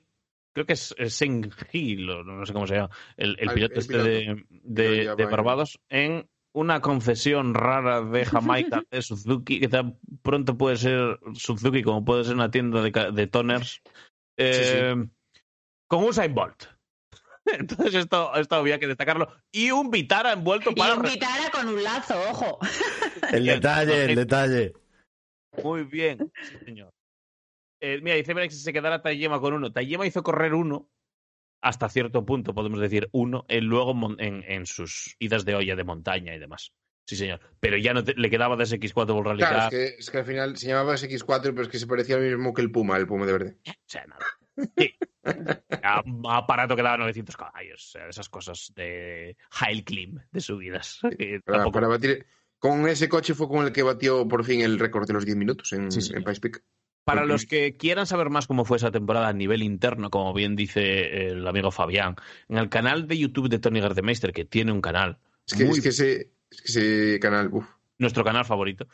[0.53, 2.89] Creo que es, es Sen Hill, o no sé cómo se llama.
[3.17, 9.01] El, el el- piloto el este de, Barbados en una concesión rara de Jamaica de
[9.01, 13.27] Suzuki, que tan pronto puede ser Suzuki como puede ser una tienda de, ca- de
[13.27, 13.81] toners.
[14.37, 14.95] eh,
[15.87, 16.63] Con Usain Bolt.
[17.45, 19.31] Entonces esto, esto había que destacarlo.
[19.51, 20.95] Y un Vitara envuelto Y para...
[20.95, 22.59] un Vitara con un lazo, ojo.
[23.31, 24.73] El detalle, el detalle.
[25.63, 26.91] Muy bien, sí, señor.
[27.81, 29.71] Eh, mira, dice que se quedara Tayema con uno.
[29.71, 30.89] Tayema hizo correr uno
[31.61, 35.83] hasta cierto punto, podemos decir uno, eh, luego en, en sus idas de olla de
[35.83, 36.73] montaña y demás.
[37.05, 37.39] Sí, señor.
[37.59, 40.09] Pero ya no te- le quedaba de ese X4 World Rally Claro, es que, es
[40.11, 42.71] que al final se llamaba X4, pero es que se parecía lo mismo que el
[42.71, 43.57] Puma, el Puma de verde.
[43.67, 44.25] O sea, nada.
[44.77, 44.93] Sí.
[46.05, 47.87] Un aparato que daba 900 caballos.
[47.87, 50.99] O sea, esas cosas de High Climb, de subidas.
[51.01, 51.17] Para,
[51.59, 52.25] tampoco- para batir.
[52.59, 55.37] Con ese coche fue con el que batió por fin el récord de los 10
[55.37, 56.61] minutos en, Sí, en Peak.
[57.15, 60.55] Para los que quieran saber más cómo fue esa temporada a nivel interno, como bien
[60.55, 62.15] dice el amigo Fabián,
[62.47, 65.77] en el canal de YouTube de Tony Gardemeister, que tiene un canal, Es que, muy-
[65.77, 67.65] es que ese, es que ese canal, uf.
[67.97, 68.87] nuestro canal favorito,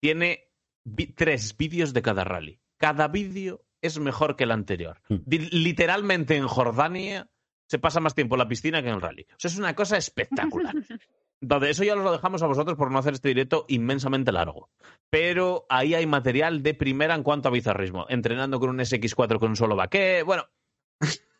[0.00, 0.48] tiene
[0.84, 2.60] vi- tres vídeos de cada rally.
[2.78, 5.00] Cada vídeo es mejor que el anterior.
[5.08, 5.14] Mm.
[5.24, 7.28] Di- Literalmente en Jordania
[7.68, 9.22] se pasa más tiempo en la piscina que en el rally.
[9.30, 10.74] O sea, es una cosa espectacular.
[11.42, 14.70] Entonces, eso ya os lo dejamos a vosotros por no hacer este directo inmensamente largo.
[15.10, 18.06] Pero ahí hay material de primera en cuanto a bizarrismo.
[18.08, 20.24] Entrenando con un SX4 con un solo baquet.
[20.24, 20.44] Bueno,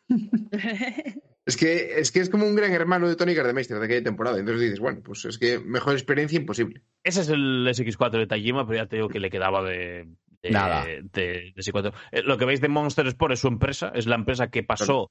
[1.45, 4.37] Es que, es que es como un gran hermano de Tony Gardemeister de aquella temporada.
[4.37, 6.81] Entonces dices, bueno, pues es que mejor experiencia imposible.
[7.03, 10.07] ese es el SX4 de Tajima, pero ya te digo que le quedaba de.
[10.41, 10.83] de- Nada.
[10.85, 11.93] De, de SX4.
[12.11, 15.09] Eh, Lo que veis de Monster Sport es su empresa, es la empresa que pasó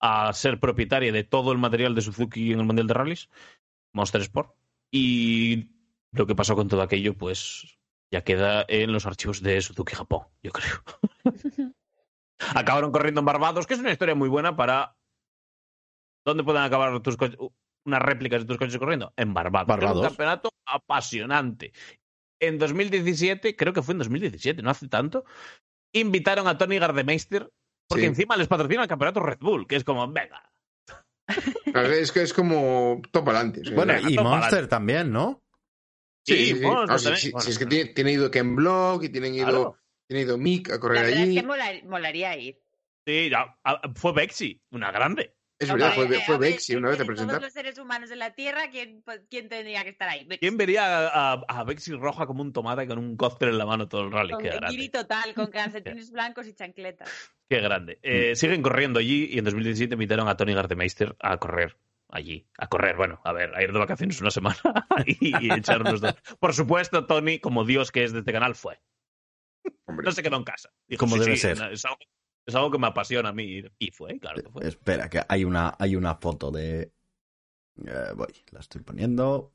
[0.00, 3.28] a ser propietaria de todo el material de Suzuki en el Mundial de Rallys,
[3.98, 4.54] Monster Sport.
[4.90, 5.68] Y
[6.12, 7.78] lo que pasó con todo aquello, pues
[8.10, 10.82] ya queda en los archivos de Suzuki Japón, yo creo.
[12.54, 14.96] Acabaron corriendo en Barbados, que es una historia muy buena para.
[16.24, 17.38] ¿Dónde pueden acabar tus coches?
[17.84, 19.12] Unas réplicas de tus coches corriendo?
[19.16, 19.82] En Barbados.
[19.82, 21.72] es un campeonato apasionante.
[22.40, 25.24] En 2017, creo que fue en 2017, no hace tanto,
[25.92, 27.50] invitaron a Tony Gardemeister,
[27.88, 28.08] porque Sí.
[28.08, 30.47] encima les patrocina el campeonato Red Bull, que es como, venga.
[31.74, 33.62] Es que es como top adelante.
[33.74, 35.42] Bueno, y Monster también, ¿no?
[36.26, 36.54] Sí, Sí.
[36.60, 39.78] Monster No, Bueno, sí, es que tiene, tiene ido Ken Block y tienen ido, Claro.
[40.08, 41.36] tiene ido Mick a La correr verdad allí.
[41.36, 42.60] es que mola- molaría ir.
[43.06, 45.34] Sí, ya, ah, fue Bexy, una grande.
[45.58, 46.36] Es verdad, fue, fue
[46.76, 47.36] una vez a de presentar.
[47.36, 50.24] Todos los seres humanos de la Tierra, ¿quién, pues, quién tendría que estar ahí?
[50.38, 51.66] ¿Quién vería a, a,
[51.98, 54.34] roja como un tomate con un cóctel en la mano todo el rally?
[54.34, 57.10] Con Qué total, con calcetines blancos y chancletas.
[57.48, 57.98] Qué grande.
[58.02, 61.76] Eh, siguen corriendo allí y en 2017 invitaron a Tony Gardemeister a correr
[62.08, 62.46] allí.
[62.56, 64.58] A correr, bueno, a ver, a ir de vacaciones una semana
[65.06, 66.14] y, y echar unos dos.
[66.38, 68.80] Por supuesto, Tony, como Dios que es de este canal, fue.
[69.86, 70.04] Hombre.
[70.04, 70.70] No se quedó en casa.
[70.86, 71.72] Dijo, Como "Sí, debe sí, ser.
[71.72, 71.98] Es algo,
[72.48, 73.44] es algo que me apasiona a mí.
[73.44, 73.72] ir".
[73.78, 74.66] Y fue, claro que fue.
[74.66, 76.92] Espera, que hay una, hay una foto de.
[77.84, 79.52] Eh, voy, la estoy poniendo.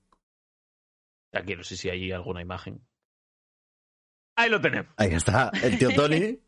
[1.34, 2.86] Aquí no sé si hay alguna imagen.
[4.36, 4.94] Ahí lo tenemos.
[4.98, 6.40] Ahí está, el tío Tony.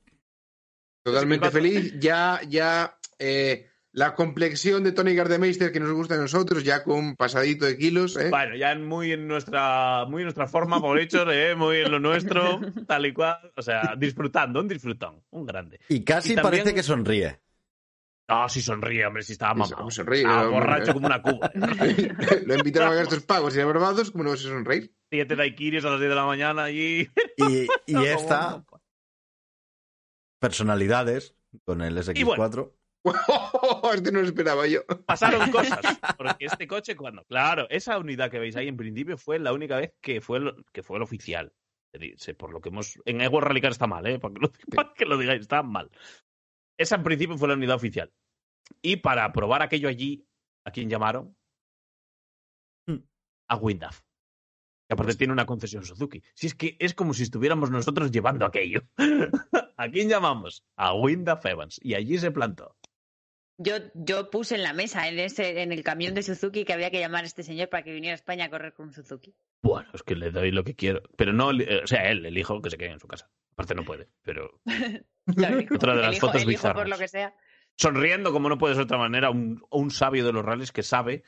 [1.03, 1.93] Totalmente feliz.
[1.99, 7.15] Ya, ya, eh, la complexión de Tony Gardemeister que nos gusta a nosotros, ya con
[7.15, 8.29] pasadito de kilos, ¿eh?
[8.29, 11.55] Bueno, ya en- muy en nuestra, muy en nuestra forma, por hecho, ¿eh?
[11.55, 13.37] muy en lo nuestro, tal y cual.
[13.55, 15.79] O sea, disfrutando, un disfrutón, un grande.
[15.87, 17.39] Y casi Y también- parece que sonríe.
[18.27, 19.91] No, si sonríe, hombre, si estaba Sí, mamado.
[19.91, 20.59] sonríe, Estaba hombre.
[20.59, 21.51] borracho como una cuba.
[22.47, 24.93] Lo invitaron a gastos pagos y a Barbados, ¿cómo no vas a sonreír?
[25.09, 27.07] Siete daiquiris a las 10 de la mañana y...
[27.37, 28.65] Y, y esta,
[30.39, 32.71] personalidades con el SX4.
[33.93, 34.85] Este no lo esperaba yo.
[35.05, 35.79] Pasaron cosas.
[36.17, 37.23] Porque este coche, cuando.
[37.25, 40.65] Claro, esa unidad que veis ahí en principio fue la única vez que fue el,
[40.71, 41.53] que fue el oficial.
[42.37, 42.99] Por lo que hemos.
[43.05, 44.19] En Ego Rally Car está mal, ¿eh?
[44.19, 45.89] Para que, lo, para que lo digáis, está mal.
[46.77, 48.11] Esa en principio fue la unidad oficial.
[48.81, 50.27] Y para probar aquello allí,
[50.65, 51.37] ¿a quién llamaron?
[52.87, 53.03] Hmm.
[53.47, 54.01] A Windaf.
[54.87, 56.21] Que aparte tiene una concesión Suzuki.
[56.33, 58.81] Si es que es como si estuviéramos nosotros llevando aquello.
[59.77, 60.63] ¿A quién llamamos?
[60.75, 61.79] A Windaf Evans.
[61.81, 62.75] Y allí se plantó.
[63.57, 66.91] Yo, yo puse en la mesa, en, ese, en el camión de Suzuki, que había
[66.91, 69.33] que llamar a este señor para que viniera a España a correr con Suzuki.
[69.61, 71.01] Bueno, es que le doy lo que quiero.
[71.15, 73.29] Pero no, o sea, él, el hijo, que se quede en su casa.
[73.53, 74.59] Aparte no puede, pero
[75.75, 76.89] Otra de las fotos por bizarras.
[76.89, 77.33] lo que sea.
[77.77, 80.83] sonriendo como no puede ser de otra manera, un, un sabio de los rallies que
[80.83, 81.23] sabe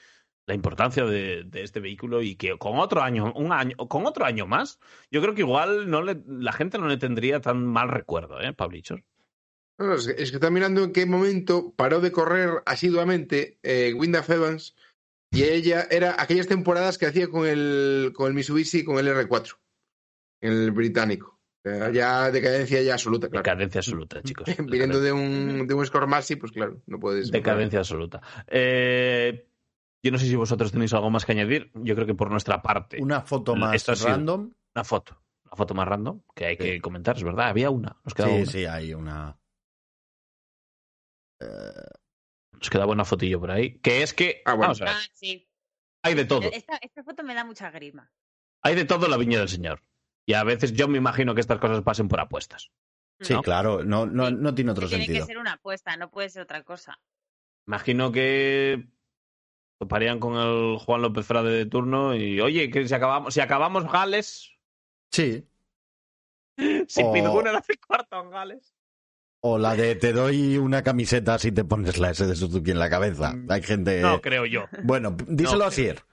[0.45, 4.25] la importancia de, de este vehículo y que con otro año, un año, con otro
[4.25, 4.79] año más,
[5.11, 8.53] yo creo que igual no le, la gente no le tendría tan mal recuerdo, ¿eh,
[8.53, 9.01] Pablichos?
[9.77, 13.59] No, no, es, que, es que está mirando en qué momento paró de correr asiduamente
[13.63, 14.75] eh, Windaf Evans
[15.31, 19.57] y ella era aquellas temporadas que hacía con el, con el Mitsubishi con el R4,
[20.41, 21.37] el británico.
[21.91, 23.43] Ya decadencia ya absoluta, claro.
[23.43, 24.47] Decadencia absoluta, chicos.
[24.65, 27.31] Viniendo de un, de un Score Maxi, pues claro, no puedes.
[27.31, 28.21] Decadencia absoluta.
[28.47, 29.47] Eh,
[30.01, 31.71] yo no sé si vosotros tenéis algo más que añadir.
[31.73, 33.01] Yo creo que por nuestra parte.
[33.01, 34.51] Una foto más random.
[34.75, 35.21] Una foto.
[35.45, 37.47] Una foto más random que hay que comentar, es verdad.
[37.47, 37.97] Había una.
[38.03, 38.45] Nos Sí, una.
[38.45, 39.37] sí, hay una.
[41.39, 43.79] Nos quedaba una fotillo por ahí.
[43.79, 44.41] Que es que.
[44.45, 44.73] Ah, bueno.
[44.73, 44.93] Vamos a ver.
[44.95, 45.47] Ah, sí.
[46.03, 46.49] Hay de todo.
[46.51, 48.11] Esta, esta foto me da mucha grima.
[48.63, 49.83] Hay de todo en la viña del señor.
[50.25, 52.71] Y a veces yo me imagino que estas cosas pasen por apuestas.
[53.19, 55.25] Sí, claro, no, no, no tiene otro Tiene sentido.
[55.25, 56.99] que ser una apuesta, no puede ser otra cosa.
[57.65, 58.87] Imagino que
[59.79, 63.91] toparían con el Juan López Frade de turno y, oye, que si acabamos, si acabamos
[63.91, 64.51] Gales,
[65.11, 65.47] Sí.
[66.87, 68.75] si O- Pitbull hace cuarto en Gales.
[69.49, 72.79] O la de te doy una camiseta si te pones la S de Suzuki en
[72.79, 73.33] la cabeza.
[73.47, 74.01] Hay gente.
[74.01, 74.65] No, creo yo.
[74.83, 76.03] Bueno, díselo No, a Sier.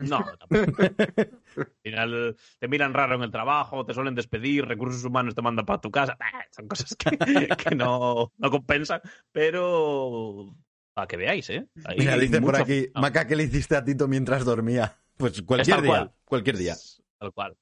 [0.00, 0.82] No, tampoco.
[0.82, 5.64] Al final te miran raro en el trabajo, te suelen despedir, recursos humanos te mandan
[5.64, 6.14] para tu casa.
[6.20, 7.08] Ah, Son cosas que,
[7.56, 9.00] que no, no compensan,
[9.32, 10.54] pero
[10.92, 11.66] para que veáis, ¿eh?
[11.96, 14.94] Mira, dice por aquí, no, Maca, ¿qué le hiciste a Tito mientras dormía?
[15.16, 15.90] Pues cualquier día.
[15.90, 16.12] cual.
[16.26, 16.74] Cualquier día.
[17.18, 17.56] Tal cual.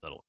[0.00, 0.24] Tal cual.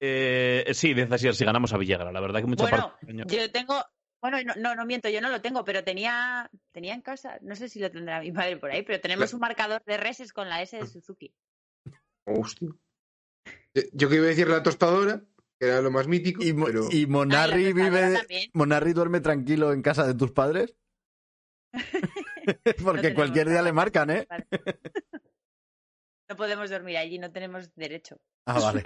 [0.00, 2.12] Eh, sí, dice así, si ganamos a Villagra.
[2.12, 3.82] La verdad que mucha Bueno, parte- yo tengo.
[4.20, 7.54] Bueno, no, no, no miento, yo no lo tengo, pero tenía, tenía en casa, no
[7.54, 10.48] sé si lo tendrá mi madre por ahí, pero tenemos un marcador de reses con
[10.48, 11.32] la S de Suzuki.
[12.24, 12.70] Hostia.
[13.74, 15.22] Eh, Yo que iba a decir la tostadora,
[15.60, 16.88] que era lo más mítico, ¿Y, Mo- pero...
[16.90, 18.14] y Monarri vive.
[18.14, 18.50] también.
[18.54, 20.74] ¿Monarri duerme tranquilo en casa de tus padres?
[22.84, 24.26] Porque cualquier día le marcan, ¿eh?
[26.28, 28.16] No podemos dormir allí, no tenemos derecho.
[28.46, 28.82] Ah, vale.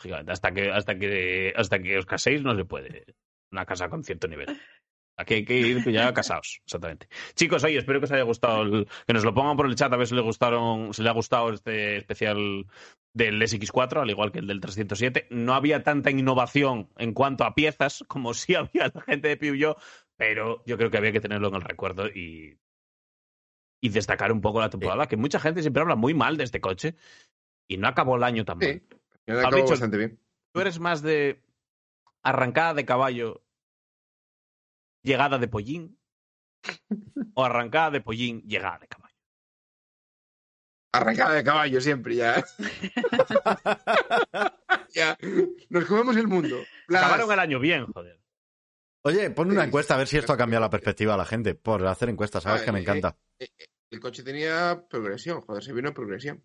[0.00, 3.04] Lógicamente, hasta que, hasta que hasta que os caséis no se puede.
[3.52, 4.58] Una casa con cierto nivel.
[5.18, 7.08] Aquí hay que ir ya casados, exactamente.
[7.34, 9.92] Chicos, oye, espero que os haya gustado, el- que nos lo pongan por el chat
[9.92, 12.64] a ver si le gustaron, si le ha gustado este especial
[13.12, 15.26] del SX4, al igual que el del 307.
[15.30, 19.76] No había tanta innovación en cuanto a piezas como sí había la gente de Peugeot,
[20.16, 22.56] pero yo creo que había que tenerlo en el recuerdo y,
[23.82, 26.60] y destacar un poco la temporada, que mucha gente siempre habla muy mal de este
[26.60, 26.94] coche
[27.68, 28.82] y no acabó el año tan mal.
[29.34, 30.18] La acabo bastante bien.
[30.52, 31.42] ¿Tú eres más de
[32.22, 33.42] arrancada de caballo,
[35.02, 35.98] llegada de pollín?
[37.34, 39.14] ¿O arrancada de pollín, llegada de caballo?
[40.92, 42.44] Arrancada de caballo siempre, ya.
[44.92, 45.16] ya.
[45.68, 46.56] Nos comemos el mundo.
[46.88, 48.20] Las- Acabaron el año bien, joder.
[49.02, 51.54] Oye, pon una encuesta a ver si esto ha cambiado la perspectiva a la gente.
[51.54, 53.16] Por hacer encuestas, sabes que me eh, encanta.
[53.38, 56.44] eh, eh, el coche tenía progresión, joder, se vino en progresión.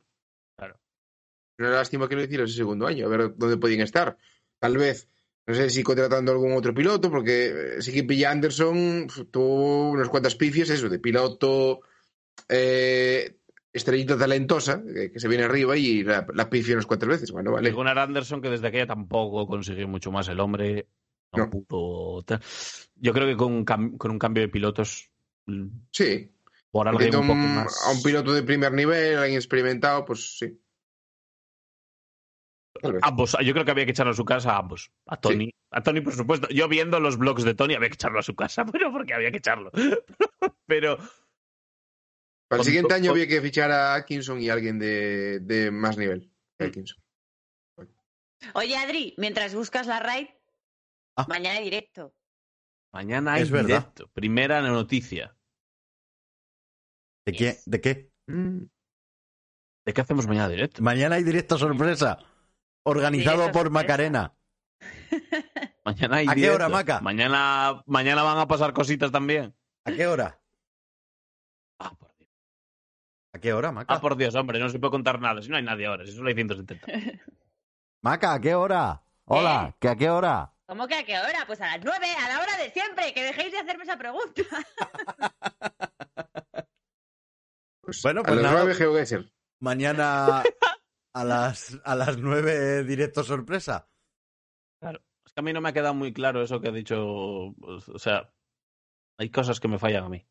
[1.57, 1.72] Claro.
[1.72, 4.18] Una lástima que no hicieron ese segundo año, a ver dónde podían estar.
[4.60, 5.10] Tal vez,
[5.48, 10.36] no sé si contratando algún otro piloto, porque sí que Pilla Anderson tuvo unas cuantas
[10.36, 11.82] pifias, eso, de piloto
[12.49, 13.38] eh,
[13.72, 17.32] estrellita talentosa, que, que se viene arriba y la, la pifia unas cuantas veces.
[17.32, 17.72] Bueno, vale.
[17.72, 20.88] Gunnar Anderson, que desde aquella tampoco consiguió mucho más el hombre.
[21.34, 21.49] No.
[22.95, 25.11] Yo creo que con, un cam- con un cambio de pilotos,
[25.91, 26.32] Sí,
[26.72, 27.84] por un poco un- más.
[27.86, 30.57] a un piloto de primer nivel, alguien experimentado, pues sí.
[32.86, 33.03] Tal vez.
[33.03, 34.91] Ambos, yo creo que había que echarlo a su casa a ambos.
[35.07, 35.52] A Tony.
[35.72, 36.48] A Tony, por supuesto.
[36.49, 39.32] Yo viendo los blogs de Tony había que echarlo a su casa, pero porque había
[39.32, 39.72] que echarlo.
[40.66, 40.98] pero
[42.48, 46.32] Para el siguiente año había que fichar a Atkinson y alguien de, de más nivel.
[46.60, 46.64] Mm.
[46.64, 47.03] Atkinson.
[48.53, 50.28] Oye, Adri, mientras buscas la raid,
[51.18, 51.26] Ah.
[51.30, 52.14] mañana directo.
[52.94, 53.68] mañana hay Es verdad.
[53.68, 54.07] directo.
[54.14, 55.36] Primera noticia.
[57.26, 57.57] ¿De qué?
[57.66, 58.12] ¿De qué?
[58.28, 58.66] Mm.
[59.86, 60.82] ¿De qué hacemos mañana directo?
[60.84, 62.20] Mañana hay directo sorpresa.
[62.88, 63.70] Organizado por sorpresa.
[63.72, 64.34] Macarena.
[65.86, 67.02] Mañana hay ¿A qué hora, Maca?
[67.02, 69.56] Mañana, mañana van a pasar cositas también.
[69.86, 70.40] ¿A qué hora?
[71.80, 72.30] Ah, por Dios.
[73.34, 73.95] ¿A qué hora, Maca?
[73.95, 75.41] Ah, por Dios, hombre, no se puede contar nada.
[75.41, 76.86] Si no hay nadie ahora, si solo hay 170.
[78.02, 79.02] Maca, ¿a qué hora?
[79.26, 79.76] Hola, ¿Eh?
[79.80, 80.53] ¿que a qué hora?
[80.68, 81.44] ¿Cómo que a qué hora?
[81.48, 83.14] Pues a las nueve, a la hora de siempre.
[83.14, 84.41] Que dejéis de hacerme esa pregunta.
[87.82, 89.26] Pues Bueno, a pues las nada.
[89.60, 90.41] Mañana
[91.16, 93.90] a las, a las 9 directo sorpresa.
[94.82, 95.02] Claro.
[95.26, 97.56] Es que a mí no me ha quedado muy claro eso que ha dicho.
[97.60, 98.32] pues, O sea,
[99.18, 100.26] hay cosas que me fallan a mí.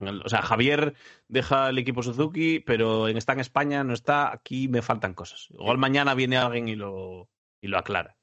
[0.00, 0.94] O sea, Javier
[1.28, 4.32] deja el equipo Suzuki, pero en- está en España, no está.
[4.34, 5.46] Aquí me faltan cosas.
[5.50, 7.30] Igual mañana viene alguien y lo,
[7.62, 8.16] y lo aclara.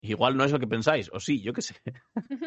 [0.00, 1.74] Igual no es lo que pensáis, o sí, yo qué sé.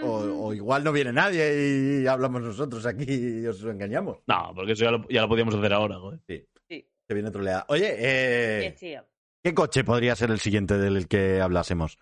[0.02, 3.04] O, o igual no viene nadie y hablamos nosotros aquí
[3.42, 4.20] y os engañamos.
[4.26, 6.22] No, porque eso ya lo, ya lo podíamos hacer ahora, joder.
[6.26, 6.48] Sí.
[6.70, 6.88] Sí.
[7.12, 7.66] Que viene troleada.
[7.68, 8.74] Oye, eh.
[9.44, 11.98] ¿qué coche podría ser el siguiente del que hablásemos?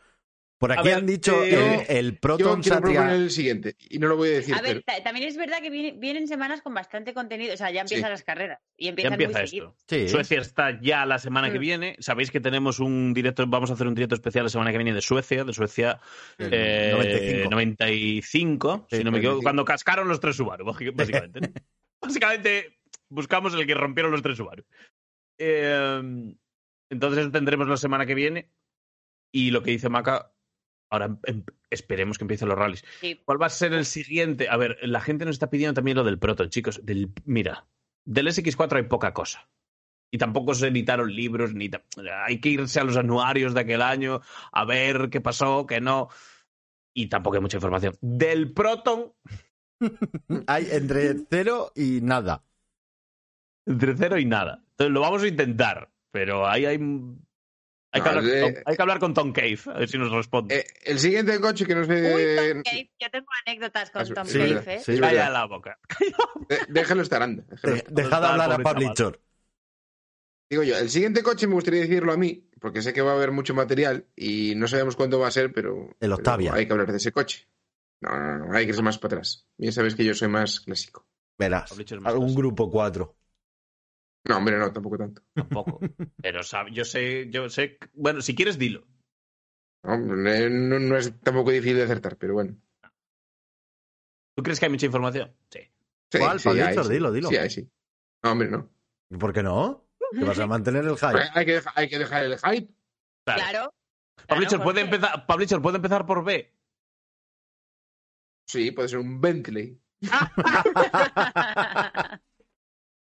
[0.59, 3.15] Por aquí ver, han dicho eh, el, el Proton Satria.
[3.15, 5.71] el siguiente, y no lo voy a decir, A ver, pero también es verdad que
[5.71, 7.55] viene- vienen semanas con bastante contenido.
[7.55, 8.11] O sea, ya empiezan Sí.
[8.11, 8.59] las carreras.
[8.77, 9.75] Y Ya empiezan empieza muy esto.
[9.87, 10.09] Sí.
[10.09, 11.61] Suecia está ya la semana que Mm.
[11.61, 11.95] viene.
[11.99, 14.93] Sabéis que tenemos un directo, vamos a hacer un directo especial la semana que viene
[14.93, 15.99] de Suecia, de Suecia
[16.37, 17.49] El eh, 95.
[17.49, 19.41] 95, Sí, si no me equivoco, 95.
[19.43, 20.93] cuando cascaron los tres Subaru, básic-
[21.33, 21.39] básicamente.
[22.01, 22.77] básicamente
[23.09, 24.63] buscamos el que rompieron los tres Subaru.
[25.39, 26.35] Eh,
[26.91, 28.51] entonces tendremos la semana que viene
[29.31, 30.33] y lo que dice Maca,
[30.91, 32.83] ahora em- em- esperemos que empiecen los rallies.
[32.99, 33.21] Sí.
[33.25, 34.49] ¿Cuál va a ser el siguiente?
[34.49, 36.85] A ver, la gente nos está pidiendo también lo del Proton, chicos.
[36.85, 37.67] Del, mira,
[38.05, 39.49] del SX4 hay poca cosa.
[40.11, 41.69] Y tampoco se editaron libros, ni
[42.25, 44.21] hay que irse a los anuarios de aquel año
[44.51, 46.09] a ver qué pasó, qué no.
[46.95, 47.95] Y tampoco hay mucha información.
[48.01, 49.13] Del Proton,
[50.47, 52.43] Hay entre cero y nada.
[53.67, 54.63] entre cero y nada.
[54.79, 56.79] Entonces lo vamos a intentar, pero ahí hay.
[57.91, 60.59] Hay que, hablar, de- hay que hablar con Tom Cave, a ver si nos responde.
[60.59, 62.35] eh, el siguiente coche que no Uy, sé.
[62.53, 62.91] Tom Cave.
[62.99, 64.79] Yo tengo anécdotas con Eso- Tom sí, Cave, verdad, ¿eh?
[64.79, 65.33] sí, Calla verdad.
[65.33, 65.79] la boca.
[66.49, 67.43] de- déjalo estar, anda.
[67.49, 68.63] déjalo De- dejad hablar a chaval.
[68.63, 69.21] Pablichor.
[70.51, 73.15] Digo yo, el siguiente coche me gustaría decirlo a mí, porque sé que va a
[73.15, 75.95] haber mucho material y no sabemos cuándo va a ser, pero.
[75.99, 76.51] El Octavia.
[76.51, 77.47] pero hay que hablar de ese coche.
[78.01, 79.47] No, no, no, hay que irse más para atrás.
[79.57, 81.05] Ya sabes que yo soy más clásico.
[81.37, 81.73] Verás,
[82.05, 83.15] algún grupo 4.
[84.27, 85.21] No, hombre, no, tampoco tanto.
[85.33, 85.79] Tampoco.
[86.21, 87.77] Pero sabe- yo sé, yo sé.
[87.93, 88.85] Bueno, si quieres, dilo.
[89.83, 92.55] No, no, no es tampoco difícil de acertar, pero bueno.
[94.35, 95.33] ¿Tú crees que hay mucha información?
[95.49, 95.59] Sí.
[96.11, 96.81] Sí, ¿Cuál, sí, Pablito?
[96.81, 96.89] hay.
[96.89, 97.29] Dilo, dilo.
[97.29, 97.69] Sí, hay, sí.
[98.23, 98.69] No, hombre, no.
[99.09, 99.85] ¿Y por qué no?
[100.11, 101.19] Que vas a mantener el hype.
[101.33, 102.73] Hay que, dejar, hay que dejar el hype.
[103.25, 103.41] Claro.
[103.41, 103.73] Claro.
[104.27, 106.53] Claro, ¿puede empezar, Pablichor, ¿puede empezar por B?
[108.47, 109.79] Sí, puede ser un Bentley.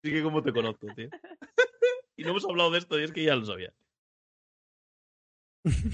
[0.08, 1.10] Sí que como te conozco, tío.
[2.16, 3.74] y no hemos hablado de esto y es que ya lo sabía.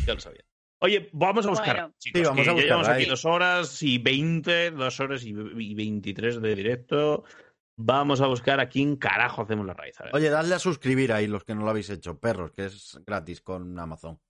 [0.07, 0.45] Ya lo sabía.
[0.78, 1.77] Oye, vamos a buscar.
[1.77, 1.95] Bueno.
[1.99, 5.32] chicos, Sí, vamos que a buscar, llevamos aquí dos horas y veinte, dos horas y,
[5.74, 7.24] veintitrés de directo.
[7.77, 10.01] Vamos a buscar a quién carajo hacemos la raíz.
[10.01, 10.15] A ver.
[10.15, 13.41] Oye, dadle a suscribir ahí los que no lo habéis hecho, perros, que es gratis
[13.41, 14.20] con Amazon.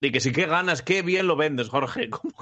[0.00, 2.08] Y que si qué ganas, qué bien lo vendes, Jorge.
[2.10, 2.34] ¿Cómo?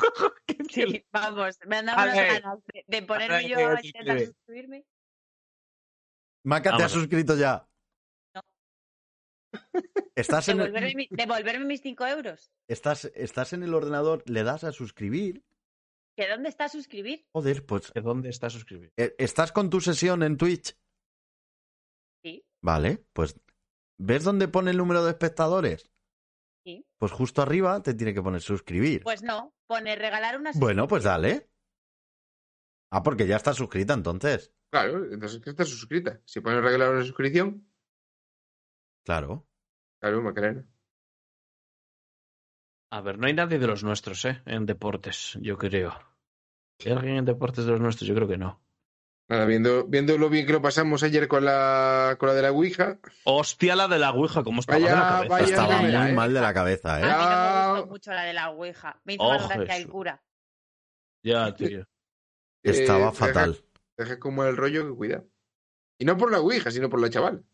[0.47, 4.21] Qué bien Sí, vamos, me han dado unas ganas de, de ponerme yo a intentar
[4.21, 4.85] suscribirme.
[6.45, 7.69] Maca, te has suscrito ya.
[8.35, 8.41] No.
[10.17, 12.51] Estás en, el, Devolverme, mi- devolverme mis 5 euros.
[12.69, 15.45] estás, estás en el ordenador, le das a suscribir.
[16.17, 17.27] ¿Que dónde está suscribir?
[17.33, 18.93] Joder, pues ¿De dónde está suscribir?
[18.99, 20.77] eh, estás con tu sesión en Twitch.
[22.23, 23.41] Sí, Vale, pues
[23.99, 25.91] ¿ves dónde pone el número de espectadores?
[26.65, 26.87] sí.
[26.99, 29.03] Pues justo arriba te tiene que poner suscribir.
[29.03, 31.51] Pues no, pone regalar una Bueno, pues dale.
[32.93, 34.53] Ah, porque ya está suscrita entonces.
[34.73, 36.19] Claro, entonces que está suscrita.
[36.25, 37.69] Si pones arreglar una suscripción,
[39.05, 39.47] Claro.
[40.01, 40.65] claro, Macarena.
[42.91, 44.43] A ver, no hay nadie de los nuestros, ¿eh?
[44.47, 45.93] En deportes, yo creo.
[46.85, 48.09] ¿Hay alguien en deportes de los nuestros?
[48.09, 48.63] Yo creo que no.
[49.29, 52.53] Nada, viendo, viendo lo bien que lo pasamos ayer con la, con la de la
[52.53, 52.99] Ouija.
[53.25, 55.29] Hostia, la de la Ouija, ¿cómo estaba Vaya- de la cabeza?
[55.35, 56.13] vaya Estaba muy ¿eh?
[56.15, 57.05] mal de la cabeza, A ¿eh?
[57.05, 59.01] mí no me gustó mucho la de la Ouija.
[59.05, 60.23] Me hizo Oh, más gracia el cura.
[61.23, 61.87] Ya, tío.
[62.63, 63.59] Estaba Eh, fatal.
[64.05, 65.25] Deja como el rollo que cuida.
[65.99, 67.45] Y no por la Ouija, sino por la chaval.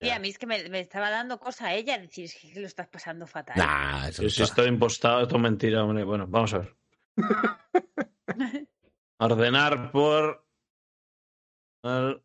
[0.00, 2.60] Y a mí es que me, me estaba dando cosa a ella decir es que
[2.60, 3.56] lo estás pasando fatal.
[3.56, 6.02] Nah, eso Sí, sí, está- estoy impostado, esto es mentira, hombre.
[6.02, 6.76] Bueno, vamos a ver.
[9.18, 10.44] Ordenar por.
[11.84, 12.22] el-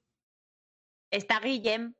[1.11, 1.93] Está Guillem,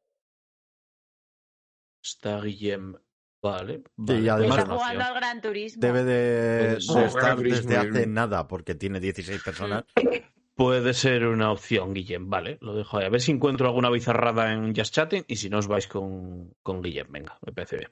[2.04, 2.96] Está Guillem.
[3.42, 3.84] Vale.
[3.96, 5.80] Vale, y además- está una jugando al Gran Turismo.
[5.80, 7.04] Debe de, Puede de ser.
[7.06, 9.86] estar Turismo, desde hace nada, porque tiene 16 personas.
[10.58, 12.30] Puede ser una opción, Guillem.
[12.30, 13.06] Vale, lo dejo ahí.
[13.06, 16.54] A ver si encuentro alguna bizarrada en Just Chatting y si no os vais con,
[16.64, 17.12] con Guillem.
[17.12, 17.92] Venga, me parece bien.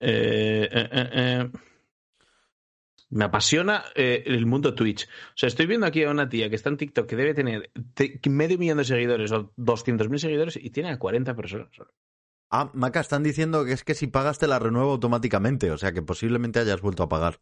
[0.00, 1.50] Eh, eh, eh, eh.
[3.10, 5.04] Me apasiona eh, el mundo Twitch.
[5.06, 7.70] O sea, estoy viendo aquí a una tía que está en TikTok que debe tener
[7.94, 11.68] te- medio millón de seguidores o 200.000 seguidores y tiene a 40 personas.
[12.50, 15.92] Ah, Maca, están diciendo que es que si pagas te la renueva automáticamente, o sea
[15.92, 17.38] que posiblemente hayas vuelto a pagar.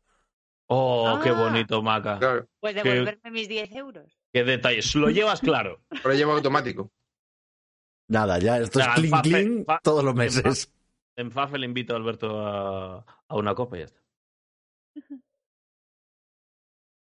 [0.67, 1.35] Oh, qué Ah.
[1.35, 2.19] bonito, Maca.
[2.19, 4.19] Claro, Pues devolverme mis 10 euros.
[4.35, 4.95] Qué detalles.
[4.97, 5.81] Lo llevas claro.
[6.05, 6.91] ahora lleva automático.
[8.09, 10.71] Nada, ya, esto es clean fa- clean fa- todos los meses.
[11.17, 12.99] En Fafe le invito a Alberto a,
[13.29, 14.01] a una copa y ya está.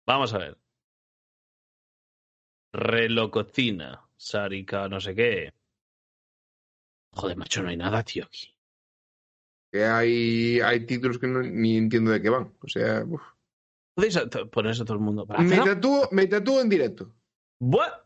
[0.06, 0.58] Vamos a ver.
[2.72, 5.52] Relococina, Sarika, no sé qué.
[7.12, 8.54] Joder, macho, no hay nada, tío, aquí.
[9.72, 12.52] Que hay, hay títulos que no, ni entiendo de qué van.
[12.60, 13.22] O sea, uf.
[13.94, 14.18] Podéis
[14.50, 15.24] ponerse a todo el mundo.
[15.26, 17.14] para me, tatúo, me tatúo en directo.
[17.60, 18.04] Buah.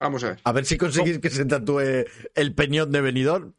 [0.00, 0.40] Vamos a ver.
[0.44, 3.54] A ver si conseguís que se tatúe el peñón de venidor.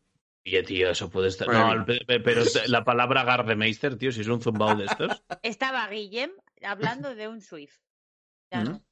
[0.46, 1.48] Oye, tío, eso puede estar.
[1.48, 1.76] Bueno.
[1.76, 5.24] No, pero la palabra Gardemeister, tío, si es un zumbao de estos.
[5.44, 6.32] Estaba Guillem
[6.64, 7.78] hablando de un Swift.
[8.52, 8.84] Ya no.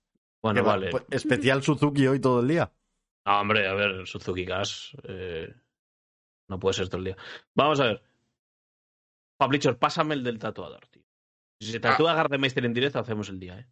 [0.44, 0.90] Bueno, vale.
[0.92, 2.72] pues, especial Suzuki hoy todo el día.
[3.26, 4.92] No, hombre, a ver, Suzuki Gas.
[5.04, 5.54] eh,
[6.50, 7.18] no puede ser todo el día.
[7.56, 8.04] Vamos a ver.
[9.38, 11.04] Pablichor, pásame el del tatuador, tío.
[11.60, 13.68] Si se tatúa Gardemeister en directo, hacemos el día, ¿eh?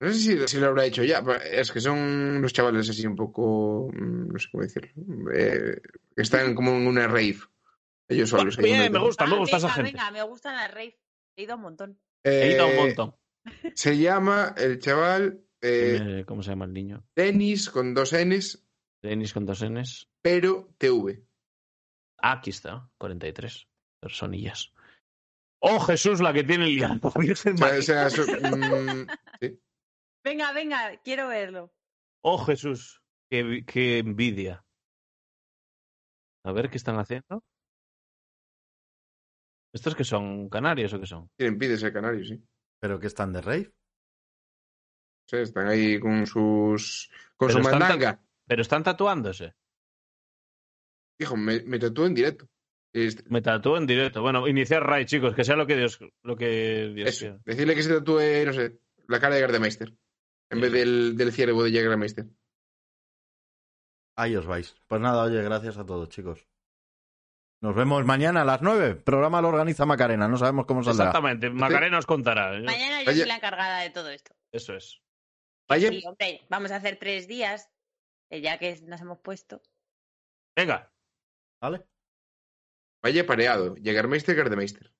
[0.00, 1.22] No sé si, si lo habrá hecho ya.
[1.44, 3.90] Es que son unos chavales así un poco.
[3.92, 4.90] mm, No sé cómo decirlo.
[5.34, 5.80] eh,
[6.16, 7.38] están como en una rave.
[8.08, 8.56] Ellos solos.
[8.58, 9.92] en Bien, me gusta, me Ah, gusta venga, esa gente.
[9.92, 10.98] venga, me gustan las rave.
[11.36, 12.00] He ido un montón.
[12.24, 13.14] He ido a un Eh, montón.
[13.74, 17.06] Se llama el chaval eh, ¿Cómo se llama el niño?
[17.14, 18.66] Denis con dos Ns,
[19.02, 20.08] Denis con dos Ns.
[20.22, 21.22] pero TV.
[22.22, 23.66] Ah, aquí está, 43
[24.00, 24.72] personillas.
[25.62, 27.12] ¡Oh, Jesús, la que tiene el liado!
[27.18, 27.78] Virgen O sea, María.
[27.78, 29.06] o sea, so- mm,
[29.40, 29.60] sí.
[30.22, 31.72] Venga, venga, quiero verlo.
[32.22, 33.02] ¡Oh, Jesús!
[33.30, 34.64] Qué, qué envidia!
[36.44, 37.44] A ver qué están haciendo.
[39.72, 41.30] ¿Estos que son canarios o qué son?
[41.36, 42.42] Tienen pides el canario, sí.
[42.80, 43.72] Pero que están de rave.
[45.28, 47.10] Sea, están ahí con sus.
[47.36, 48.20] con Pero su están mandanga.
[48.46, 49.54] Pero están tatuándose.
[51.20, 52.48] Hijo, me, me tatúo en directo.
[53.28, 54.22] Me tatúo en directo.
[54.22, 57.40] Bueno, iniciar Ray, chicos, que sea lo que Dios, lo que Dios eso, quiera.
[57.44, 59.94] decirle que se tatúe, no sé, la cara de Gardemeister.
[60.50, 62.26] En vez del, del ciervo de Gardemeister.
[64.16, 64.76] Ahí os vais.
[64.86, 66.46] Pues nada, oye, gracias a todos, chicos.
[67.62, 68.96] Nos vemos mañana a las 9.
[68.96, 71.06] Programa lo organiza Macarena, no sabemos cómo saldrá.
[71.06, 72.56] Exactamente, Macarena os contará.
[72.56, 72.62] ¿eh?
[72.62, 74.34] Mañana yo soy la encargada de todo esto.
[74.50, 75.00] Eso es.
[75.68, 77.70] Vaya, Sí, hombre, vamos a hacer tres días,
[78.30, 79.62] eh, ya que nos hemos puesto.
[80.56, 80.92] Venga.
[81.60, 81.86] ¿Vale?
[83.02, 83.76] vaya pareado.
[83.76, 84.92] Jägermeister, Gardemeister.